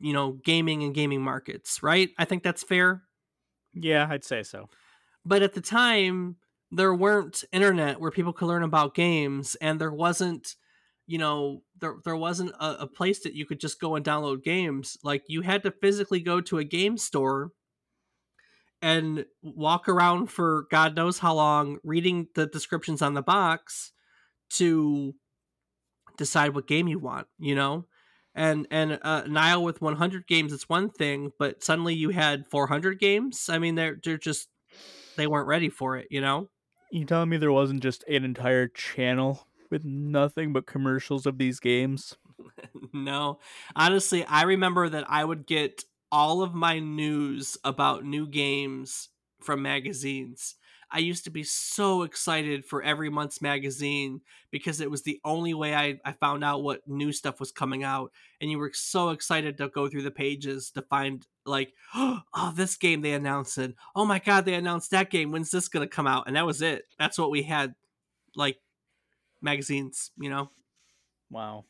you 0.00 0.14
know, 0.14 0.32
gaming 0.44 0.82
and 0.82 0.94
gaming 0.94 1.22
markets, 1.22 1.82
right? 1.82 2.10
I 2.18 2.24
think 2.24 2.42
that's 2.42 2.62
fair. 2.62 3.02
Yeah, 3.74 4.06
I'd 4.10 4.24
say 4.24 4.42
so. 4.42 4.68
But 5.24 5.42
at 5.42 5.52
the 5.52 5.60
time, 5.60 6.36
there 6.72 6.94
weren't 6.94 7.44
internet 7.52 8.00
where 8.00 8.10
people 8.10 8.32
could 8.32 8.46
learn 8.46 8.62
about 8.62 8.94
games, 8.94 9.56
and 9.56 9.78
there 9.80 9.92
wasn't, 9.92 10.56
you 11.06 11.18
know, 11.18 11.62
there 11.78 11.96
there 12.04 12.16
wasn't 12.16 12.52
a, 12.58 12.80
a 12.80 12.86
place 12.86 13.20
that 13.20 13.34
you 13.34 13.44
could 13.44 13.60
just 13.60 13.80
go 13.80 13.94
and 13.94 14.04
download 14.04 14.42
games. 14.42 14.96
Like 15.04 15.24
you 15.28 15.42
had 15.42 15.62
to 15.64 15.70
physically 15.70 16.20
go 16.20 16.40
to 16.40 16.58
a 16.58 16.64
game 16.64 16.96
store 16.96 17.52
and 18.82 19.24
walk 19.42 19.88
around 19.88 20.26
for 20.26 20.66
God 20.70 20.96
knows 20.96 21.18
how 21.18 21.34
long, 21.34 21.78
reading 21.84 22.28
the 22.34 22.46
descriptions 22.46 23.02
on 23.02 23.14
the 23.14 23.22
box 23.22 23.92
to 24.50 25.14
decide 26.16 26.54
what 26.54 26.66
game 26.66 26.88
you 26.88 26.98
want. 26.98 27.26
You 27.38 27.54
know, 27.54 27.86
and 28.34 28.66
and 28.70 28.98
uh, 29.02 29.22
Nile 29.26 29.62
with 29.62 29.80
100 29.80 30.26
games 30.26 30.52
it's 30.52 30.68
one 30.68 30.90
thing, 30.90 31.32
but 31.38 31.62
suddenly 31.62 31.94
you 31.94 32.10
had 32.10 32.46
400 32.46 32.98
games. 32.98 33.48
I 33.48 33.58
mean, 33.58 33.74
they're 33.74 33.98
they're 34.02 34.18
just 34.18 34.48
they 35.16 35.26
weren't 35.26 35.48
ready 35.48 35.68
for 35.68 35.96
it. 35.96 36.08
You 36.10 36.20
know. 36.20 36.48
You 36.90 37.04
telling 37.04 37.28
me 37.28 37.36
there 37.36 37.52
wasn't 37.52 37.82
just 37.82 38.02
an 38.08 38.24
entire 38.24 38.66
channel 38.66 39.46
with 39.70 39.84
nothing 39.84 40.52
but 40.52 40.66
commercials 40.66 41.24
of 41.24 41.38
these 41.38 41.60
games? 41.60 42.16
no, 42.92 43.38
honestly, 43.76 44.24
I 44.24 44.42
remember 44.42 44.88
that 44.88 45.04
I 45.08 45.24
would 45.24 45.46
get 45.46 45.84
all 46.12 46.42
of 46.42 46.54
my 46.54 46.78
news 46.78 47.56
about 47.64 48.04
new 48.04 48.26
games 48.26 49.08
from 49.40 49.62
magazines. 49.62 50.56
I 50.92 50.98
used 50.98 51.24
to 51.24 51.30
be 51.30 51.44
so 51.44 52.02
excited 52.02 52.64
for 52.64 52.82
every 52.82 53.10
month's 53.10 53.40
magazine 53.40 54.22
because 54.50 54.80
it 54.80 54.90
was 54.90 55.02
the 55.02 55.20
only 55.24 55.54
way 55.54 55.74
I, 55.74 56.00
I 56.04 56.12
found 56.12 56.42
out 56.42 56.64
what 56.64 56.86
new 56.88 57.12
stuff 57.12 57.38
was 57.38 57.52
coming 57.52 57.84
out. 57.84 58.10
And 58.40 58.50
you 58.50 58.58
were 58.58 58.72
so 58.74 59.10
excited 59.10 59.56
to 59.58 59.68
go 59.68 59.88
through 59.88 60.02
the 60.02 60.10
pages 60.10 60.70
to 60.72 60.82
find, 60.82 61.24
like, 61.46 61.72
oh, 61.94 62.52
this 62.56 62.76
game 62.76 63.02
they 63.02 63.12
announced 63.12 63.56
it. 63.58 63.76
Oh 63.94 64.04
my 64.04 64.18
God, 64.18 64.44
they 64.44 64.54
announced 64.54 64.90
that 64.90 65.10
game. 65.10 65.30
When's 65.30 65.52
this 65.52 65.68
going 65.68 65.88
to 65.88 65.94
come 65.94 66.08
out? 66.08 66.24
And 66.26 66.34
that 66.34 66.46
was 66.46 66.60
it. 66.60 66.86
That's 66.98 67.18
what 67.18 67.30
we 67.30 67.44
had, 67.44 67.74
like, 68.34 68.58
magazines, 69.40 70.10
you 70.18 70.28
know? 70.28 70.50
Wow. 71.30 71.66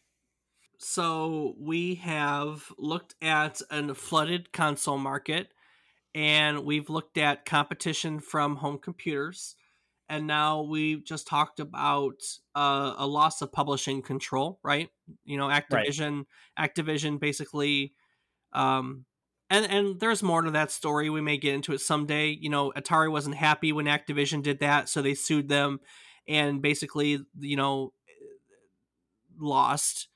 So 0.82 1.56
we 1.58 1.96
have 1.96 2.72
looked 2.78 3.14
at 3.20 3.60
a 3.70 3.94
flooded 3.94 4.50
console 4.50 4.96
market 4.96 5.52
and 6.14 6.64
we've 6.64 6.88
looked 6.88 7.18
at 7.18 7.44
competition 7.44 8.18
from 8.18 8.56
home 8.56 8.78
computers 8.78 9.56
and 10.08 10.26
now 10.26 10.62
we 10.62 11.02
just 11.02 11.26
talked 11.26 11.60
about 11.60 12.14
uh, 12.56 12.94
a 12.96 13.06
loss 13.06 13.42
of 13.42 13.52
publishing 13.52 14.00
control 14.00 14.58
right? 14.62 14.88
You 15.26 15.36
know 15.36 15.48
activision 15.48 16.24
right. 16.58 16.74
activision 16.74 17.20
basically 17.20 17.92
um, 18.54 19.04
and 19.50 19.66
and 19.66 20.00
there's 20.00 20.22
more 20.22 20.40
to 20.40 20.50
that 20.52 20.70
story. 20.70 21.10
We 21.10 21.20
may 21.20 21.36
get 21.36 21.54
into 21.54 21.74
it 21.74 21.82
someday. 21.82 22.30
You 22.30 22.48
know 22.48 22.72
atari 22.74 23.12
wasn't 23.12 23.36
happy 23.36 23.70
when 23.72 23.84
activision 23.84 24.42
did 24.42 24.60
that 24.60 24.88
so 24.88 25.02
they 25.02 25.14
sued 25.14 25.50
them 25.50 25.80
and 26.26 26.62
basically 26.62 27.18
you 27.38 27.56
know 27.56 27.92
lost 29.38 30.08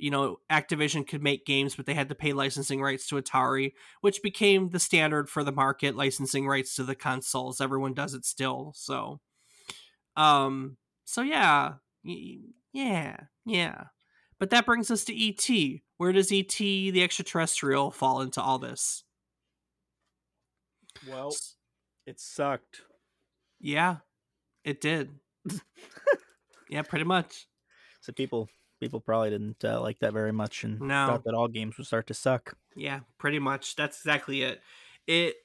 you 0.00 0.10
know, 0.10 0.38
Activision 0.50 1.06
could 1.06 1.22
make 1.22 1.44
games, 1.44 1.74
but 1.74 1.86
they 1.86 1.94
had 1.94 2.08
to 2.08 2.14
pay 2.14 2.32
licensing 2.32 2.80
rights 2.80 3.06
to 3.08 3.16
Atari, 3.16 3.72
which 4.00 4.22
became 4.22 4.70
the 4.70 4.80
standard 4.80 5.28
for 5.28 5.44
the 5.44 5.52
market, 5.52 5.94
licensing 5.94 6.46
rights 6.48 6.74
to 6.76 6.84
the 6.84 6.94
consoles. 6.94 7.60
Everyone 7.60 7.92
does 7.92 8.14
it 8.14 8.24
still. 8.24 8.72
So, 8.74 9.20
um, 10.16 10.76
so 11.04 11.22
yeah, 11.22 11.74
yeah, 12.02 13.16
yeah. 13.44 13.84
But 14.38 14.50
that 14.50 14.64
brings 14.64 14.90
us 14.90 15.04
to 15.04 15.28
ET. 15.28 15.80
Where 15.98 16.12
does 16.12 16.32
ET, 16.32 16.56
the 16.56 17.02
extraterrestrial, 17.02 17.90
fall 17.90 18.22
into 18.22 18.40
all 18.40 18.58
this? 18.58 19.04
Well, 21.08 21.34
it 22.06 22.18
sucked. 22.20 22.82
Yeah, 23.60 23.96
it 24.64 24.80
did. 24.80 25.10
yeah, 26.70 26.82
pretty 26.82 27.04
much. 27.04 27.46
So 28.00 28.12
people 28.12 28.48
people 28.80 29.00
probably 29.00 29.30
didn't 29.30 29.64
uh, 29.64 29.80
like 29.80 29.98
that 30.00 30.12
very 30.12 30.32
much 30.32 30.64
and 30.64 30.80
no. 30.80 31.06
thought 31.06 31.24
that 31.24 31.34
all 31.34 31.48
games 31.48 31.76
would 31.76 31.86
start 31.86 32.06
to 32.08 32.14
suck. 32.14 32.56
Yeah, 32.74 33.00
pretty 33.18 33.38
much. 33.38 33.76
That's 33.76 33.98
exactly 33.98 34.42
it. 34.42 34.60
It 35.06 35.36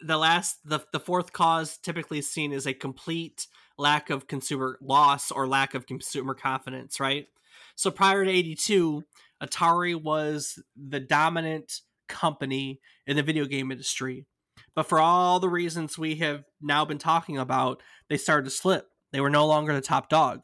the 0.00 0.18
last 0.18 0.58
the 0.64 0.80
the 0.92 1.00
fourth 1.00 1.32
cause 1.32 1.78
typically 1.78 2.20
seen 2.22 2.52
as 2.52 2.66
a 2.66 2.74
complete 2.74 3.46
lack 3.78 4.10
of 4.10 4.26
consumer 4.26 4.78
loss 4.80 5.30
or 5.30 5.46
lack 5.46 5.74
of 5.74 5.86
consumer 5.86 6.34
confidence, 6.34 6.98
right? 6.98 7.26
So 7.74 7.90
prior 7.90 8.24
to 8.24 8.30
82, 8.30 9.04
Atari 9.42 10.00
was 10.00 10.58
the 10.76 11.00
dominant 11.00 11.80
company 12.08 12.80
in 13.06 13.16
the 13.16 13.22
video 13.22 13.44
game 13.44 13.70
industry. 13.70 14.26
But 14.74 14.84
for 14.84 15.00
all 15.00 15.40
the 15.40 15.48
reasons 15.48 15.98
we 15.98 16.16
have 16.16 16.44
now 16.60 16.84
been 16.84 16.98
talking 16.98 17.38
about, 17.38 17.82
they 18.08 18.16
started 18.16 18.44
to 18.44 18.50
slip. 18.50 18.88
They 19.12 19.20
were 19.20 19.30
no 19.30 19.46
longer 19.46 19.72
the 19.72 19.80
top 19.80 20.08
dog. 20.08 20.40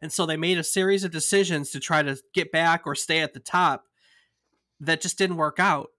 And 0.00 0.12
so 0.12 0.26
they 0.26 0.36
made 0.36 0.58
a 0.58 0.64
series 0.64 1.04
of 1.04 1.10
decisions 1.10 1.70
to 1.70 1.80
try 1.80 2.02
to 2.02 2.18
get 2.34 2.52
back 2.52 2.86
or 2.86 2.94
stay 2.94 3.20
at 3.20 3.34
the 3.34 3.40
top 3.40 3.84
that 4.80 5.00
just 5.00 5.18
didn't 5.18 5.36
work 5.36 5.58
out. 5.58 5.90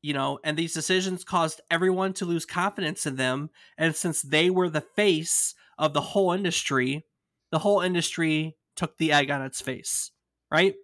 You 0.00 0.14
know, 0.14 0.38
and 0.44 0.56
these 0.56 0.74
decisions 0.74 1.24
caused 1.24 1.60
everyone 1.70 2.12
to 2.14 2.24
lose 2.24 2.46
confidence 2.46 3.04
in 3.04 3.16
them. 3.16 3.50
And 3.76 3.96
since 3.96 4.22
they 4.22 4.48
were 4.48 4.70
the 4.70 4.80
face 4.80 5.54
of 5.76 5.92
the 5.92 6.00
whole 6.00 6.32
industry, 6.32 7.04
the 7.50 7.58
whole 7.58 7.80
industry 7.80 8.56
took 8.76 8.96
the 8.96 9.12
egg 9.12 9.30
on 9.30 9.42
its 9.42 9.60
face, 9.60 10.12
right? 10.52 10.76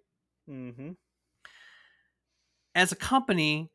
Mm-hmm. 0.49 0.91
As 2.75 2.91
a 2.91 2.95
company, 2.97 3.71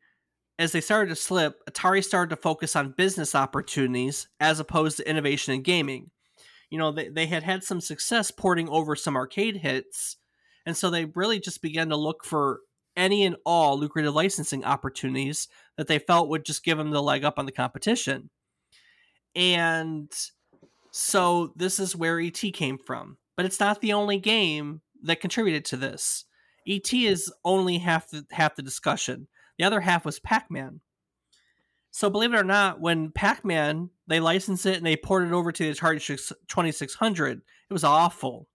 as 0.59 0.73
they 0.73 0.81
started 0.81 1.09
to 1.09 1.15
slip, 1.15 1.59
Atari 1.67 2.03
started 2.03 2.35
to 2.35 2.41
focus 2.41 2.75
on 2.75 2.93
business 2.95 3.33
opportunities 3.33 4.27
as 4.39 4.59
opposed 4.59 4.97
to 4.97 5.09
innovation 5.09 5.55
in 5.55 5.63
gaming 5.63 6.11
you 6.71 6.79
know 6.79 6.91
they, 6.91 7.09
they 7.09 7.27
had 7.27 7.43
had 7.43 7.63
some 7.63 7.79
success 7.79 8.31
porting 8.31 8.67
over 8.69 8.95
some 8.95 9.15
arcade 9.15 9.57
hits 9.57 10.17
and 10.65 10.75
so 10.75 10.89
they 10.89 11.05
really 11.05 11.39
just 11.39 11.61
began 11.61 11.89
to 11.89 11.95
look 11.95 12.25
for 12.25 12.61
any 12.95 13.23
and 13.23 13.35
all 13.45 13.79
lucrative 13.79 14.13
licensing 14.13 14.65
opportunities 14.65 15.47
that 15.77 15.87
they 15.87 15.99
felt 15.99 16.29
would 16.29 16.43
just 16.43 16.63
give 16.63 16.77
them 16.77 16.91
the 16.91 17.01
leg 17.01 17.23
up 17.23 17.39
on 17.39 17.45
the 17.45 17.51
competition. 17.51 18.29
And 19.33 20.11
so 20.91 21.53
this 21.55 21.79
is 21.79 21.95
where 21.95 22.19
et 22.19 22.41
came 22.53 22.77
from 22.77 23.17
but 23.35 23.45
it's 23.45 23.59
not 23.59 23.81
the 23.81 23.93
only 23.93 24.19
game 24.19 24.81
that 25.01 25.19
contributed 25.19 25.65
to 25.65 25.77
this. 25.77 26.25
Et 26.67 26.93
is 26.93 27.33
only 27.43 27.79
half 27.79 28.07
the, 28.09 28.23
half 28.29 28.55
the 28.55 28.61
discussion. 28.61 29.27
The 29.57 29.63
other 29.63 29.79
half 29.81 30.05
was 30.05 30.19
pac-man. 30.19 30.81
So 31.89 32.09
believe 32.11 32.35
it 32.35 32.39
or 32.39 32.43
not, 32.43 32.79
when 32.79 33.11
Pac-Man 33.11 33.89
they 34.11 34.19
licensed 34.19 34.65
it 34.65 34.77
and 34.77 34.85
they 34.85 34.95
ported 34.95 35.29
it 35.29 35.33
over 35.33 35.51
to 35.51 35.63
the 35.63 35.71
Atari 35.71 35.99
2600, 36.47 37.37
it 37.37 37.73
was 37.73 37.83
awful. 37.83 38.47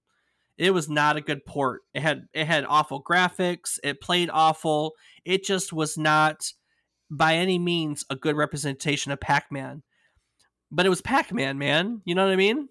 It 0.59 0.73
was 0.73 0.89
not 0.89 1.17
a 1.17 1.21
good 1.21 1.45
port. 1.45 1.83
It 1.93 2.03
had 2.03 2.29
it 2.33 2.47
had 2.47 2.65
awful 2.65 3.03
graphics. 3.03 3.79
It 3.85 4.01
played 4.01 4.31
awful. 4.33 4.95
It 5.25 5.45
just 5.45 5.73
was 5.73 5.99
not 5.99 6.53
by 7.11 7.35
any 7.35 7.59
means 7.59 8.05
a 8.09 8.17
good 8.17 8.37
representation 8.37 9.13
of 9.13 9.21
Pac-Man. 9.21 9.83
But 10.71 10.87
it 10.87 10.91
was 10.91 11.03
Pac-Man, 11.03 11.59
man. 11.59 12.01
You 12.05 12.15
know 12.15 12.25
what 12.25 12.33
I 12.33 12.37
mean? 12.37 12.69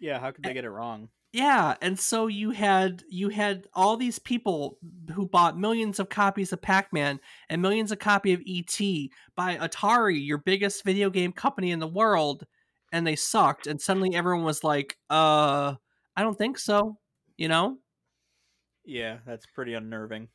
Yeah, 0.00 0.18
how 0.18 0.30
could 0.30 0.44
they 0.44 0.54
get 0.54 0.64
it 0.64 0.70
wrong? 0.70 1.08
Yeah 1.32 1.76
and 1.80 1.98
so 1.98 2.26
you 2.26 2.50
had 2.50 3.04
you 3.08 3.28
had 3.28 3.66
all 3.74 3.96
these 3.96 4.18
people 4.18 4.78
who 5.12 5.26
bought 5.26 5.58
millions 5.58 6.00
of 6.00 6.08
copies 6.08 6.52
of 6.52 6.60
pac-man 6.60 7.20
and 7.48 7.62
millions 7.62 7.92
of 7.92 7.98
copy 7.98 8.32
of 8.32 8.40
et 8.48 8.78
by 9.36 9.56
atari 9.56 10.24
your 10.24 10.38
biggest 10.38 10.84
video 10.84 11.08
game 11.08 11.32
company 11.32 11.70
in 11.70 11.78
the 11.78 11.86
world 11.86 12.46
and 12.92 13.06
they 13.06 13.16
sucked 13.16 13.66
and 13.66 13.80
suddenly 13.80 14.14
everyone 14.14 14.44
was 14.44 14.64
like 14.64 14.96
uh 15.10 15.74
i 16.16 16.22
don't 16.22 16.38
think 16.38 16.58
so 16.58 16.96
you 17.36 17.48
know? 17.48 17.78
Yeah 18.84 19.18
that's 19.26 19.46
pretty 19.46 19.72
unnerving. 19.74 20.28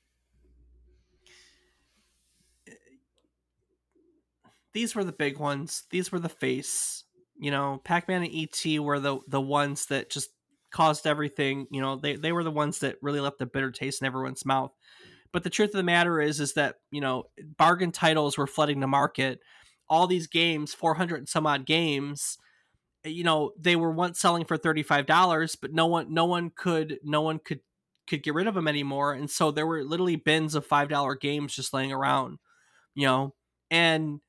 These 4.73 4.95
were 4.95 5.03
the 5.03 5.11
big 5.11 5.37
ones. 5.37 5.83
These 5.89 6.11
were 6.11 6.19
the 6.19 6.29
face 6.29 7.03
you 7.37 7.51
know? 7.51 7.81
Pac-man 7.83 8.23
and 8.23 8.33
et 8.33 8.79
were 8.79 8.99
the 8.99 9.19
the 9.27 9.41
ones 9.41 9.87
that 9.87 10.09
just 10.09 10.29
caused 10.75 11.07
everything. 11.07 11.67
You 11.71 11.79
know, 11.79 11.95
they, 11.95 12.17
they 12.17 12.33
were 12.33 12.43
the 12.43 12.51
ones 12.51 12.79
that 12.79 12.97
really 13.01 13.21
left 13.21 13.39
a 13.39 13.45
bitter 13.45 13.71
taste 13.71 14.01
in 14.01 14.07
everyone's 14.07 14.45
mouth. 14.45 14.71
But 15.31 15.43
the 15.43 15.49
truth 15.49 15.69
of 15.69 15.77
the 15.77 15.83
matter 15.83 16.19
is, 16.19 16.41
is 16.41 16.53
that 16.53 16.75
you 16.91 16.99
know, 16.99 17.23
bargain 17.57 17.93
titles 17.93 18.37
were 18.37 18.45
flooding 18.45 18.81
the 18.81 18.87
market. 18.87 19.39
All 19.87 20.05
these 20.05 20.27
games, 20.27 20.73
four 20.73 20.95
hundred 20.95 21.17
and 21.17 21.29
some 21.29 21.47
odd 21.47 21.65
games, 21.65 22.37
you 23.05 23.23
know, 23.23 23.51
they 23.57 23.77
were 23.77 23.91
once 23.91 24.19
selling 24.19 24.43
for 24.43 24.57
thirty 24.57 24.83
five 24.83 25.05
dollars, 25.05 25.55
but 25.55 25.71
no 25.71 25.85
one, 25.85 26.13
no 26.13 26.25
one 26.25 26.51
could, 26.53 26.99
no 27.03 27.21
one 27.21 27.39
could 27.39 27.61
could 28.07 28.21
get 28.21 28.33
rid 28.33 28.47
of 28.47 28.53
them 28.53 28.67
anymore, 28.67 29.13
and 29.13 29.29
so 29.29 29.51
there 29.51 29.65
were 29.65 29.83
literally 29.83 30.17
bins 30.17 30.55
of 30.55 30.65
five 30.65 30.89
dollar 30.89 31.15
games 31.15 31.55
just 31.55 31.73
laying 31.73 31.93
around. 31.93 32.39
You 32.95 33.07
know, 33.07 33.35
and 33.71 34.19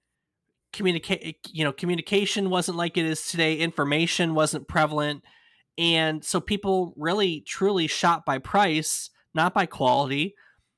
communicate 0.72 1.38
you 1.50 1.64
know 1.64 1.72
communication 1.72 2.50
wasn't 2.50 2.76
like 2.76 2.96
it 2.96 3.06
is 3.06 3.28
today 3.28 3.56
information 3.56 4.34
wasn't 4.34 4.68
prevalent 4.68 5.24
and 5.78 6.24
so 6.24 6.40
people 6.40 6.94
really 6.96 7.40
truly 7.40 7.86
shop 7.86 8.24
by 8.24 8.38
price, 8.38 9.10
not 9.34 9.54
by 9.54 9.66
quality. 9.66 10.34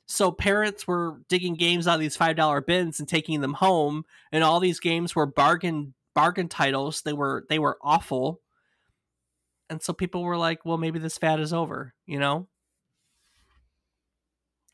So 0.07 0.33
parents 0.33 0.87
were 0.87 1.21
digging 1.29 1.55
games 1.55 1.87
out 1.87 1.95
of 1.95 2.01
these 2.01 2.17
five 2.17 2.37
dollar 2.37 2.61
bins 2.61 2.99
and 2.99 3.09
taking 3.09 3.41
them 3.41 3.55
home, 3.55 4.05
and 4.33 4.43
all 4.43 4.61
these 4.61 4.81
games 4.81 5.15
were 5.15 5.27
bargain 5.27 5.95
bargain 6.15 6.49
titles. 6.49 7.03
They 7.03 7.13
were 7.13 7.45
they 7.49 7.59
were 7.59 7.79
awful, 7.83 8.41
and 9.71 9.83
so 9.83 9.93
people 9.93 10.25
were 10.25 10.37
like, 10.37 10.65
"Well, 10.65 10.79
maybe 10.79 10.99
this 10.99 11.19
fad 11.19 11.41
is 11.41 11.53
over," 11.53 11.95
you 12.07 12.19
know. 12.19 12.49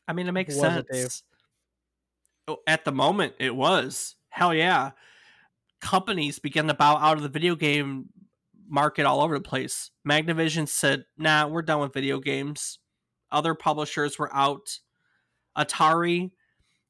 I 0.07 0.13
mean, 0.13 0.27
it 0.27 0.31
makes 0.31 0.55
Was 0.55 0.61
sense. 0.61 1.23
Oh, 2.47 2.59
At 2.67 2.85
the 2.85 2.91
moment, 2.91 3.33
it 3.39 3.55
was 3.55 4.15
hell 4.29 4.53
yeah. 4.53 4.91
Companies 5.81 6.39
began 6.39 6.67
to 6.67 6.73
bow 6.73 6.97
out 6.97 7.17
of 7.17 7.23
the 7.23 7.29
video 7.29 7.55
game 7.55 8.09
market 8.67 9.05
all 9.05 9.21
over 9.21 9.37
the 9.37 9.43
place. 9.43 9.91
Magnavision 10.07 10.67
said, 10.67 11.05
"Nah, 11.17 11.47
we're 11.47 11.61
done 11.61 11.81
with 11.81 11.93
video 11.93 12.19
games." 12.19 12.79
Other 13.31 13.55
publishers 13.55 14.17
were 14.17 14.33
out. 14.33 14.79
Atari, 15.57 16.31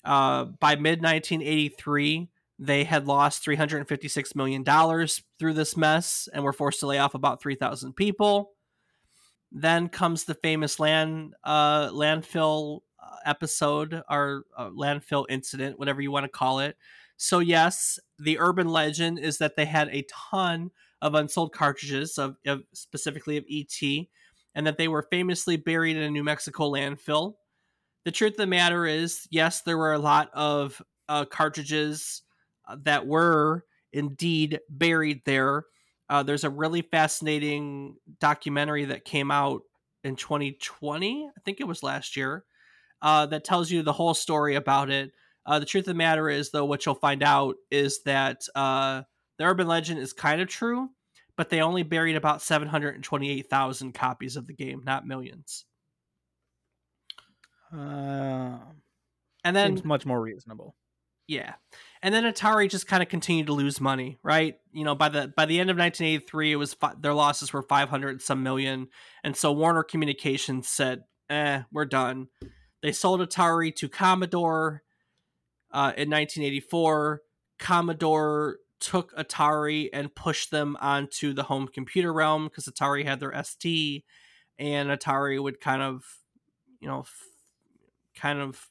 uh, 0.03 0.45
by 0.59 0.75
mid 0.75 1.01
1983, 1.01 2.29
they 2.57 2.83
had 2.83 3.07
lost 3.07 3.43
356 3.43 4.35
million 4.35 4.63
dollars 4.63 5.23
through 5.39 5.53
this 5.53 5.75
mess 5.75 6.29
and 6.33 6.43
were 6.43 6.53
forced 6.53 6.79
to 6.79 6.87
lay 6.87 6.97
off 6.97 7.15
about 7.15 7.41
3,000 7.41 7.93
people. 7.93 8.51
Then 9.51 9.89
comes 9.89 10.23
the 10.23 10.35
famous 10.35 10.79
land 10.79 11.33
uh, 11.43 11.89
landfill 11.89 12.81
uh, 13.01 13.15
episode 13.25 14.01
or 14.09 14.43
uh, 14.57 14.69
landfill 14.69 15.25
incident, 15.29 15.79
whatever 15.79 16.01
you 16.01 16.11
want 16.11 16.25
to 16.25 16.29
call 16.29 16.59
it. 16.59 16.75
So 17.17 17.39
yes, 17.39 17.99
the 18.19 18.39
urban 18.39 18.67
legend 18.69 19.19
is 19.19 19.37
that 19.37 19.55
they 19.55 19.65
had 19.65 19.89
a 19.89 20.05
ton 20.29 20.71
of 21.01 21.15
unsold 21.15 21.53
cartridges 21.53 22.17
of, 22.17 22.35
of 22.45 22.63
specifically 22.73 23.37
of 23.37 23.45
ET, 23.49 24.07
and 24.53 24.65
that 24.65 24.77
they 24.77 24.87
were 24.87 25.07
famously 25.11 25.57
buried 25.57 25.97
in 25.97 26.03
a 26.03 26.09
New 26.09 26.23
Mexico 26.23 26.71
landfill. 26.71 27.33
The 28.05 28.11
truth 28.11 28.33
of 28.33 28.37
the 28.37 28.47
matter 28.47 28.85
is, 28.85 29.27
yes, 29.31 29.61
there 29.61 29.77
were 29.77 29.93
a 29.93 29.99
lot 29.99 30.29
of 30.33 30.81
uh, 31.09 31.25
cartridges 31.25 32.21
uh, 32.67 32.77
that 32.83 33.07
were 33.07 33.65
indeed 33.93 34.59
buried 34.69 35.21
there. 35.25 35.65
Uh, 36.09 36.23
there's 36.23 36.43
a 36.43 36.49
really 36.49 36.81
fascinating 36.81 37.95
documentary 38.19 38.85
that 38.85 39.05
came 39.05 39.31
out 39.31 39.61
in 40.03 40.15
2020, 40.15 41.27
I 41.35 41.41
think 41.43 41.59
it 41.59 41.67
was 41.67 41.81
last 41.81 42.15
year, 42.15 42.45
uh, 43.01 43.25
that 43.25 43.43
tells 43.43 43.71
you 43.71 43.81
the 43.81 43.93
whole 43.93 44.13
story 44.13 44.55
about 44.55 44.91
it. 44.91 45.11
Uh, 45.47 45.59
the 45.59 45.65
truth 45.65 45.83
of 45.83 45.87
the 45.87 45.93
matter 45.95 46.29
is, 46.29 46.51
though, 46.51 46.65
what 46.65 46.85
you'll 46.85 46.95
find 46.95 47.23
out 47.23 47.55
is 47.71 48.03
that 48.03 48.43
uh, 48.55 49.01
the 49.37 49.45
urban 49.45 49.67
legend 49.67 49.99
is 49.99 50.13
kind 50.13 50.41
of 50.41 50.47
true, 50.47 50.89
but 51.35 51.49
they 51.49 51.61
only 51.61 51.83
buried 51.83 52.15
about 52.15 52.41
728,000 52.41 53.93
copies 53.93 54.35
of 54.35 54.47
the 54.47 54.53
game, 54.53 54.81
not 54.85 55.05
millions. 55.05 55.65
Uh, 57.73 58.57
And 59.43 59.55
then 59.55 59.77
seems 59.77 59.85
much 59.85 60.05
more 60.05 60.21
reasonable. 60.21 60.75
Yeah. 61.27 61.55
And 62.01 62.13
then 62.13 62.23
Atari 62.23 62.69
just 62.69 62.87
kind 62.87 63.01
of 63.01 63.09
continued 63.09 63.47
to 63.47 63.53
lose 63.53 63.81
money, 63.81 64.19
right? 64.21 64.57
You 64.71 64.83
know, 64.83 64.93
by 64.93 65.09
the 65.09 65.33
by 65.35 65.45
the 65.45 65.59
end 65.59 65.69
of 65.71 65.77
1983, 65.77 66.51
it 66.51 66.55
was 66.55 66.75
fi- 66.75 66.93
their 66.99 67.13
losses 67.15 67.51
were 67.51 67.63
500 67.63 68.21
some 68.21 68.43
million, 68.43 68.87
and 69.23 69.35
so 69.35 69.51
Warner 69.51 69.81
Communications 69.83 70.67
said, 70.67 71.03
"Eh, 71.29 71.63
we're 71.71 71.85
done." 71.85 72.27
They 72.83 72.91
sold 72.91 73.21
Atari 73.21 73.75
to 73.77 73.89
Commodore 73.89 74.83
uh, 75.71 75.93
in 75.97 76.11
1984. 76.11 77.21
Commodore 77.57 78.57
took 78.85 79.15
Atari 79.15 79.89
and 79.91 80.13
pushed 80.13 80.51
them 80.51 80.77
onto 80.79 81.33
the 81.33 81.41
home 81.41 81.67
computer 81.67 82.13
realm 82.13 82.43
because 82.45 82.65
Atari 82.65 83.03
had 83.03 83.19
their 83.19 83.33
ST, 83.43 84.05
and 84.59 84.89
Atari 84.89 85.41
would 85.41 85.59
kind 85.59 85.81
of, 85.81 86.05
you 86.79 86.87
know, 86.87 86.99
f- 86.99 87.23
kind 88.15 88.39
of 88.39 88.69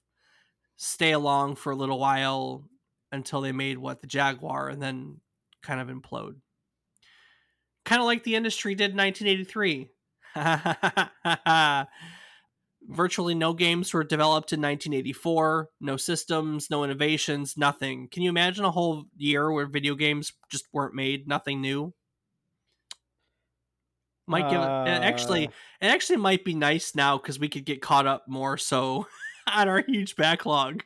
stay 0.77 1.11
along 1.11 1.57
for 1.57 1.73
a 1.73 1.77
little 1.77 1.99
while 1.99 2.63
until 3.11 3.41
they 3.41 3.51
made 3.51 3.77
what 3.79 4.03
the 4.03 4.07
Jaguar 4.07 4.69
and 4.69 4.81
then 4.81 5.21
kind 5.65 5.81
of 5.81 5.89
implode. 5.89 6.37
Kind 7.85 8.01
of 8.01 8.07
like 8.07 8.23
the 8.23 8.37
industry 8.37 8.77
did 8.77 8.93
in 8.93 8.97
1983. 8.97 9.91
Virtually 12.87 13.35
no 13.35 13.55
games 13.55 13.93
were 13.95 14.05
developed 14.05 14.53
in 14.53 14.61
1984. 14.61 15.71
No 15.81 15.97
systems, 15.97 16.71
no 16.71 16.85
innovations, 16.85 17.57
nothing. 17.57 18.09
Can 18.09 18.23
you 18.23 18.29
imagine 18.31 18.65
a 18.65 18.71
whole 18.71 19.07
year 19.17 19.51
where 19.51 19.67
video 19.67 19.95
games 19.95 20.33
just 20.51 20.67
weren't 20.73 20.95
made, 20.95 21.27
nothing 21.27 21.61
new? 21.61 21.95
Might 24.27 24.49
give 24.49 24.63
it 24.63 24.73
actually 24.87 25.47
Uh, 25.47 25.51
it 25.81 25.87
actually 25.87 26.17
might 26.17 26.45
be 26.45 26.55
nice 26.55 26.95
now 26.95 27.19
because 27.19 27.39
we 27.39 27.49
could 27.49 27.67
get 27.67 27.83
caught 27.83 28.07
up 28.07 28.27
more 28.27 28.57
so 28.57 29.07
on 29.47 29.69
our 29.69 29.83
huge 29.87 30.17
backlog. 30.17 30.85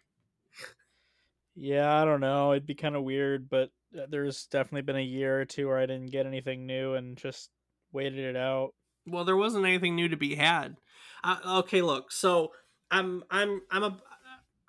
Yeah, 1.55 2.01
I 2.01 2.05
don't 2.05 2.21
know. 2.21 2.53
It'd 2.53 2.67
be 2.67 2.75
kind 2.75 2.97
of 2.97 3.03
weird, 3.05 3.49
but 3.49 3.71
uh, 3.99 4.07
there's 4.09 4.47
definitely 4.47 4.83
been 4.83 4.97
a 4.97 5.01
year 5.01 5.41
or 5.41 5.45
two 5.45 5.67
where 5.69 5.79
I 5.79 5.87
didn't 5.87 6.11
get 6.11 6.27
anything 6.27 6.67
new 6.67 6.95
and 6.95 7.17
just 7.17 7.51
waited 7.93 8.19
it 8.19 8.37
out. 8.37 8.75
Well, 9.07 9.25
there 9.25 9.37
wasn't 9.37 9.65
anything 9.67 9.97
new 9.97 10.09
to 10.09 10.17
be 10.17 10.35
had. 10.37 10.77
Okay, 11.25 11.83
look. 11.83 12.13
So 12.13 12.53
I'm 12.91 13.25
I'm 13.31 13.63
I'm 13.71 13.85
a 13.85 13.97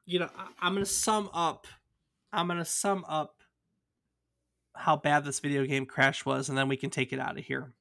you 0.05 0.19
know 0.19 0.29
I- 0.35 0.49
I'm 0.61 0.73
gonna 0.73 0.85
sum 0.85 1.29
up. 1.33 1.67
I'm 2.33 2.47
gonna 2.47 2.65
sum 2.65 3.05
up 3.07 3.41
how 4.75 4.95
bad 4.95 5.25
this 5.25 5.39
video 5.39 5.65
game 5.65 5.85
crash 5.85 6.25
was, 6.25 6.49
and 6.49 6.57
then 6.57 6.67
we 6.67 6.77
can 6.77 6.89
take 6.89 7.11
it 7.13 7.19
out 7.19 7.37
of 7.37 7.45
here. 7.45 7.73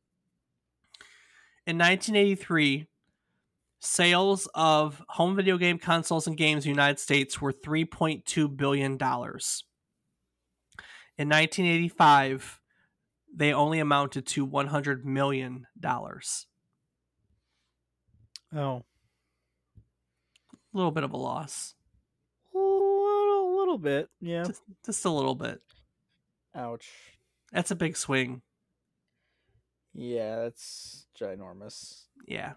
In 1.66 1.76
1983, 1.78 2.86
sales 3.80 4.48
of 4.54 5.04
home 5.10 5.36
video 5.36 5.58
game 5.58 5.78
consoles 5.78 6.26
and 6.26 6.36
games 6.36 6.64
in 6.64 6.70
the 6.72 6.74
United 6.74 6.98
States 6.98 7.40
were 7.40 7.52
3.2 7.52 8.48
billion 8.56 8.96
dollars. 8.96 9.64
In 11.16 11.28
1985, 11.28 12.60
they 13.34 13.52
only 13.52 13.78
amounted 13.80 14.26
to 14.28 14.44
100 14.44 15.04
million 15.04 15.66
dollars. 15.78 16.46
Oh, 18.54 18.84
A 19.76 20.76
little 20.76 20.90
bit 20.90 21.04
of 21.04 21.12
a 21.12 21.16
loss, 21.16 21.74
a 22.54 22.58
little, 22.58 23.56
little 23.56 23.78
bit. 23.78 24.08
Yeah. 24.20 24.44
just, 24.44 24.62
just 24.84 25.04
a 25.04 25.10
little 25.10 25.34
bit. 25.34 25.60
Ouch. 26.54 26.88
That's 27.52 27.70
a 27.70 27.76
big 27.76 27.96
swing. 27.96 28.42
Yeah, 29.94 30.36
that's 30.40 31.06
ginormous. 31.20 32.04
Yeah, 32.26 32.54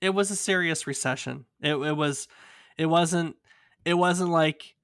it 0.00 0.10
was 0.10 0.30
a 0.30 0.36
serious 0.36 0.86
recession. 0.86 1.46
It, 1.60 1.76
it 1.76 1.96
was, 1.96 2.28
it 2.76 2.86
wasn't, 2.86 3.36
it 3.84 3.94
wasn't 3.94 4.30
like, 4.30 4.74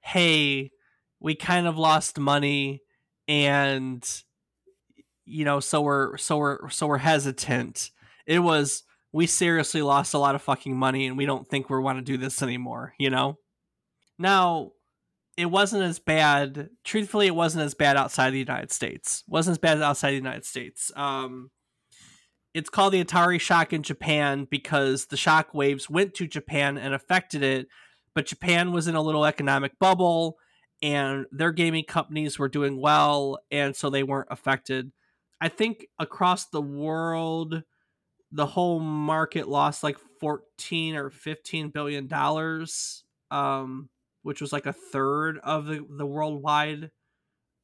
hey, 0.00 0.70
we 1.20 1.34
kind 1.34 1.66
of 1.66 1.76
lost 1.76 2.18
money, 2.18 2.82
and 3.26 4.06
you 5.26 5.44
know, 5.44 5.60
so 5.60 5.82
we're 5.82 6.16
so 6.16 6.38
we're 6.38 6.70
so 6.70 6.86
we're 6.86 6.98
hesitant. 6.98 7.90
It 8.26 8.38
was 8.38 8.84
we 9.12 9.26
seriously 9.26 9.82
lost 9.82 10.14
a 10.14 10.18
lot 10.18 10.34
of 10.34 10.42
fucking 10.42 10.76
money, 10.76 11.06
and 11.06 11.16
we 11.16 11.26
don't 11.26 11.48
think 11.48 11.70
we 11.70 11.78
want 11.78 11.98
to 11.98 12.04
do 12.04 12.16
this 12.16 12.42
anymore. 12.42 12.94
You 12.98 13.10
know. 13.10 13.38
Now, 14.18 14.72
it 15.36 15.46
wasn't 15.46 15.84
as 15.84 16.00
bad. 16.00 16.70
Truthfully, 16.84 17.28
it 17.28 17.34
wasn't 17.34 17.64
as 17.64 17.74
bad 17.74 17.96
outside 17.96 18.30
the 18.30 18.38
United 18.38 18.72
States. 18.72 19.22
It 19.26 19.30
wasn't 19.30 19.52
as 19.52 19.58
bad 19.58 19.80
outside 19.80 20.10
the 20.10 20.16
United 20.16 20.44
States. 20.44 20.90
Um, 20.96 21.50
it's 22.54 22.70
called 22.70 22.92
the 22.92 23.04
Atari 23.04 23.40
shock 23.40 23.72
in 23.72 23.84
Japan 23.84 24.48
because 24.50 25.06
the 25.06 25.16
shock 25.16 25.54
waves 25.54 25.88
went 25.88 26.14
to 26.14 26.26
Japan 26.26 26.76
and 26.76 26.92
affected 26.92 27.42
it, 27.42 27.68
but 28.14 28.26
Japan 28.26 28.72
was 28.72 28.88
in 28.88 28.96
a 28.96 29.02
little 29.02 29.24
economic 29.24 29.78
bubble 29.78 30.38
and 30.82 31.26
their 31.30 31.52
gaming 31.52 31.84
companies 31.84 32.36
were 32.36 32.48
doing 32.48 32.80
well 32.80 33.38
and 33.52 33.76
so 33.76 33.90
they 33.90 34.02
weren't 34.02 34.28
affected. 34.30 34.90
I 35.40 35.48
think 35.48 35.86
across 36.00 36.46
the 36.46 36.60
world 36.60 37.62
the 38.32 38.46
whole 38.46 38.80
market 38.80 39.48
lost 39.48 39.82
like 39.82 39.98
14 40.20 40.96
or 40.96 41.10
15 41.10 41.70
billion 41.70 42.06
dollars 42.06 43.04
um 43.30 43.88
which 44.22 44.40
was 44.40 44.52
like 44.52 44.66
a 44.66 44.72
third 44.72 45.38
of 45.42 45.66
the 45.66 45.84
the 45.96 46.06
worldwide 46.06 46.90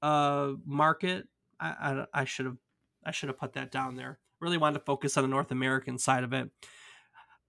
uh 0.03 0.53
market. 0.65 1.27
I 1.61 2.05
I, 2.13 2.25
should 2.25 2.47
have 2.47 2.57
I 3.05 3.11
should 3.11 3.29
have 3.29 3.39
put 3.39 3.55
that 3.55 3.71
down 3.71 3.97
there. 3.97 4.19
Really 4.41 4.59
wanted 4.59 4.79
to 4.79 4.85
focus 4.85 5.17
on 5.17 5.25
the 5.25 5.29
North 5.29 5.51
American 5.51 5.99
side 5.99 6.25
of 6.25 6.33
it. 6.33 6.51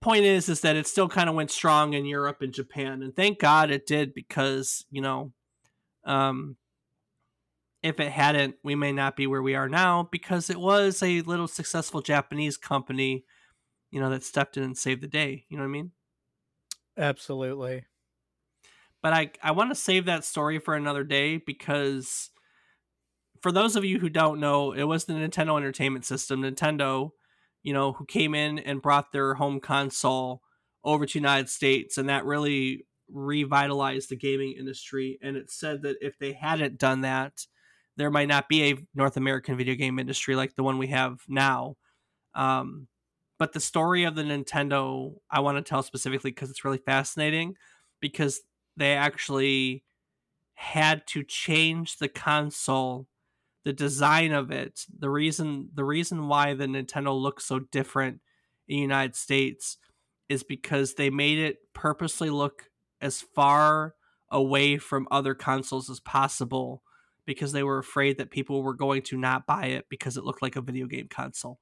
Point 0.01 0.25
is, 0.25 0.49
is 0.49 0.61
that 0.61 0.75
it 0.75 0.87
still 0.87 1.09
kind 1.09 1.29
of 1.29 1.35
went 1.35 1.49
strong 1.49 1.93
in 1.93 2.05
Europe 2.05 2.41
and 2.41 2.53
Japan, 2.53 3.01
and 3.01 3.15
thank 3.15 3.39
God 3.39 3.71
it 3.71 3.87
did 3.87 4.13
because 4.13 4.85
you 4.91 5.01
know, 5.01 5.31
um, 6.03 6.57
if 7.85 7.99
it 8.01 8.11
hadn't, 8.11 8.57
we 8.63 8.75
may 8.75 8.91
not 8.91 9.15
be 9.15 9.27
where 9.27 9.43
we 9.43 9.55
are 9.55 9.69
now 9.69 10.09
because 10.11 10.49
it 10.49 10.59
was 10.59 11.03
a 11.03 11.21
little 11.21 11.47
successful 11.47 12.01
Japanese 12.01 12.57
company, 12.57 13.25
you 13.91 13.99
know, 14.01 14.09
that 14.09 14.23
stepped 14.23 14.57
in 14.57 14.63
and 14.63 14.77
saved 14.77 15.01
the 15.01 15.07
day. 15.07 15.45
You 15.49 15.57
know 15.57 15.63
what 15.63 15.69
I 15.69 15.73
mean? 15.73 15.91
Absolutely. 16.97 17.85
but 19.01 19.13
I 19.13 19.31
I 19.43 19.51
want 19.51 19.71
to 19.71 19.75
save 19.75 20.05
that 20.05 20.25
story 20.25 20.59
for 20.59 20.75
another 20.75 21.03
day 21.03 21.37
because 21.37 22.29
for 23.41 23.51
those 23.51 23.75
of 23.75 23.85
you 23.85 23.99
who 23.99 24.09
don't 24.09 24.39
know, 24.39 24.71
it 24.71 24.83
was 24.83 25.05
the 25.05 25.13
Nintendo 25.13 25.57
Entertainment 25.57 26.05
System, 26.05 26.41
Nintendo, 26.41 27.11
you 27.63 27.73
know, 27.73 27.93
who 27.93 28.05
came 28.05 28.33
in 28.33 28.59
and 28.59 28.81
brought 28.81 29.11
their 29.11 29.35
home 29.35 29.59
console 29.59 30.41
over 30.83 31.05
to 31.05 31.19
United 31.19 31.49
States, 31.49 31.97
and 31.97 32.09
that 32.09 32.25
really 32.25 32.85
revitalized 33.09 34.09
the 34.09 34.15
gaming 34.15 34.53
industry. 34.57 35.19
And 35.21 35.37
it 35.37 35.51
said 35.51 35.83
that 35.83 35.97
if 36.01 36.17
they 36.17 36.33
hadn't 36.33 36.77
done 36.79 37.01
that, 37.01 37.45
there 37.97 38.11
might 38.11 38.27
not 38.27 38.49
be 38.49 38.71
a 38.71 38.77
North 38.93 39.17
American 39.17 39.57
video 39.57 39.75
game 39.75 39.99
industry 39.99 40.35
like 40.35 40.55
the 40.55 40.63
one 40.63 40.77
we 40.77 40.87
have 40.87 41.19
now. 41.27 41.75
Um, 42.33 42.87
but 43.37 43.53
the 43.53 43.59
story 43.59 44.03
of 44.03 44.15
the 44.15 44.23
Nintendo, 44.23 45.15
I 45.29 45.39
want 45.41 45.57
to 45.57 45.61
tell 45.61 45.83
specifically 45.83 46.31
because 46.31 46.49
it's 46.49 46.65
really 46.65 46.77
fascinating 46.77 47.55
because 48.01 48.41
they 48.77 48.93
actually 48.93 49.83
had 50.55 51.05
to 51.07 51.23
change 51.23 51.97
the 51.97 52.07
console 52.07 53.07
the 53.65 53.73
design 53.73 54.31
of 54.31 54.51
it 54.51 54.85
the 54.97 55.09
reason 55.09 55.69
the 55.73 55.83
reason 55.83 56.27
why 56.27 56.53
the 56.53 56.65
nintendo 56.65 57.19
looks 57.19 57.45
so 57.45 57.59
different 57.59 58.21
in 58.67 58.75
the 58.77 58.81
united 58.81 59.15
states 59.15 59.77
is 60.29 60.43
because 60.43 60.93
they 60.93 61.09
made 61.09 61.37
it 61.37 61.57
purposely 61.73 62.29
look 62.29 62.69
as 63.01 63.21
far 63.21 63.95
away 64.31 64.77
from 64.77 65.07
other 65.11 65.35
consoles 65.35 65.89
as 65.89 65.99
possible 65.99 66.81
because 67.25 67.51
they 67.51 67.63
were 67.63 67.79
afraid 67.79 68.17
that 68.17 68.31
people 68.31 68.63
were 68.63 68.73
going 68.73 69.01
to 69.01 69.17
not 69.17 69.45
buy 69.45 69.65
it 69.65 69.85
because 69.89 70.17
it 70.17 70.23
looked 70.23 70.41
like 70.41 70.55
a 70.55 70.61
video 70.61 70.85
game 70.87 71.07
console 71.09 71.59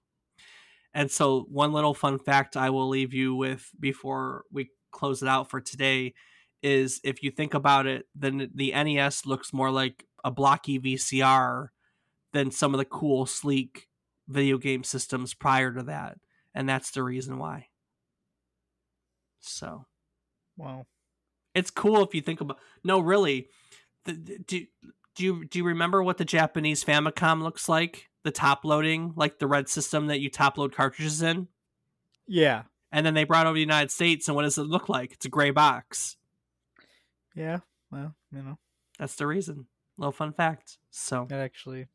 and 0.94 1.10
so 1.10 1.46
one 1.50 1.74
little 1.74 1.94
fun 1.94 2.20
fact 2.20 2.58
i 2.58 2.70
will 2.70 2.90
leave 2.90 3.14
you 3.14 3.36
with 3.36 3.70
before 3.80 4.44
we 4.52 4.70
close 4.92 5.22
it 5.22 5.28
out 5.28 5.50
for 5.50 5.60
today 5.60 6.14
is 6.64 7.02
if 7.04 7.22
you 7.22 7.30
think 7.30 7.54
about 7.54 7.86
it, 7.86 8.08
then 8.16 8.50
the 8.56 8.72
NES 8.72 9.26
looks 9.26 9.54
more 9.54 9.70
like 9.70 10.06
a 10.24 10.32
blocky 10.32 10.80
VCR 10.80 11.68
than 12.32 12.50
some 12.50 12.74
of 12.74 12.78
the 12.78 12.86
cool, 12.86 13.26
sleek 13.26 13.88
video 14.30 14.58
game 14.58 14.84
systems 14.84 15.34
prior 15.34 15.74
to 15.74 15.84
that. 15.84 16.18
And 16.56 16.68
that's 16.68 16.92
the 16.92 17.04
reason 17.04 17.38
why. 17.38 17.68
So, 19.42 19.86
wow. 20.56 20.88
It's 21.54 21.70
cool 21.70 22.02
if 22.02 22.16
you 22.16 22.22
think 22.22 22.40
about 22.42 22.60
No, 22.84 23.00
really. 23.00 23.50
The, 24.06 24.14
the, 24.14 24.40
do 24.48 24.66
do 25.16 25.24
you 25.24 25.46
do 25.46 25.60
you 25.60 25.66
remember 25.66 26.02
what 26.02 26.18
the 26.18 26.26
Japanese 26.26 26.84
Famicom 26.84 27.42
looks 27.42 27.70
like? 27.70 28.10
The 28.24 28.32
top 28.32 28.64
loading, 28.64 29.14
like 29.16 29.40
the 29.40 29.48
red 29.48 29.68
system 29.68 30.08
that 30.08 30.20
you 30.20 30.30
top 30.30 30.58
load 30.58 30.74
cartridges 30.74 31.22
in? 31.22 31.48
Yeah. 32.28 32.64
And 32.92 33.06
then 33.06 33.14
they 33.14 33.24
brought 33.24 33.48
over 33.48 33.56
the 33.56 33.60
United 33.60 33.92
States 33.92 34.28
and 34.28 34.36
what 34.36 34.44
does 34.44 34.58
it 34.58 34.64
look 34.64 34.88
like? 34.88 35.14
It's 35.14 35.26
a 35.26 35.30
gray 35.30 35.52
box. 35.52 36.16
Yeah, 37.36 37.60
well, 37.92 38.16
you 38.32 38.44
know, 38.44 38.60
that's 39.00 39.16
the 39.16 39.28
reason. 39.28 39.66
Little 39.98 40.12
fun 40.12 40.34
fact. 40.34 40.78
So 40.92 41.26
that 41.30 41.40
actually 41.40 41.88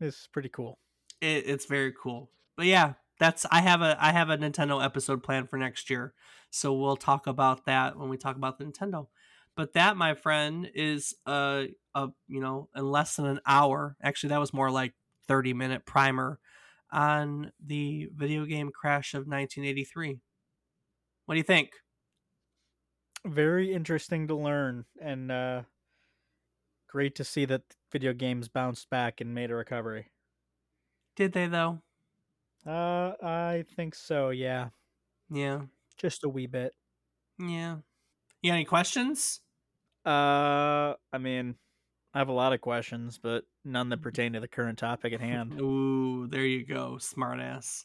is 0.00 0.28
pretty 0.32 0.48
cool. 0.48 0.78
It, 1.20 1.44
it's 1.46 1.66
very 1.66 1.92
cool. 1.92 2.30
But 2.56 2.66
yeah, 2.66 2.94
that's 3.18 3.46
I 3.50 3.60
have 3.60 3.82
a 3.82 3.96
I 4.00 4.12
have 4.12 4.30
a 4.30 4.38
Nintendo 4.38 4.82
episode 4.84 5.22
planned 5.22 5.50
for 5.50 5.58
next 5.58 5.90
year. 5.90 6.14
So 6.50 6.72
we'll 6.72 6.96
talk 6.96 7.26
about 7.26 7.66
that 7.66 7.96
when 7.96 8.08
we 8.08 8.16
talk 8.16 8.36
about 8.36 8.58
the 8.58 8.64
Nintendo. 8.64 9.06
But 9.60 9.74
that, 9.74 9.98
my 9.98 10.14
friend, 10.14 10.70
is 10.74 11.14
a 11.26 11.68
a 11.94 12.08
you 12.28 12.40
know 12.40 12.70
in 12.74 12.90
less 12.90 13.16
than 13.16 13.26
an 13.26 13.40
hour. 13.44 13.94
Actually, 14.02 14.30
that 14.30 14.40
was 14.40 14.54
more 14.54 14.70
like 14.70 14.94
thirty 15.28 15.52
minute 15.52 15.84
primer 15.84 16.40
on 16.90 17.52
the 17.62 18.08
video 18.14 18.46
game 18.46 18.70
crash 18.70 19.12
of 19.12 19.26
1983. 19.26 20.18
What 21.26 21.34
do 21.34 21.38
you 21.38 21.44
think? 21.44 21.74
very 23.26 23.72
interesting 23.72 24.28
to 24.28 24.34
learn 24.34 24.86
and 25.00 25.30
uh 25.30 25.62
great 26.88 27.14
to 27.14 27.24
see 27.24 27.44
that 27.46 27.62
video 27.90 28.12
games 28.12 28.48
bounced 28.48 28.90
back 28.90 29.20
and 29.20 29.34
made 29.34 29.50
a 29.50 29.54
recovery. 29.54 30.10
Did 31.14 31.32
they 31.32 31.46
though? 31.46 31.82
Uh 32.66 33.12
I 33.22 33.64
think 33.76 33.94
so, 33.94 34.30
yeah. 34.30 34.70
Yeah. 35.30 35.66
Just 35.98 36.24
a 36.24 36.28
wee 36.28 36.46
bit. 36.46 36.74
Yeah. 37.38 37.78
You 38.42 38.50
got 38.50 38.56
any 38.56 38.64
questions? 38.64 39.40
Uh 40.10 40.94
I 41.12 41.18
mean 41.18 41.54
I 42.12 42.18
have 42.18 42.28
a 42.28 42.32
lot 42.32 42.52
of 42.52 42.60
questions, 42.60 43.20
but 43.22 43.44
none 43.64 43.88
that 43.90 44.02
pertain 44.02 44.32
to 44.32 44.40
the 44.40 44.48
current 44.48 44.78
topic 44.78 45.12
at 45.12 45.20
hand. 45.20 45.60
Ooh, 45.60 46.26
there 46.26 46.44
you 46.44 46.66
go, 46.66 46.96
smartass. 46.98 47.84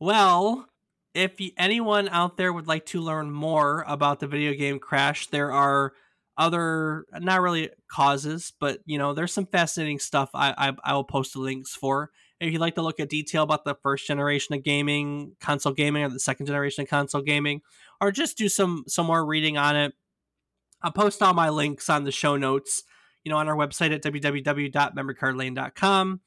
Well, 0.00 0.68
if 1.14 1.32
anyone 1.56 2.08
out 2.08 2.36
there 2.36 2.52
would 2.52 2.66
like 2.66 2.86
to 2.86 3.00
learn 3.00 3.30
more 3.30 3.84
about 3.86 4.18
the 4.18 4.26
video 4.26 4.52
game 4.54 4.80
crash, 4.80 5.28
there 5.28 5.52
are 5.52 5.92
other 6.36 7.04
not 7.12 7.40
really 7.40 7.70
causes, 7.88 8.52
but 8.58 8.80
you 8.84 8.98
know, 8.98 9.14
there's 9.14 9.32
some 9.32 9.46
fascinating 9.46 10.00
stuff 10.00 10.30
I 10.34 10.54
I, 10.58 10.72
I 10.84 10.94
will 10.94 11.04
post 11.04 11.34
the 11.34 11.40
links 11.40 11.74
for. 11.76 12.10
If 12.40 12.52
you'd 12.52 12.60
like 12.60 12.76
to 12.76 12.82
look 12.82 12.98
at 13.00 13.08
detail 13.08 13.44
about 13.44 13.64
the 13.64 13.76
first 13.82 14.06
generation 14.06 14.54
of 14.56 14.64
gaming, 14.64 15.36
console 15.40 15.72
gaming, 15.72 16.02
or 16.02 16.08
the 16.08 16.20
second 16.20 16.46
generation 16.46 16.82
of 16.82 16.88
console 16.88 17.22
gaming, 17.22 17.62
or 18.00 18.10
just 18.10 18.36
do 18.36 18.48
some 18.48 18.84
some 18.88 19.06
more 19.06 19.24
reading 19.24 19.56
on 19.56 19.76
it, 19.76 19.94
I'll 20.82 20.92
post 20.92 21.22
all 21.22 21.34
my 21.34 21.48
links 21.48 21.90
on 21.90 22.04
the 22.04 22.12
show 22.12 22.36
notes. 22.36 22.84
You 23.24 23.30
know, 23.30 23.38
on 23.38 23.48
our 23.48 23.56
website 23.56 23.92
at 23.92 24.02
www.memorycardlane.com. 24.02 26.20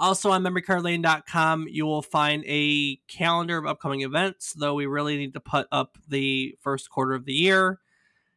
Also 0.00 0.30
on 0.30 0.44
memorycardlane.com, 0.44 1.66
you 1.68 1.84
will 1.84 2.02
find 2.02 2.44
a 2.46 2.96
calendar 3.08 3.58
of 3.58 3.66
upcoming 3.66 4.02
events, 4.02 4.52
though 4.52 4.74
we 4.74 4.86
really 4.86 5.16
need 5.16 5.34
to 5.34 5.40
put 5.40 5.66
up 5.72 5.98
the 6.08 6.56
first 6.60 6.88
quarter 6.88 7.14
of 7.14 7.24
the 7.24 7.32
year. 7.32 7.80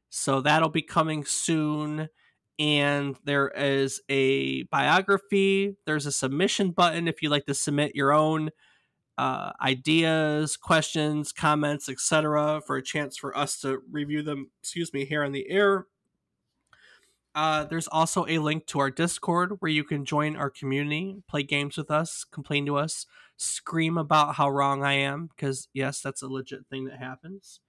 So 0.09 0.41
that'll 0.41 0.69
be 0.69 0.81
coming 0.81 1.23
soon. 1.23 2.09
And 2.57 3.15
there 3.25 3.49
is 3.49 4.01
a 4.09 4.63
biography. 4.63 5.77
There's 5.85 6.05
a 6.05 6.11
submission 6.11 6.71
button 6.71 7.07
if 7.07 7.21
you'd 7.21 7.29
like 7.29 7.45
to 7.45 7.53
submit 7.53 7.95
your 7.95 8.11
own 8.11 8.49
uh, 9.21 9.51
ideas, 9.61 10.57
questions, 10.57 11.31
comments, 11.31 11.87
etc., 11.87 12.59
for 12.65 12.77
a 12.77 12.81
chance 12.81 13.15
for 13.15 13.37
us 13.37 13.59
to 13.59 13.83
review 13.91 14.23
them. 14.23 14.49
Excuse 14.63 14.91
me, 14.93 15.05
here 15.05 15.23
on 15.23 15.31
the 15.31 15.47
air. 15.47 15.85
Uh, 17.35 17.63
there's 17.65 17.87
also 17.87 18.25
a 18.27 18.39
link 18.39 18.65
to 18.65 18.79
our 18.79 18.89
Discord 18.89 19.57
where 19.59 19.69
you 19.69 19.83
can 19.83 20.05
join 20.05 20.35
our 20.35 20.49
community, 20.49 21.17
play 21.27 21.43
games 21.43 21.77
with 21.77 21.91
us, 21.91 22.25
complain 22.31 22.65
to 22.65 22.77
us, 22.77 23.05
scream 23.37 23.95
about 23.95 24.33
how 24.35 24.49
wrong 24.49 24.83
I 24.83 24.93
am, 24.93 25.27
because 25.27 25.67
yes, 25.71 26.01
that's 26.01 26.23
a 26.23 26.27
legit 26.27 26.65
thing 26.65 26.85
that 26.85 26.97
happens. 26.97 27.59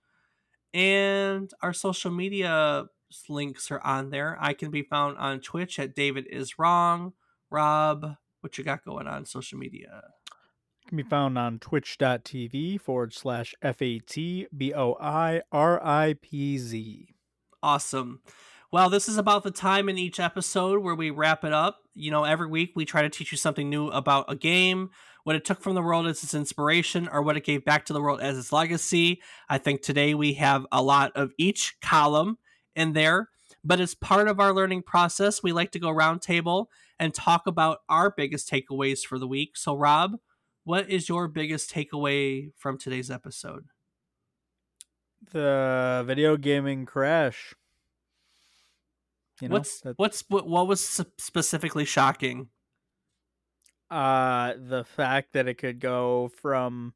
And 0.73 1.53
our 1.61 1.75
social 1.75 2.11
media 2.11 2.87
links 3.29 3.71
are 3.71 3.83
on 3.83 4.09
there. 4.09 4.39
I 4.41 4.55
can 4.55 4.71
be 4.71 4.85
found 4.85 5.19
on 5.19 5.41
Twitch 5.41 5.79
at 5.79 5.95
David 5.95 6.27
is 6.31 6.59
wrong. 6.59 7.13
Rob, 7.51 8.17
what 8.41 8.57
you 8.57 8.65
got 8.65 8.87
going 8.87 9.07
on 9.07 9.27
social 9.27 9.59
media? 9.59 10.03
Can 10.93 10.99
be 10.99 11.05
found 11.05 11.39
on 11.39 11.59
twitch.tv 11.59 12.79
forward 12.79 13.15
slash 13.15 13.55
F 13.63 13.81
A 13.81 13.99
T 13.99 14.47
B 14.55 14.75
O 14.75 14.95
I 15.01 15.41
R 15.51 15.83
I 15.83 16.17
P 16.21 16.59
Z. 16.59 17.15
Awesome. 17.63 18.21
Well, 18.71 18.91
this 18.91 19.09
is 19.09 19.17
about 19.17 19.43
the 19.43 19.51
time 19.51 19.89
in 19.89 19.97
each 19.97 20.21
episode 20.21 20.83
where 20.83 20.95
we 20.95 21.09
wrap 21.09 21.45
it 21.45 21.53
up. 21.55 21.79
You 21.95 22.11
know, 22.11 22.25
every 22.25 22.47
week 22.47 22.73
we 22.77 22.85
try 22.85 23.01
to 23.01 23.09
teach 23.09 23.33
you 23.33 23.39
something 23.39 23.71
new 23.71 23.89
about 23.89 24.31
a 24.31 24.37
game, 24.37 24.91
what 25.25 25.35
it 25.35 25.47
took 25.47 25.63
from 25.63 25.75
the 25.75 25.81
world 25.81 26.07
as 26.07 26.23
its 26.23 26.35
inspiration, 26.35 27.09
or 27.11 27.23
what 27.23 27.39
it 27.39 27.45
gave 27.47 27.65
back 27.65 27.87
to 27.87 27.95
the 27.95 28.03
world 28.03 28.21
as 28.21 28.37
its 28.37 28.53
legacy. 28.53 29.23
I 29.49 29.57
think 29.57 29.81
today 29.81 30.13
we 30.13 30.35
have 30.35 30.67
a 30.71 30.83
lot 30.83 31.13
of 31.15 31.33
each 31.39 31.75
column 31.81 32.37
in 32.77 32.93
there, 32.93 33.31
but 33.65 33.81
as 33.81 33.95
part 33.95 34.29
of 34.29 34.39
our 34.39 34.53
learning 34.53 34.83
process, 34.83 35.43
we 35.43 35.53
like 35.53 35.71
to 35.71 35.81
go 35.81 35.89
roundtable 35.89 36.67
and 36.99 37.15
talk 37.15 37.47
about 37.47 37.79
our 37.89 38.11
biggest 38.15 38.51
takeaways 38.51 39.07
for 39.07 39.19
the 39.19 39.27
week. 39.27 39.57
So, 39.57 39.75
Rob, 39.75 40.19
what 40.65 40.89
is 40.89 41.09
your 41.09 41.29
biggest 41.29 41.73
takeaway 41.73 42.53
from 42.57 42.79
today's 42.79 43.11
episode? 43.11 43.67
The 45.33 46.05
video 46.07 46.37
gaming 46.37 46.87
crash. 46.87 47.55
You 49.41 49.49
know, 49.49 49.55
what's 49.55 49.83
what's 49.97 50.25
what, 50.29 50.47
what 50.47 50.69
was 50.69 50.81
specifically 51.19 51.85
shocking? 51.85 52.49
Uh, 53.91 54.55
the 54.57 54.85
fact 54.85 55.33
that 55.33 55.49
it 55.49 55.55
could 55.55 55.79
go 55.79 56.31
from 56.41 56.95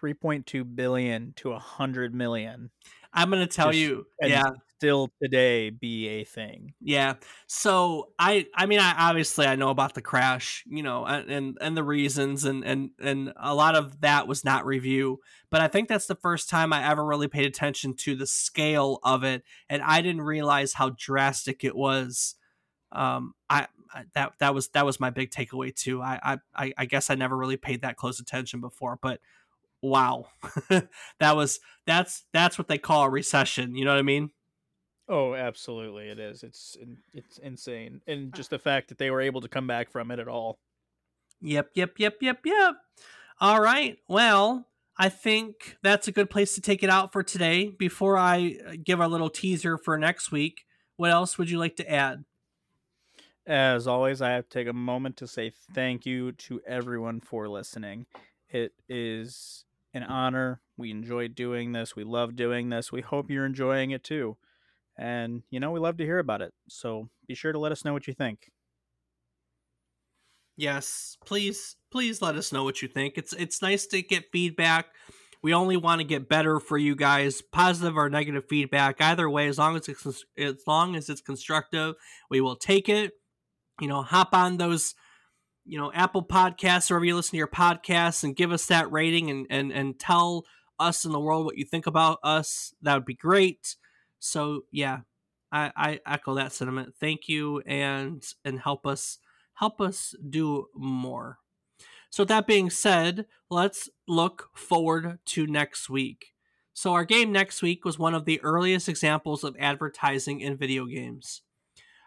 3.2 0.00 0.74
billion 0.74 1.32
to 1.36 1.50
100 1.50 2.14
million. 2.14 2.70
I'm 3.12 3.30
going 3.30 3.46
to 3.46 3.52
tell 3.52 3.72
Just, 3.72 3.78
you. 3.78 4.06
Yeah. 4.22 4.50
Still 4.80 5.10
today 5.22 5.68
be 5.68 6.08
a 6.08 6.24
thing. 6.24 6.72
Yeah. 6.80 7.16
So 7.46 8.12
I 8.18 8.46
I 8.54 8.64
mean 8.64 8.78
I 8.78 8.94
obviously 8.96 9.44
I 9.46 9.54
know 9.54 9.68
about 9.68 9.92
the 9.92 10.00
crash, 10.00 10.64
you 10.66 10.82
know, 10.82 11.04
and 11.04 11.58
and 11.60 11.76
the 11.76 11.84
reasons 11.84 12.44
and 12.44 12.64
and 12.64 12.88
and 12.98 13.30
a 13.36 13.54
lot 13.54 13.74
of 13.74 14.00
that 14.00 14.26
was 14.26 14.42
not 14.42 14.64
review, 14.64 15.20
but 15.50 15.60
I 15.60 15.68
think 15.68 15.90
that's 15.90 16.06
the 16.06 16.14
first 16.14 16.48
time 16.48 16.72
I 16.72 16.88
ever 16.88 17.04
really 17.04 17.28
paid 17.28 17.44
attention 17.44 17.92
to 17.98 18.16
the 18.16 18.26
scale 18.26 19.00
of 19.02 19.22
it 19.22 19.42
and 19.68 19.82
I 19.82 20.00
didn't 20.00 20.22
realize 20.22 20.72
how 20.72 20.94
drastic 20.96 21.62
it 21.62 21.76
was. 21.76 22.36
Um 22.92 23.34
I, 23.50 23.68
I 23.94 24.04
that 24.14 24.32
that 24.40 24.54
was 24.54 24.68
that 24.70 24.86
was 24.86 25.00
my 25.00 25.10
big 25.10 25.30
takeaway 25.30 25.74
too. 25.74 26.02
I 26.02 26.38
I 26.56 26.72
I 26.78 26.84
guess 26.86 27.10
I 27.10 27.16
never 27.16 27.36
really 27.36 27.58
paid 27.58 27.82
that 27.82 27.96
close 27.96 28.20
attention 28.20 28.60
before, 28.60 28.98
but 29.02 29.20
wow 29.82 30.26
that 31.20 31.36
was 31.36 31.60
that's 31.86 32.24
that's 32.32 32.58
what 32.58 32.68
they 32.68 32.78
call 32.78 33.04
a 33.04 33.10
recession 33.10 33.74
you 33.74 33.84
know 33.84 33.92
what 33.92 33.98
i 33.98 34.02
mean 34.02 34.30
oh 35.10 35.34
absolutely 35.34 36.08
it 36.08 36.18
is 36.18 36.42
it's 36.42 36.78
it's 37.12 37.36
insane 37.38 38.00
and 38.06 38.34
just 38.34 38.48
the 38.48 38.58
fact 38.58 38.88
that 38.88 38.96
they 38.96 39.10
were 39.10 39.20
able 39.20 39.42
to 39.42 39.48
come 39.48 39.66
back 39.66 39.90
from 39.90 40.10
it 40.10 40.18
at 40.18 40.28
all 40.28 40.58
yep 41.42 41.68
yep 41.74 41.92
yep 41.98 42.16
yep 42.22 42.38
yep 42.44 42.74
all 43.40 43.60
right 43.60 43.98
well 44.08 44.66
I 45.02 45.08
think 45.08 45.78
that's 45.82 46.08
a 46.08 46.12
good 46.12 46.28
place 46.28 46.54
to 46.56 46.60
take 46.60 46.82
it 46.82 46.90
out 46.90 47.10
for 47.10 47.22
today. 47.22 47.70
Before 47.70 48.18
I 48.18 48.58
uh, 48.66 48.72
give 48.84 49.00
our 49.00 49.08
little 49.08 49.30
teaser 49.30 49.78
for 49.78 49.96
next 49.96 50.30
week, 50.30 50.66
what 50.96 51.10
else 51.10 51.38
would 51.38 51.48
you 51.48 51.58
like 51.58 51.76
to 51.76 51.90
add? 51.90 52.26
As 53.46 53.86
always, 53.86 54.20
I 54.20 54.32
have 54.32 54.50
to 54.50 54.50
take 54.50 54.68
a 54.68 54.74
moment 54.74 55.16
to 55.16 55.26
say 55.26 55.54
thank 55.72 56.04
you 56.04 56.32
to 56.32 56.60
everyone 56.66 57.20
for 57.20 57.48
listening. 57.48 58.04
It 58.50 58.74
is 58.90 59.64
an 59.94 60.02
honor. 60.02 60.60
We 60.76 60.90
enjoy 60.90 61.28
doing 61.28 61.72
this. 61.72 61.96
We 61.96 62.04
love 62.04 62.36
doing 62.36 62.68
this. 62.68 62.92
We 62.92 63.00
hope 63.00 63.30
you're 63.30 63.46
enjoying 63.46 63.92
it 63.92 64.04
too. 64.04 64.36
And, 65.00 65.42
you 65.50 65.60
know, 65.60 65.70
we 65.70 65.80
love 65.80 65.96
to 65.96 66.04
hear 66.04 66.18
about 66.18 66.42
it. 66.42 66.52
So 66.68 67.08
be 67.26 67.34
sure 67.34 67.52
to 67.52 67.58
let 67.58 67.72
us 67.72 67.86
know 67.86 67.94
what 67.94 68.06
you 68.06 68.12
think. 68.12 68.50
Yes, 70.58 71.16
please, 71.24 71.76
please 71.90 72.20
let 72.20 72.34
us 72.36 72.52
know 72.52 72.64
what 72.64 72.82
you 72.82 72.88
think. 72.88 73.14
It's 73.16 73.32
it's 73.32 73.62
nice 73.62 73.86
to 73.86 74.02
get 74.02 74.30
feedback. 74.30 74.88
We 75.42 75.54
only 75.54 75.78
want 75.78 76.02
to 76.02 76.06
get 76.06 76.28
better 76.28 76.60
for 76.60 76.76
you 76.76 76.94
guys, 76.94 77.40
positive 77.40 77.96
or 77.96 78.10
negative 78.10 78.44
feedback. 78.46 79.00
Either 79.00 79.30
way, 79.30 79.48
as 79.48 79.56
long 79.56 79.74
as 79.76 79.88
it's 79.88 80.24
as 80.36 80.62
long 80.66 80.94
as 80.96 81.08
it's 81.08 81.22
constructive, 81.22 81.94
we 82.28 82.42
will 82.42 82.56
take 82.56 82.90
it. 82.90 83.12
You 83.80 83.88
know, 83.88 84.02
hop 84.02 84.34
on 84.34 84.58
those, 84.58 84.94
you 85.64 85.78
know, 85.78 85.90
Apple 85.94 86.22
Podcasts 86.22 86.90
wherever 86.90 87.06
you 87.06 87.16
listen 87.16 87.30
to 87.30 87.36
your 87.38 87.48
podcasts 87.48 88.22
and 88.22 88.36
give 88.36 88.52
us 88.52 88.66
that 88.66 88.92
rating 88.92 89.30
and 89.30 89.46
and 89.48 89.72
and 89.72 89.98
tell 89.98 90.44
us 90.78 91.06
in 91.06 91.12
the 91.12 91.20
world 91.20 91.46
what 91.46 91.56
you 91.56 91.64
think 91.64 91.86
about 91.86 92.18
us. 92.22 92.74
That 92.82 92.96
would 92.96 93.06
be 93.06 93.14
great. 93.14 93.76
So 94.20 94.64
yeah, 94.70 95.00
I, 95.50 95.72
I 95.76 96.00
echo 96.06 96.34
that 96.34 96.52
sentiment. 96.52 96.94
Thank 97.00 97.28
you 97.28 97.60
and 97.66 98.24
and 98.44 98.60
help 98.60 98.86
us 98.86 99.18
help 99.54 99.80
us 99.80 100.14
do 100.28 100.66
more. 100.74 101.38
So, 102.10 102.24
that 102.24 102.46
being 102.46 102.70
said, 102.70 103.26
let's 103.50 103.88
look 104.08 104.50
forward 104.54 105.20
to 105.26 105.46
next 105.46 105.88
week. 105.88 106.34
So, 106.72 106.92
our 106.92 107.04
game 107.04 107.30
next 107.30 107.62
week 107.62 107.84
was 107.84 107.98
one 107.98 108.14
of 108.14 108.24
the 108.24 108.40
earliest 108.42 108.88
examples 108.88 109.44
of 109.44 109.56
advertising 109.60 110.40
in 110.40 110.56
video 110.56 110.86
games. 110.86 111.42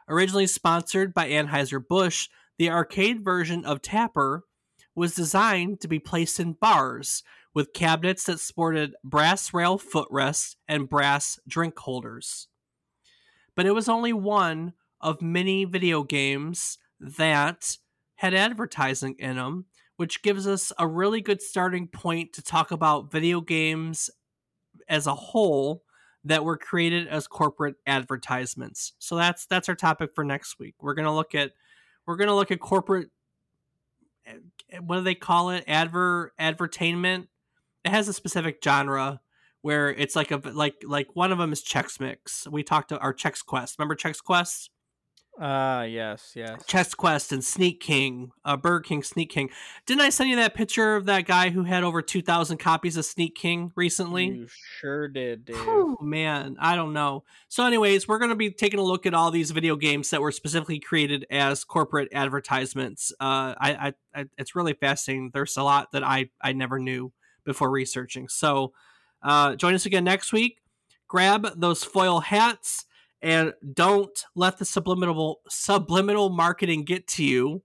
Originally 0.09 0.47
sponsored 0.47 1.13
by 1.13 1.29
Anheuser-Busch, 1.29 2.27
the 2.57 2.69
arcade 2.69 3.23
version 3.23 3.63
of 3.63 3.81
Tapper 3.81 4.43
was 4.93 5.15
designed 5.15 5.79
to 5.79 5.87
be 5.87 5.99
placed 5.99 6.39
in 6.39 6.53
bars 6.53 7.23
with 7.53 7.73
cabinets 7.73 8.25
that 8.25 8.39
sported 8.39 8.95
brass 9.03 9.53
rail 9.53 9.77
footrests 9.77 10.55
and 10.67 10.89
brass 10.89 11.39
drink 11.47 11.77
holders. 11.77 12.47
But 13.55 13.65
it 13.65 13.75
was 13.75 13.87
only 13.87 14.13
one 14.13 14.73
of 14.99 15.21
many 15.21 15.65
video 15.65 16.03
games 16.03 16.77
that 16.99 17.77
had 18.15 18.33
advertising 18.33 19.15
in 19.19 19.35
them, 19.35 19.65
which 19.97 20.23
gives 20.23 20.47
us 20.47 20.71
a 20.79 20.87
really 20.87 21.21
good 21.21 21.41
starting 21.41 21.87
point 21.87 22.33
to 22.33 22.41
talk 22.41 22.71
about 22.71 23.11
video 23.11 23.41
games 23.41 24.09
as 24.87 25.05
a 25.05 25.13
whole 25.13 25.83
that 26.23 26.45
were 26.45 26.57
created 26.57 27.07
as 27.07 27.27
corporate 27.27 27.75
advertisements. 27.85 28.93
So 28.99 29.15
that's 29.15 29.45
that's 29.45 29.69
our 29.69 29.75
topic 29.75 30.11
for 30.15 30.23
next 30.23 30.57
week. 30.57 30.75
We're 30.81 30.93
going 30.93 31.05
to 31.05 31.11
look 31.11 31.35
at 31.35 31.51
we're 32.05 32.15
going 32.15 32.29
to 32.29 32.35
look 32.35 32.51
at 32.51 32.59
corporate 32.59 33.09
eh, 34.25 34.37
what 34.79 34.97
do 34.97 35.03
they 35.03 35.15
call 35.15 35.49
it? 35.49 35.65
Adver 35.67 36.33
advertainment. 36.39 37.27
It 37.83 37.91
has 37.91 38.07
a 38.07 38.13
specific 38.13 38.59
genre 38.63 39.21
where 39.61 39.89
it's 39.89 40.15
like 40.15 40.31
a 40.31 40.41
like 40.43 40.83
like 40.85 41.15
one 41.15 41.31
of 41.31 41.37
them 41.37 41.51
is 41.51 41.63
Chex 41.63 41.99
Mix. 41.99 42.47
We 42.49 42.63
talked 42.63 42.89
to 42.89 42.99
our 42.99 43.13
Chex 43.13 43.43
Quest. 43.43 43.77
Remember 43.79 43.95
Chex 43.95 44.23
Quest? 44.23 44.69
Ah, 45.39 45.79
uh, 45.79 45.83
yes, 45.83 46.33
yes. 46.35 46.61
Chex 46.67 46.95
Quest 46.95 47.31
and 47.31 47.43
Sneak 47.43 47.79
King, 47.79 48.29
uh, 48.45 48.55
Burger 48.55 48.81
King 48.81 49.01
Sneak 49.01 49.31
King. 49.31 49.49
Didn't 49.87 50.01
I 50.01 50.09
send 50.09 50.29
you 50.29 50.35
that 50.35 50.53
picture 50.53 50.95
of 50.95 51.05
that 51.05 51.25
guy 51.25 51.49
who 51.49 51.63
had 51.63 51.83
over 51.83 52.03
2,000 52.03 52.57
copies 52.57 52.97
of 52.97 53.05
Sneak 53.05 53.33
King 53.33 53.71
recently? 53.75 54.25
You 54.25 54.47
sure 54.47 55.07
did. 55.07 55.49
Oh, 55.51 55.97
man, 55.99 56.55
I 56.59 56.75
don't 56.75 56.93
know. 56.93 57.23
So, 57.47 57.65
anyways, 57.65 58.07
we're 58.07 58.19
going 58.19 58.29
to 58.29 58.35
be 58.35 58.51
taking 58.51 58.79
a 58.79 58.83
look 58.83 59.07
at 59.07 59.15
all 59.15 59.31
these 59.31 59.49
video 59.49 59.75
games 59.75 60.11
that 60.11 60.21
were 60.21 60.31
specifically 60.31 60.79
created 60.79 61.25
as 61.31 61.63
corporate 61.63 62.09
advertisements. 62.13 63.11
Uh, 63.19 63.55
I, 63.57 63.73
I, 63.73 63.93
I, 64.13 64.25
it's 64.37 64.55
really 64.55 64.73
fascinating. 64.73 65.31
There's 65.33 65.57
a 65.57 65.63
lot 65.63 65.93
that 65.93 66.03
I, 66.03 66.29
I 66.43 66.53
never 66.53 66.77
knew 66.77 67.11
before 67.45 67.69
researching. 67.69 68.27
So, 68.27 68.73
uh, 69.21 69.55
join 69.55 69.73
us 69.73 69.85
again 69.85 70.03
next 70.03 70.33
week. 70.33 70.59
Grab 71.07 71.47
those 71.55 71.83
foil 71.83 72.19
hats 72.19 72.85
and 73.23 73.53
don't 73.73 74.25
let 74.35 74.57
the 74.57 74.65
subliminal 74.65 75.41
subliminal 75.49 76.29
marketing 76.29 76.83
get 76.83 77.07
to 77.07 77.23
you 77.23 77.63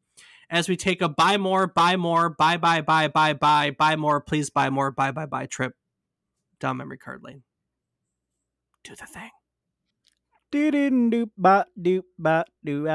as 0.51 0.69
we 0.69 0.77
take 0.77 1.03
a 1.03 1.09
buy 1.09 1.37
more 1.37 1.67
buy 1.67 1.97
more 1.97 2.31
buy 2.31 2.57
buy 2.57 2.81
buy 2.81 3.09
buy 3.09 3.33
buy 3.33 3.71
buy 3.71 3.97
more 3.97 4.21
please 4.21 4.49
buy 4.49 4.71
more 4.71 4.91
buy 4.91 5.11
buy 5.11 5.27
buy 5.27 5.47
trip 5.47 5.75
down 6.61 6.77
memory 6.77 6.97
card 6.97 7.23
lane 7.23 7.43
do 8.85 8.95
the 8.95 9.07
thing 9.07 9.31
do 10.51 10.71
do 10.71 11.11
do 11.11 11.31
ba 11.37 11.67
do 11.81 12.03
ba 12.19 12.45
do 12.65 12.87